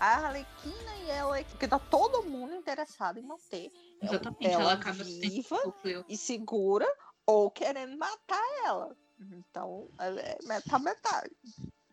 A 0.00 0.16
Arlequina 0.16 0.96
e 1.04 1.10
ela, 1.10 1.42
porque 1.44 1.68
tá 1.68 1.78
todo 1.78 2.24
mundo 2.24 2.54
interessado 2.54 3.18
em 3.18 3.22
manter 3.22 3.70
Exatamente, 4.02 4.46
ela, 4.46 4.62
ela 4.62 4.72
acaba 4.72 5.04
viva 5.04 5.74
e 6.08 6.16
segura 6.16 6.86
ou 7.24 7.50
querendo 7.50 7.96
matar 7.96 8.42
ela. 8.64 8.96
Então, 9.20 9.88
ela 9.98 10.20
é 10.20 10.38
metade 10.42 10.82
metade. 10.82 11.36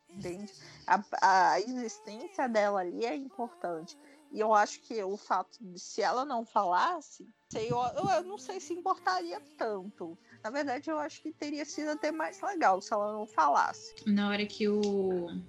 Entende? 0.09 0.51
A, 0.87 1.03
a 1.21 1.59
existência 1.59 2.49
dela 2.49 2.79
ali 2.79 3.05
é 3.05 3.15
importante. 3.15 3.95
E 4.31 4.39
eu 4.39 4.53
acho 4.53 4.79
que 4.81 5.01
o 5.03 5.17
fato 5.17 5.57
de 5.59 5.79
se 5.79 6.01
ela 6.01 6.23
não 6.23 6.45
falasse, 6.45 7.27
eu, 7.55 7.77
eu, 7.97 8.09
eu, 8.09 8.23
não 8.23 8.37
sei 8.37 8.59
se 8.59 8.73
importaria 8.73 9.41
tanto. 9.57 10.17
Na 10.43 10.51
verdade, 10.51 10.89
eu 10.89 10.99
acho 10.99 11.21
que 11.21 11.31
teria 11.31 11.65
sido 11.65 11.89
até 11.89 12.11
mais 12.11 12.39
legal 12.41 12.79
se 12.81 12.93
ela 12.93 13.11
não 13.11 13.25
falasse. 13.25 13.95
Na 14.05 14.29
hora 14.29 14.45
que 14.45 14.67
o 14.67 15.41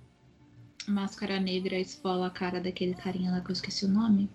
Máscara 0.89 1.39
Negra 1.39 1.78
esfola 1.78 2.28
a 2.28 2.31
cara 2.31 2.61
daquele 2.61 2.95
carinha 2.95 3.31
lá 3.31 3.41
que 3.41 3.51
eu 3.51 3.53
esqueci 3.53 3.85
o 3.85 3.89
nome. 3.89 4.31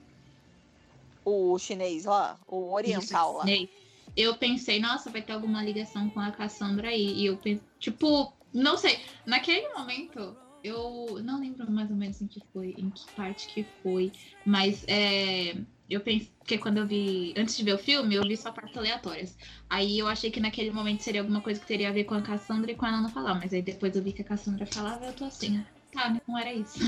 O 1.23 1.57
chinês 1.57 2.05
lá, 2.05 2.39
o 2.47 2.71
oriental 2.71 3.39
Isso, 3.43 3.63
lá. 3.63 3.69
Eu 4.15 4.37
pensei, 4.37 4.79
nossa, 4.79 5.09
vai 5.09 5.21
ter 5.21 5.33
alguma 5.33 5.61
ligação 5.63 6.09
com 6.09 6.19
a 6.19 6.31
Cassandra 6.31 6.89
aí. 6.89 7.13
E 7.19 7.25
eu 7.25 7.35
pensei, 7.37 7.65
tipo, 7.79 8.31
não 8.53 8.77
sei. 8.77 8.99
Naquele 9.25 9.67
momento, 9.73 10.37
eu 10.65 11.21
não 11.23 11.39
lembro 11.39 11.69
mais 11.71 11.89
ou 11.91 11.95
menos 11.95 12.19
em 12.21 12.27
que 12.27 12.41
foi, 12.51 12.73
em 12.77 12.89
que 12.89 13.05
parte 13.15 13.47
que 13.47 13.63
foi, 13.83 14.11
mas 14.43 14.83
é, 14.87 15.55
eu 15.87 16.01
pensei 16.01 16.31
que 16.43 16.57
quando 16.57 16.77
eu 16.77 16.87
vi, 16.87 17.33
antes 17.37 17.55
de 17.55 17.63
ver 17.63 17.73
o 17.73 17.77
filme, 17.77 18.15
eu 18.15 18.23
li 18.23 18.35
só 18.35 18.51
partes 18.51 18.75
aleatórias. 18.75 19.37
Aí 19.69 19.99
eu 19.99 20.07
achei 20.07 20.31
que 20.31 20.39
naquele 20.39 20.71
momento 20.71 21.03
seria 21.03 21.21
alguma 21.21 21.41
coisa 21.41 21.59
que 21.59 21.67
teria 21.67 21.89
a 21.89 21.93
ver 21.93 22.05
com 22.05 22.15
a 22.15 22.21
Cassandra 22.21 22.71
e 22.71 22.75
com 22.75 22.85
ela 22.85 22.99
não 22.99 23.09
falar, 23.09 23.35
mas 23.35 23.53
aí 23.53 23.61
depois 23.61 23.95
eu 23.95 24.01
vi 24.01 24.11
que 24.11 24.23
a 24.23 24.25
Cassandra 24.25 24.65
falava, 24.65 25.05
eu 25.05 25.13
tô 25.13 25.25
assim, 25.25 25.63
tá, 25.93 26.15
não 26.27 26.37
era 26.37 26.51
isso. 26.51 26.79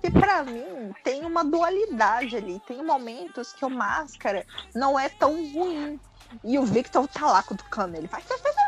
que 0.00 0.10
pra 0.10 0.42
mim 0.42 0.92
tem 1.04 1.24
uma 1.24 1.44
dualidade 1.44 2.36
ali. 2.36 2.60
Tem 2.66 2.84
momentos 2.84 3.52
que 3.52 3.64
o 3.64 3.70
Máscara 3.70 4.44
não 4.74 4.98
é 4.98 5.08
tão 5.08 5.52
ruim. 5.52 6.00
E 6.44 6.58
o 6.58 6.64
Victor 6.64 7.08
tá 7.08 7.26
lá 7.26 7.42
cutucando 7.42 7.96
ele. 7.96 8.06
Vai, 8.06 8.22
vai, 8.22 8.38
vai, 8.38 8.52
vai, 8.52 8.67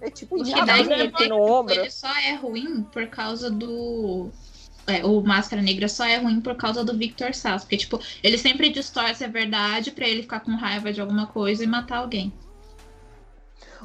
É 0.00 0.10
tipo 0.10 0.36
O 0.36 0.46
entender 0.46 1.28
no 1.28 1.40
ombro. 1.40 1.74
ele 1.74 1.90
só 1.90 2.08
é 2.18 2.34
ruim 2.34 2.82
por 2.84 3.06
causa 3.08 3.50
do. 3.50 4.30
É, 4.86 5.04
o 5.04 5.20
Máscara 5.20 5.60
Negra 5.60 5.88
só 5.88 6.04
é 6.04 6.16
ruim 6.18 6.40
por 6.40 6.54
causa 6.54 6.84
do 6.84 6.96
Victor 6.96 7.34
Sass. 7.34 7.64
Porque, 7.64 7.76
tipo, 7.76 8.00
ele 8.22 8.38
sempre 8.38 8.68
distorce 8.70 9.24
a 9.24 9.28
verdade 9.28 9.90
pra 9.90 10.06
ele 10.06 10.22
ficar 10.22 10.40
com 10.40 10.54
raiva 10.54 10.92
de 10.92 11.00
alguma 11.00 11.26
coisa 11.26 11.64
e 11.64 11.66
matar 11.66 11.98
alguém. 11.98 12.32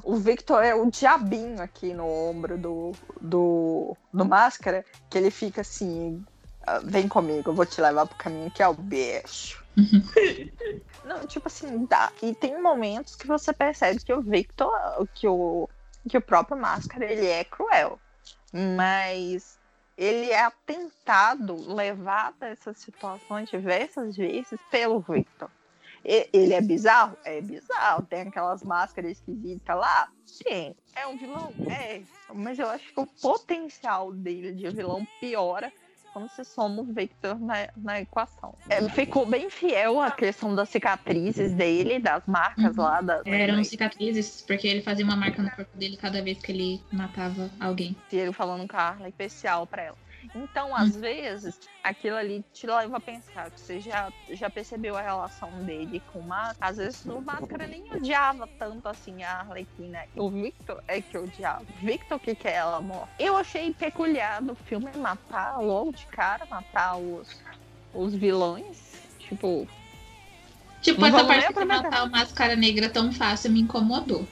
O 0.04 0.16
Victor 0.16 0.64
é 0.64 0.74
o 0.76 0.90
diabinho 0.90 1.62
aqui 1.62 1.94
no 1.94 2.08
ombro 2.08 2.58
do, 2.58 2.92
do, 3.20 3.96
do 4.12 4.26
Máscara, 4.26 4.84
que 5.10 5.18
ele 5.18 5.30
fica 5.30 5.62
assim, 5.62 6.24
"Ah, 6.66 6.80
vem 6.84 7.08
comigo, 7.08 7.50
eu 7.50 7.54
vou 7.54 7.66
te 7.66 7.80
levar 7.80 8.06
pro 8.08 8.18
caminho 8.18 8.50
que 8.52 8.64
é 8.64 8.68
o 8.68 8.74
beijo. 8.74 9.64
Não, 11.06 11.26
tipo 11.26 11.48
assim, 11.48 11.86
dá. 11.86 12.12
E 12.22 12.34
tem 12.36 12.62
momentos 12.62 13.16
que 13.16 13.28
você 13.28 13.52
percebe 13.54 14.04
que 14.04 14.14
o 14.14 14.22
Victor, 14.22 14.72
que 15.14 15.28
o, 15.28 15.70
que 16.10 16.18
o 16.18 16.22
próprio 16.22 16.58
Máscara, 16.58 17.06
ele 17.06 17.28
é 17.28 17.44
cruel. 17.44 18.00
Mas 18.54 19.60
ele 19.98 20.32
é 20.32 20.44
atentado, 20.44 21.56
levado 21.74 22.44
a 22.44 22.48
essas 22.48 22.78
situações 22.80 23.50
diversas 23.50 24.18
vezes 24.18 24.60
pelo 24.70 25.00
Victor. 25.00 25.50
Ele 26.04 26.54
é 26.54 26.62
bizarro? 26.62 27.16
É 27.24 27.40
bizarro. 27.40 28.04
Tem 28.08 28.22
aquelas 28.22 28.64
máscaras 28.64 29.12
esquisitas 29.12 29.78
lá? 29.78 30.10
Tem. 30.44 30.76
É 30.96 31.06
um 31.06 31.16
vilão? 31.16 31.54
É. 31.70 32.02
Mas 32.34 32.58
eu 32.58 32.68
acho 32.68 32.92
que 32.92 33.00
o 33.00 33.06
potencial 33.06 34.12
dele 34.12 34.52
de 34.52 34.68
vilão 34.70 35.06
piora 35.20 35.72
quando 36.12 36.30
você 36.30 36.44
soma 36.44 36.82
o 36.82 36.86
Victor 36.86 37.40
na, 37.40 37.70
na 37.76 38.02
equação. 38.02 38.54
É, 38.70 38.88
ficou 38.90 39.26
bem 39.26 39.50
fiel 39.50 40.00
à 40.02 40.12
questão 40.12 40.54
das 40.54 40.70
cicatrizes 40.70 41.54
dele, 41.54 42.00
das 42.00 42.26
marcas 42.28 42.76
Uhum. 42.78 42.84
lá. 42.84 43.02
Da, 43.02 43.22
Eram 43.26 43.64
cicatrizes, 43.64 44.42
porque 44.42 44.68
ele 44.68 44.82
fazia 44.82 45.06
uma 45.06 45.16
marca 45.16 45.42
no 45.42 45.50
corpo 45.52 45.76
dele 45.78 45.98
cada 45.98 46.22
vez 46.22 46.40
que 46.40 46.52
ele 46.52 46.82
matava 46.92 47.50
alguém. 47.60 47.96
e 48.12 48.16
ele 48.18 48.34
falando 48.34 48.68
com 48.68 48.78
a 48.78 48.82
Arla 48.82 49.08
especial 49.10 49.66
pra 49.66 49.84
ela. 49.84 49.98
Então, 50.36 50.76
às 50.76 50.96
Hum. 50.96 51.00
vezes, 51.02 51.60
aquilo 51.84 52.16
ali 52.16 52.44
te 52.54 52.68
leva 52.68 52.98
a 52.98 53.00
pensar 53.00 53.50
que 53.52 53.60
você 53.60 53.80
já, 53.80 54.12
já 54.30 54.50
percebeu 54.50 54.96
a 54.96 55.02
relação 55.02 55.50
dele 55.64 56.02
com 56.12 56.20
o 56.20 56.24
Máscara. 56.24 56.58
Às 56.72 56.78
vezes 56.78 57.06
o 57.06 57.22
Máscara 57.22 57.68
nem 57.68 57.84
odiava 57.94 58.48
tanto 58.60 58.88
assim 58.88 59.24
a 59.24 59.40
Arlequina. 59.40 60.04
O 60.16 60.30
Victor 60.30 60.82
é 60.88 61.02
que 61.02 61.18
odiava. 61.18 61.64
O 61.64 61.86
Victor 61.86 62.20
que 62.20 62.36
quer 62.36 62.54
ela 62.54 62.82
morta. 62.82 63.10
Eu 63.20 63.36
achei 63.36 63.74
peculiar 63.74 64.42
do 64.42 64.56
filme 64.56 64.90
matar 64.96 65.60
logo 65.60 65.92
de 65.92 66.06
cara, 66.08 66.46
matar 66.50 66.98
os, 66.98 67.28
os 67.94 68.14
vilões. 68.14 68.78
Tipo, 69.20 69.68
Tipo, 70.82 71.06
essa 71.06 71.24
parte 71.24 71.54
de 71.54 71.66
matar 71.66 72.04
o 72.06 72.10
Máscara 72.10 72.56
Negra 72.56 72.90
tão 72.90 73.12
fácil 73.12 73.52
me 73.52 73.62
incomodou. 73.62 74.28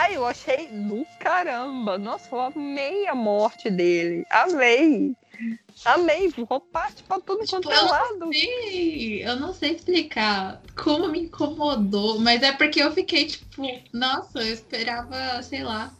Aí 0.00 0.14
eu 0.14 0.26
achei 0.26 0.66
do 0.68 1.06
caramba. 1.18 1.98
Nossa, 1.98 2.34
eu 2.34 2.40
amei 2.40 3.06
a 3.06 3.14
morte 3.14 3.68
dele. 3.70 4.24
Amei. 4.30 5.14
Amei. 5.84 6.30
Ficou 6.30 6.60
parte 6.60 7.02
pra 7.02 7.20
tudo 7.20 7.44
quanto 7.46 7.70
é 7.70 7.76
não 7.76 7.88
lado. 7.90 8.32
sei, 8.32 9.22
eu 9.26 9.36
não 9.36 9.52
sei 9.52 9.72
explicar 9.72 10.60
como 10.76 11.08
me 11.08 11.20
incomodou, 11.20 12.18
mas 12.18 12.42
é 12.42 12.52
porque 12.52 12.82
eu 12.82 12.92
fiquei 12.92 13.26
tipo, 13.26 13.62
nossa, 13.92 14.38
eu 14.40 14.52
esperava, 14.54 15.42
sei 15.42 15.62
lá. 15.62 15.92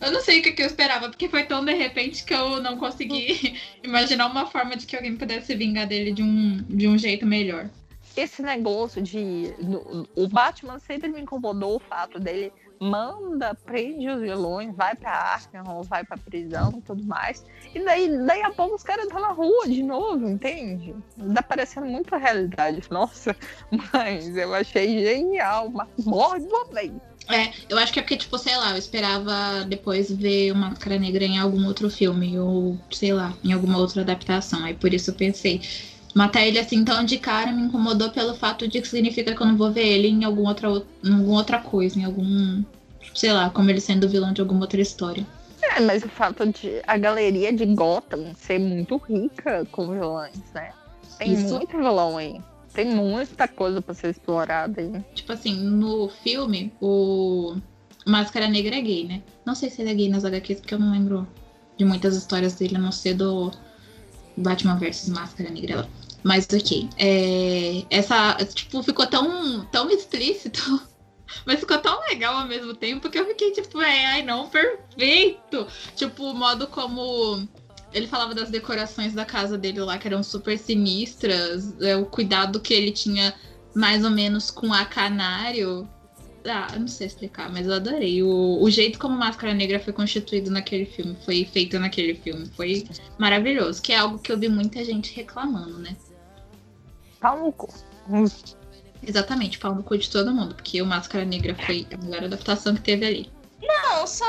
Eu 0.00 0.10
não 0.12 0.20
sei 0.20 0.40
o 0.40 0.42
que, 0.42 0.52
que 0.52 0.62
eu 0.62 0.66
esperava, 0.66 1.08
porque 1.08 1.28
foi 1.28 1.44
tão 1.44 1.64
de 1.64 1.72
repente 1.72 2.24
que 2.24 2.34
eu 2.34 2.60
não 2.60 2.76
consegui 2.76 3.58
imaginar 3.82 4.26
uma 4.26 4.46
forma 4.46 4.76
de 4.76 4.84
que 4.86 4.94
alguém 4.96 5.16
pudesse 5.16 5.46
se 5.46 5.54
vingar 5.54 5.86
dele 5.86 6.12
de 6.12 6.22
um, 6.22 6.56
de 6.68 6.86
um 6.88 6.98
jeito 6.98 7.24
melhor. 7.24 7.70
Esse 8.16 8.42
negócio 8.42 9.00
de. 9.02 9.54
no- 9.58 10.06
o 10.16 10.26
Batman 10.28 10.78
sempre 10.78 11.08
me 11.08 11.20
incomodou 11.20 11.76
o 11.76 11.78
fato 11.78 12.18
dele 12.18 12.52
manda, 12.80 13.54
prende 13.54 14.08
os 14.08 14.20
vilões, 14.20 14.74
vai 14.74 14.94
pra 14.94 15.10
Arkham, 15.10 15.82
vai 15.82 16.04
pra 16.04 16.16
prisão 16.16 16.74
e 16.76 16.82
tudo 16.82 17.04
mais. 17.04 17.44
E 17.74 17.84
daí, 17.84 18.08
daí 18.26 18.42
a 18.42 18.50
pouco 18.50 18.74
os 18.74 18.82
caras 18.82 19.06
estão 19.06 19.20
na 19.20 19.32
rua 19.32 19.66
de 19.66 19.82
novo, 19.82 20.28
entende? 20.28 20.94
Tá 21.34 21.42
parecendo 21.42 21.86
muito 21.86 22.14
realidade. 22.16 22.82
Nossa, 22.90 23.36
mas 23.92 24.36
eu 24.36 24.54
achei 24.54 25.00
genial. 25.00 25.70
Mas 25.70 26.04
morre 26.04 26.40
uma 26.40 26.64
vez. 26.66 26.92
É, 27.28 27.52
eu 27.68 27.76
acho 27.78 27.92
que 27.92 27.98
é 27.98 28.02
porque, 28.02 28.16
tipo, 28.16 28.38
sei 28.38 28.56
lá, 28.56 28.70
eu 28.70 28.76
esperava 28.76 29.64
depois 29.64 30.10
ver 30.10 30.52
o 30.52 30.54
Máscara 30.54 30.98
Negra 30.98 31.24
em 31.24 31.38
algum 31.38 31.66
outro 31.66 31.90
filme, 31.90 32.38
ou 32.38 32.78
sei 32.90 33.12
lá, 33.12 33.34
em 33.42 33.52
alguma 33.52 33.78
outra 33.78 34.02
adaptação. 34.02 34.64
Aí 34.64 34.74
por 34.74 34.94
isso 34.94 35.10
eu 35.10 35.14
pensei. 35.14 35.60
Matar 36.16 36.46
ele 36.46 36.58
assim 36.58 36.82
tão 36.82 37.04
de 37.04 37.18
cara 37.18 37.52
me 37.52 37.60
incomodou 37.60 38.08
pelo 38.08 38.34
fato 38.34 38.66
de 38.66 38.80
que 38.80 38.88
significa 38.88 39.34
que 39.34 39.42
eu 39.42 39.46
não 39.46 39.54
vou 39.54 39.70
ver 39.70 39.86
ele 39.86 40.08
em 40.08 40.24
alguma 40.24 40.48
outra, 40.48 40.68
em 41.04 41.12
alguma 41.12 41.36
outra 41.36 41.58
coisa, 41.58 42.00
em 42.00 42.04
algum. 42.04 42.64
Sei 43.14 43.30
lá, 43.30 43.50
como 43.50 43.68
ele 43.68 43.82
sendo 43.82 44.08
vilão 44.08 44.32
de 44.32 44.40
alguma 44.40 44.62
outra 44.62 44.80
história. 44.80 45.26
É, 45.60 45.78
mas 45.78 46.02
o 46.02 46.08
fato 46.08 46.46
de 46.46 46.80
a 46.86 46.96
galeria 46.96 47.52
de 47.52 47.66
Gotham 47.66 48.32
ser 48.34 48.58
muito 48.58 48.96
rica 48.96 49.66
com 49.70 49.90
vilões, 49.90 50.40
né? 50.54 50.72
Tem 51.18 51.34
Isso. 51.34 51.52
muito 51.52 51.76
vilão 51.76 52.16
aí. 52.16 52.40
Tem 52.72 52.86
muita 52.86 53.46
coisa 53.46 53.82
pra 53.82 53.92
ser 53.92 54.08
explorada 54.08 54.80
aí. 54.80 55.04
Tipo 55.14 55.34
assim, 55.34 55.54
no 55.54 56.08
filme, 56.08 56.72
o 56.80 57.56
Máscara 58.06 58.48
Negra 58.48 58.76
é 58.76 58.80
gay, 58.80 59.06
né? 59.06 59.22
Não 59.44 59.54
sei 59.54 59.68
se 59.68 59.82
ele 59.82 59.90
é 59.90 59.94
gay 59.94 60.08
nas 60.08 60.24
HQs, 60.24 60.60
porque 60.60 60.72
eu 60.72 60.78
não 60.78 60.92
lembro 60.92 61.28
de 61.76 61.84
muitas 61.84 62.16
histórias 62.16 62.54
dele, 62.54 62.76
a 62.76 62.78
não 62.78 62.90
ser 62.90 63.12
do 63.12 63.50
Batman 64.34 64.78
vs 64.78 65.10
Máscara 65.10 65.50
Negra. 65.50 65.86
Mas 66.26 66.44
ok. 66.52 66.90
É, 66.98 67.84
essa, 67.88 68.34
tipo, 68.52 68.82
ficou 68.82 69.06
tão, 69.06 69.64
tão 69.66 69.88
explícito, 69.88 70.60
mas 71.46 71.60
ficou 71.60 71.78
tão 71.78 72.00
legal 72.00 72.36
ao 72.36 72.48
mesmo 72.48 72.74
tempo 72.74 73.08
que 73.08 73.16
eu 73.16 73.24
fiquei 73.28 73.52
tipo, 73.52 73.80
é, 73.80 74.06
ai 74.06 74.22
não, 74.24 74.48
perfeito! 74.48 75.68
Tipo, 75.94 76.24
o 76.24 76.34
modo 76.34 76.66
como 76.66 77.46
ele 77.92 78.08
falava 78.08 78.34
das 78.34 78.50
decorações 78.50 79.14
da 79.14 79.24
casa 79.24 79.56
dele 79.56 79.80
lá, 79.80 79.98
que 79.98 80.08
eram 80.08 80.20
super 80.20 80.58
sinistras, 80.58 81.80
é, 81.80 81.94
o 81.94 82.04
cuidado 82.04 82.58
que 82.58 82.74
ele 82.74 82.90
tinha 82.90 83.32
mais 83.72 84.04
ou 84.04 84.10
menos 84.10 84.50
com 84.50 84.72
a 84.72 84.84
canário. 84.84 85.88
Ah, 86.44 86.76
não 86.76 86.88
sei 86.88 87.06
explicar, 87.06 87.52
mas 87.52 87.68
eu 87.68 87.74
adorei. 87.74 88.24
O, 88.24 88.60
o 88.60 88.68
jeito 88.68 88.98
como 88.98 89.16
Máscara 89.16 89.54
Negra 89.54 89.78
foi 89.78 89.92
constituído 89.92 90.50
naquele 90.50 90.86
filme, 90.86 91.16
foi 91.24 91.44
feito 91.44 91.78
naquele 91.78 92.14
filme, 92.14 92.46
foi 92.56 92.84
maravilhoso. 93.16 93.80
Que 93.80 93.92
é 93.92 93.98
algo 93.98 94.18
que 94.18 94.32
eu 94.32 94.38
vi 94.38 94.48
muita 94.48 94.84
gente 94.84 95.14
reclamando, 95.14 95.78
né? 95.78 95.96
Pau 97.26 97.38
no 97.40 97.52
cu. 97.52 97.68
Exatamente, 99.02 99.58
pau 99.58 99.74
no 99.74 99.82
cu 99.82 99.98
de 99.98 100.08
todo 100.08 100.32
mundo, 100.32 100.54
porque 100.54 100.80
o 100.80 100.86
Máscara 100.86 101.24
Negra 101.24 101.56
foi 101.66 101.84
a 101.92 101.96
melhor 101.96 102.22
adaptação 102.22 102.76
que 102.76 102.82
teve 102.82 103.04
ali. 103.04 103.32
Não, 103.60 104.06
só 104.06 104.24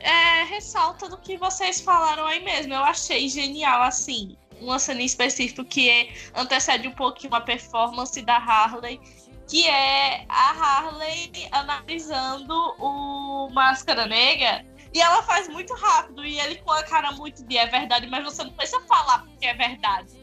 é, 0.00 0.44
ressalta 0.44 1.10
do 1.10 1.18
que 1.18 1.36
vocês 1.36 1.82
falaram 1.82 2.26
aí 2.26 2.42
mesmo. 2.42 2.72
Eu 2.72 2.82
achei 2.84 3.28
genial, 3.28 3.82
assim, 3.82 4.34
uma 4.62 4.78
cena 4.78 5.02
em 5.02 5.04
específico 5.04 5.62
que 5.62 5.90
é- 5.90 6.08
antecede 6.34 6.88
um 6.88 6.92
pouquinho 6.92 7.34
a 7.34 7.40
performance 7.42 8.22
da 8.22 8.38
Harley, 8.38 8.98
que 9.46 9.66
é 9.68 10.24
a 10.26 10.50
Harley 10.52 11.30
analisando 11.52 12.54
o 12.78 13.50
Máscara 13.52 14.06
Negra. 14.06 14.64
E 14.94 15.02
ela 15.02 15.22
faz 15.22 15.48
muito 15.48 15.74
rápido, 15.74 16.24
e 16.24 16.40
ele 16.40 16.56
com 16.56 16.70
a 16.70 16.82
cara 16.82 17.12
muito 17.12 17.44
de 17.44 17.58
é 17.58 17.66
verdade, 17.66 18.06
mas 18.06 18.24
você 18.24 18.42
não 18.42 18.52
precisa 18.52 18.80
falar 18.82 19.18
porque 19.18 19.46
é 19.46 19.54
verdade. 19.54 20.21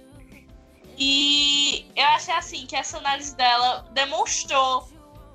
E 1.00 1.90
eu 1.96 2.06
achei 2.08 2.34
assim 2.34 2.66
que 2.66 2.76
essa 2.76 2.98
análise 2.98 3.34
dela 3.34 3.88
demonstrou 3.94 4.86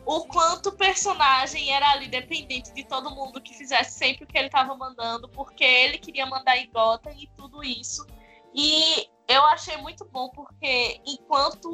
o 0.05 0.27
quanto 0.27 0.69
o 0.69 0.77
personagem 0.77 1.73
era 1.73 1.91
ali 1.93 2.07
dependente 2.07 2.71
de 2.75 2.85
todo 2.85 3.11
mundo 3.11 3.41
que 3.41 3.55
fizesse 3.55 3.99
sempre 3.99 4.25
o 4.25 4.27
que 4.27 4.37
ele 4.37 4.49
estava 4.49 4.77
mandando, 4.77 5.27
porque 5.31 5.65
ele 5.65 5.97
queria 5.97 6.27
mandar 6.27 6.59
em 6.59 6.71
Gotham 6.71 7.12
e 7.17 7.27
tudo 7.37 7.65
isso. 7.65 8.07
E 8.55 9.09
eu 9.27 9.43
achei 9.47 9.79
muito 9.79 10.05
bom, 10.05 10.29
porque 10.29 11.01
enquanto 11.07 11.71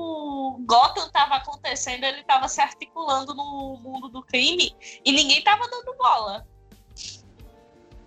Gotham 0.65 1.07
estava 1.07 1.35
acontecendo, 1.35 2.05
ele 2.05 2.21
estava 2.21 2.47
se 2.47 2.61
articulando 2.61 3.35
no 3.35 3.77
mundo 3.83 4.09
do 4.09 4.23
crime 4.23 4.73
e 5.05 5.11
ninguém 5.11 5.39
estava 5.39 5.69
dando 5.69 5.97
bola. 5.97 6.47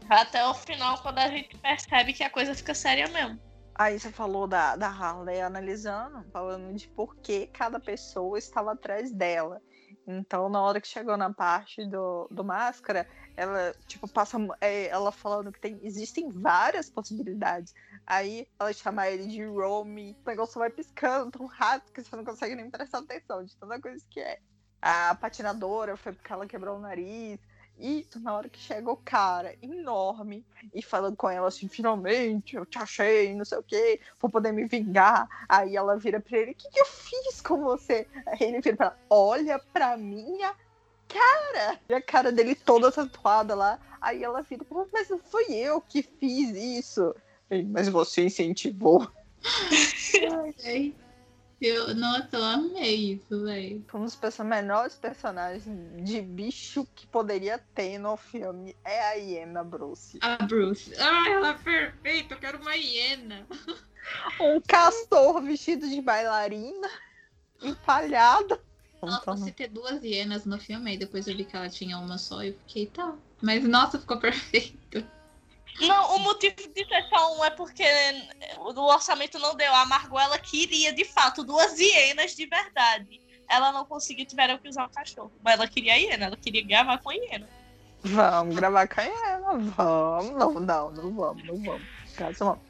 Até 0.10 0.48
o 0.48 0.54
final, 0.54 0.98
quando 1.00 1.20
a 1.20 1.28
gente 1.28 1.58
percebe 1.58 2.14
que 2.14 2.24
a 2.24 2.30
coisa 2.30 2.56
fica 2.56 2.74
séria 2.74 3.08
mesmo. 3.10 3.38
Aí 3.76 4.00
você 4.00 4.12
falou 4.12 4.48
da, 4.48 4.76
da 4.76 4.88
Harley 4.88 5.42
analisando, 5.42 6.24
falando 6.32 6.74
de 6.74 6.88
por 6.90 7.16
que 7.18 7.48
cada 7.48 7.80
pessoa 7.80 8.38
estava 8.38 8.74
atrás 8.74 9.12
dela. 9.12 9.62
Então, 10.06 10.50
na 10.50 10.62
hora 10.62 10.82
que 10.82 10.88
chegou 10.88 11.16
na 11.18 11.34
parte 11.34 11.86
do, 11.88 12.28
do 12.30 12.44
máscara, 12.44 13.08
ela, 13.36 13.74
tipo, 13.88 14.08
passa 14.08 14.38
é, 14.60 14.88
ela 14.88 15.12
falando 15.12 15.52
que 15.52 15.60
tem, 15.60 15.80
existem 15.82 16.30
várias 16.30 16.90
possibilidades. 16.90 17.74
Aí 18.06 18.48
ela 18.60 18.74
chama 18.74 19.08
ele 19.08 19.28
de 19.28 19.44
Romy, 19.46 20.16
o 20.24 20.30
negócio 20.30 20.60
vai 20.60 20.70
piscando 20.70 21.32
tão 21.32 21.46
rápido 21.46 21.94
que 21.94 22.04
você 22.04 22.16
não 22.16 22.26
consegue 22.26 22.56
nem 22.56 22.70
prestar 22.70 23.00
atenção 23.00 23.44
de 23.44 23.56
tanta 23.58 23.80
coisa 23.80 24.06
que 24.10 24.20
é. 24.20 24.40
A 24.82 25.16
patinadora 25.16 25.96
foi 25.96 26.12
porque 26.12 26.32
ela 26.32 26.46
quebrou 26.46 26.78
o 26.78 26.82
nariz. 26.82 27.40
E 27.80 28.08
na 28.18 28.34
hora 28.34 28.50
que 28.50 28.60
chega 28.60 28.90
o 28.92 28.98
cara 28.98 29.56
enorme 29.62 30.46
e 30.74 30.82
falando 30.82 31.16
com 31.16 31.30
ela 31.30 31.48
assim, 31.48 31.68
finalmente, 31.68 32.56
eu 32.56 32.66
te 32.66 32.78
achei, 32.78 33.34
não 33.34 33.44
sei 33.44 33.58
o 33.58 33.64
quê, 33.64 34.00
vou 34.20 34.30
poder 34.30 34.52
me 34.52 34.66
vingar. 34.66 35.28
Aí 35.50 35.76
ela 35.76 35.98
vira 35.98 36.20
pra 36.20 36.38
ele, 36.38 36.52
o 36.52 36.56
que, 36.56 36.70
que 36.70 36.80
eu 36.80 36.86
fiz 36.86 37.42
com 37.42 37.62
você? 37.62 38.08
Aí 38.26 38.38
ele 38.42 38.62
vira 38.62 38.78
pra 38.78 38.86
ela, 38.88 39.00
olha 39.10 39.60
pra 39.74 39.98
minha 39.98 40.56
cara! 41.08 41.80
E 41.90 41.94
a 41.94 42.02
cara 42.02 42.32
dele 42.32 42.56
toda 42.56 42.92
tatuada 42.92 43.56
lá. 43.56 43.80
Aí 44.02 44.24
ela 44.24 44.42
vira, 44.42 44.66
mas 44.92 45.10
não 45.10 45.20
foi 45.20 45.52
eu 45.54 45.82
que 45.82 46.02
fiz 46.04 46.50
isso. 46.56 47.16
Mas 47.70 47.88
você 47.88 48.26
incentivou. 48.26 49.08
Eu, 51.66 51.96
nossa, 51.96 52.28
eu 52.34 52.44
amei 52.44 53.14
isso, 53.14 53.46
velho. 53.46 53.86
Um 53.94 54.04
dos 54.04 54.18
person 54.18 54.44
melhores 54.44 54.96
personagens 54.96 55.64
de 56.04 56.22
bicho 56.22 56.86
que 56.94 57.08
poderia 57.08 57.58
ter 57.74 57.98
no 57.98 58.18
filme 58.18 58.76
é 58.84 59.02
a 59.02 59.14
hiena 59.14 59.64
Bruce. 59.64 60.20
A 60.22 60.36
Bruce. 60.44 60.94
Ah, 61.00 61.30
ela 61.30 61.50
é 61.52 61.54
perfeita, 61.54 62.34
eu 62.34 62.38
quero 62.38 62.62
uma 62.62 62.76
hiena. 62.76 63.48
Um 64.42 64.60
castor 64.60 65.42
vestido 65.42 65.88
de 65.88 66.02
bailarina, 66.02 66.90
empalhado. 67.62 68.60
Ela 69.02 69.22
fosse 69.22 69.50
ter 69.54 69.70
duas 69.70 70.04
hienas 70.04 70.44
no 70.46 70.60
filme, 70.60 70.96
e 70.96 70.98
depois 70.98 71.28
eu 71.28 71.38
vi 71.38 71.46
que 71.46 71.56
ela 71.56 71.70
tinha 71.70 71.98
uma 71.98 72.18
só 72.18 72.44
e 72.44 72.50
eu 72.50 72.54
fiquei, 72.60 72.88
tá. 72.88 73.16
Mas 73.42 73.64
nossa, 73.64 73.98
ficou 73.98 74.20
perfeito. 74.20 75.06
Não, 75.82 76.16
o 76.16 76.20
motivo 76.20 76.56
de 76.56 76.86
ter 76.86 77.04
só 77.10 77.38
um 77.38 77.44
é 77.44 77.50
porque 77.50 77.84
o 78.60 78.82
orçamento 78.86 79.40
não 79.40 79.56
deu. 79.56 79.74
A 79.74 79.86
Margot, 79.86 80.20
ela 80.20 80.38
queria, 80.38 80.94
de 80.94 81.04
fato, 81.06 81.44
duas 81.44 81.80
hienas 81.80 82.36
de 82.36 82.46
verdade. 82.46 83.22
Ela 83.50 83.72
não 83.72 83.86
conseguiu, 83.86 84.26
tiveram 84.26 84.58
que 84.58 84.70
usar 84.70 84.86
o 84.86 84.90
cachorro. 84.90 85.32
Mas 85.44 85.56
ela 85.56 85.68
queria 85.68 85.94
a 85.94 85.98
hiena, 85.98 86.26
ela 86.26 86.38
queria 86.38 86.66
gravar 86.66 86.98
com 87.00 87.10
a 87.10 87.14
hiena. 87.14 87.48
Vamos 88.04 88.56
gravar 88.56 88.88
com 88.88 89.02
a 89.02 89.04
hiena, 89.04 89.40
vamos. 89.76 90.36
Não, 90.36 90.54
não, 90.54 90.92
não 90.92 91.14
vamos, 91.14 91.44
não 91.46 91.64
vamos. 91.64 92.04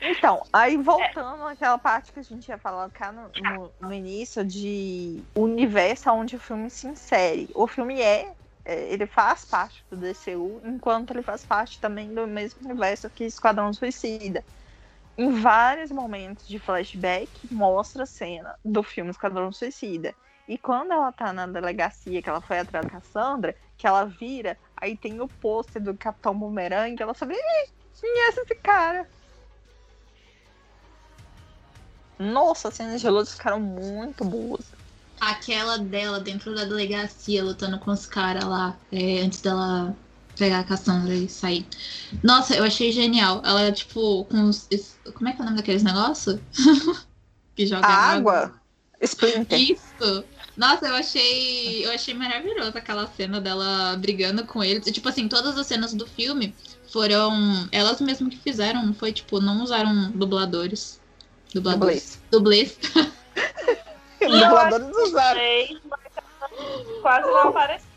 Então, 0.02 0.46
aí 0.54 0.78
voltando 0.78 1.50
é. 1.50 1.52
àquela 1.52 1.78
parte 1.78 2.14
que 2.14 2.20
a 2.20 2.24
gente 2.24 2.48
ia 2.48 2.58
falar 2.58 2.90
cá 2.92 3.12
no, 3.12 3.30
no, 3.42 3.72
no 3.82 3.94
início 3.94 4.44
de 4.46 5.22
universo 5.36 6.10
onde 6.12 6.38
o 6.38 6.40
filme 6.40 6.70
se 6.70 6.88
insere. 6.88 7.50
O 7.54 7.68
filme 7.68 8.02
é 8.02 8.14
é, 8.24 8.34
ele 8.66 9.06
faz 9.06 9.46
parte 9.46 9.84
do 9.90 9.98
DCU, 9.98 10.62
enquanto 10.64 11.12
ele 11.12 11.22
faz 11.22 11.44
parte 11.44 11.80
também 11.80 12.14
do 12.14 12.26
mesmo 12.26 12.64
universo 12.64 13.10
que 13.10 13.26
Esquadrão 13.26 13.74
Suicida. 13.74 14.44
Em 15.18 15.32
vários 15.32 15.92
momentos 15.92 16.48
de 16.48 16.58
flashback, 16.60 17.30
mostra 17.52 18.04
a 18.04 18.08
cena 18.08 18.58
do 18.64 18.82
filme 18.82 19.12
Esquadrão 19.12 19.52
Suicida. 19.52 20.16
E 20.48 20.58
quando 20.58 20.92
ela 20.92 21.12
tá 21.12 21.32
na 21.32 21.46
delegacia, 21.46 22.22
que 22.22 22.30
ela 22.30 22.42
foi 22.42 22.60
atrás 22.60 22.86
da 22.86 22.92
Cassandra, 22.92 23.56
que 23.78 23.86
ela 23.86 24.06
vira, 24.06 24.58
aí 24.76 24.98
tem 24.98 25.22
o 25.22 25.28
pôster 25.28 25.82
do 25.82 25.96
Capitão 25.96 26.38
Boomerang, 26.38 27.02
ela 27.02 27.14
sabe, 27.14 27.36
conhece 28.00 28.40
esse 28.42 28.56
cara. 28.56 29.08
Nossa, 32.20 32.70
as 32.70 32.76
cenas 32.76 33.02
de 33.02 33.10
luta 33.10 33.32
ficaram 33.32 33.60
muito 33.60 34.24
boas 34.24 34.72
aquela 35.32 35.78
dela 35.78 36.20
dentro 36.20 36.54
da 36.56 36.66
delegacia 36.66 37.44
lutando 37.44 37.80
com 37.80 37.92
os 37.92 38.06
caras 38.06 38.44
lá, 38.44 38.78
é, 38.92 39.22
antes 39.22 39.42
dela 39.42 39.96
pegar 40.38 40.60
a 40.60 40.64
Cassandra 40.64 41.14
e 41.14 41.30
sair. 41.30 41.66
Nossa, 42.24 42.56
eu 42.56 42.64
achei 42.64 42.92
genial. 42.92 43.42
Ela, 43.46 43.72
tipo, 43.72 44.26
com 44.26 44.46
os. 44.46 44.68
Como 45.14 45.30
é 45.30 45.34
que 45.34 45.40
é 45.40 45.42
o 45.42 45.46
nome 45.46 45.58
daqueles 45.58 45.84
negócios? 45.84 46.40
que 47.56 47.66
joga 47.66 47.88
água. 47.88 48.34
água. 48.34 48.62
Splinter. 49.02 49.60
Isso. 49.60 50.24
Nossa, 50.56 50.88
eu 50.88 50.96
achei. 50.96 51.86
Eu 51.86 51.92
achei 51.92 52.14
maravilhosa 52.14 52.78
aquela 52.78 53.08
cena 53.08 53.42
dela 53.42 53.96
brigando 53.98 54.46
com 54.46 54.64
eles. 54.64 54.86
Tipo 54.86 55.10
assim, 55.10 55.28
todas 55.28 55.58
as 55.58 55.68
cenas 55.68 55.94
do 55.94 56.08
filme 56.08 56.56
foram 56.92 57.68
elas 57.72 58.00
mesmas 58.00 58.34
que 58.34 58.40
fizeram, 58.40 58.86
não 58.86 58.94
foi 58.94 59.12
tipo, 59.12 59.40
não 59.40 59.64
usaram 59.64 60.12
dubladores. 60.12 61.02
Dubladores. 61.54 62.20
Dublês. 62.32 62.78
Dublês. 62.78 63.14
Dubladores 64.32 64.98
usaram. 64.98 65.42
Quase 67.02 67.28
não 67.28 67.50
apareceu. 67.50 67.88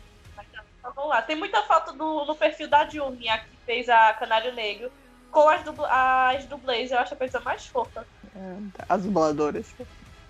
Então, 0.49 0.93
vamos 0.95 1.09
lá. 1.09 1.21
Tem 1.21 1.35
muita 1.35 1.61
foto 1.63 1.93
do, 1.93 2.25
no 2.25 2.35
perfil 2.35 2.67
da 2.67 2.87
Junia, 2.87 3.39
que 3.39 3.57
fez 3.65 3.89
a 3.89 4.13
Canário 4.13 4.53
Negro, 4.53 4.91
com 5.31 5.47
as, 5.49 5.63
dubl 5.63 5.85
as 5.85 6.45
dublês. 6.45 6.91
Eu 6.91 6.99
acho 6.99 7.13
a 7.13 7.17
coisa 7.17 7.39
mais 7.39 7.65
fofa. 7.67 8.05
É, 8.35 8.83
as 8.87 9.03
dubladoras. 9.03 9.67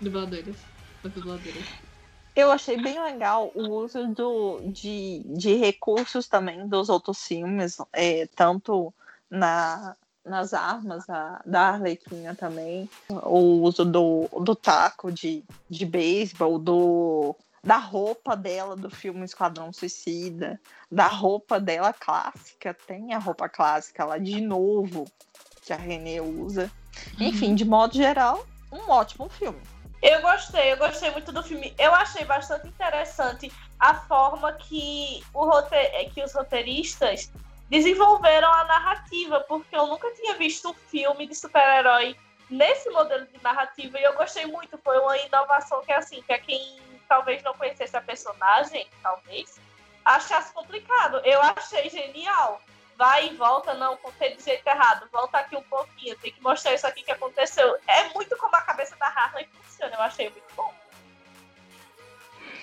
Dubladoras. 0.00 0.56
As 1.04 1.12
dubladoras. 1.12 1.64
Eu 2.34 2.52
achei 2.52 2.80
bem 2.80 3.02
legal 3.02 3.50
o 3.52 3.68
uso 3.68 4.06
do, 4.08 4.60
de, 4.66 5.22
de 5.26 5.54
recursos 5.54 6.28
também 6.28 6.68
dos 6.68 6.88
outros 6.88 7.26
filmes, 7.26 7.78
é, 7.92 8.28
tanto 8.36 8.94
na, 9.28 9.96
nas 10.28 10.54
armas 10.54 11.06
da, 11.06 11.40
da 11.44 11.60
Arlequina 11.70 12.34
também. 12.34 12.88
O 13.08 13.62
uso 13.62 13.84
do, 13.84 14.28
do 14.40 14.54
taco 14.54 15.10
de, 15.10 15.42
de 15.68 15.86
beisebol, 15.86 16.58
do, 16.58 17.36
da 17.62 17.76
roupa 17.76 18.36
dela 18.36 18.76
do 18.76 18.90
filme 18.90 19.24
Esquadrão 19.24 19.72
Suicida, 19.72 20.60
da 20.90 21.06
roupa 21.06 21.58
dela 21.58 21.92
clássica. 21.92 22.74
Tem 22.86 23.14
a 23.14 23.18
roupa 23.18 23.48
clássica 23.48 24.04
lá 24.04 24.18
de 24.18 24.40
novo 24.40 25.06
que 25.64 25.72
a 25.72 25.76
Renée 25.76 26.20
usa. 26.20 26.70
Enfim, 27.20 27.54
de 27.54 27.64
modo 27.64 27.94
geral, 27.94 28.44
um 28.72 28.90
ótimo 28.90 29.28
filme. 29.28 29.60
Eu 30.00 30.22
gostei, 30.22 30.72
eu 30.72 30.76
gostei 30.76 31.10
muito 31.10 31.32
do 31.32 31.42
filme. 31.42 31.74
Eu 31.78 31.92
achei 31.94 32.24
bastante 32.24 32.68
interessante 32.68 33.52
a 33.78 33.94
forma 33.94 34.52
que, 34.52 35.22
o 35.34 35.44
rote... 35.44 35.74
que 36.14 36.22
os 36.22 36.32
roteiristas 36.32 37.30
desenvolveram 37.68 38.52
a 38.52 38.64
narrativa, 38.64 39.40
porque 39.40 39.76
eu 39.76 39.86
nunca 39.86 40.10
tinha 40.14 40.34
visto 40.34 40.70
um 40.70 40.74
filme 40.74 41.26
de 41.26 41.34
super-herói 41.34 42.16
nesse 42.50 42.88
modelo 42.90 43.26
de 43.26 43.42
narrativa 43.42 43.98
e 43.98 44.02
eu 44.02 44.14
gostei 44.14 44.46
muito. 44.46 44.78
Foi 44.78 44.98
uma 44.98 45.16
inovação 45.18 45.82
que, 45.84 45.92
assim, 45.92 46.22
para 46.22 46.38
quem 46.38 46.80
talvez 47.08 47.42
não 47.42 47.54
conhecesse 47.54 47.96
a 47.96 48.00
personagem, 48.00 48.88
talvez, 49.02 49.60
achasse 50.04 50.52
complicado. 50.52 51.20
Eu 51.24 51.40
achei 51.42 51.88
genial. 51.90 52.60
Vai 52.96 53.28
e 53.28 53.36
volta, 53.36 53.74
não, 53.74 53.96
contei 53.98 54.34
do 54.34 54.42
jeito 54.42 54.66
errado. 54.66 55.08
Volta 55.12 55.38
aqui 55.38 55.56
um 55.56 55.62
pouquinho, 55.62 56.18
tem 56.18 56.32
que 56.32 56.42
mostrar 56.42 56.74
isso 56.74 56.86
aqui 56.86 57.02
que 57.02 57.12
aconteceu. 57.12 57.76
É 57.86 58.08
muito 58.12 58.36
como 58.36 58.56
a 58.56 58.62
cabeça 58.62 58.96
da 58.96 59.06
Harley 59.06 59.48
funciona. 59.62 59.94
Eu 59.94 60.02
achei 60.02 60.28
muito 60.28 60.54
bom. 60.56 60.74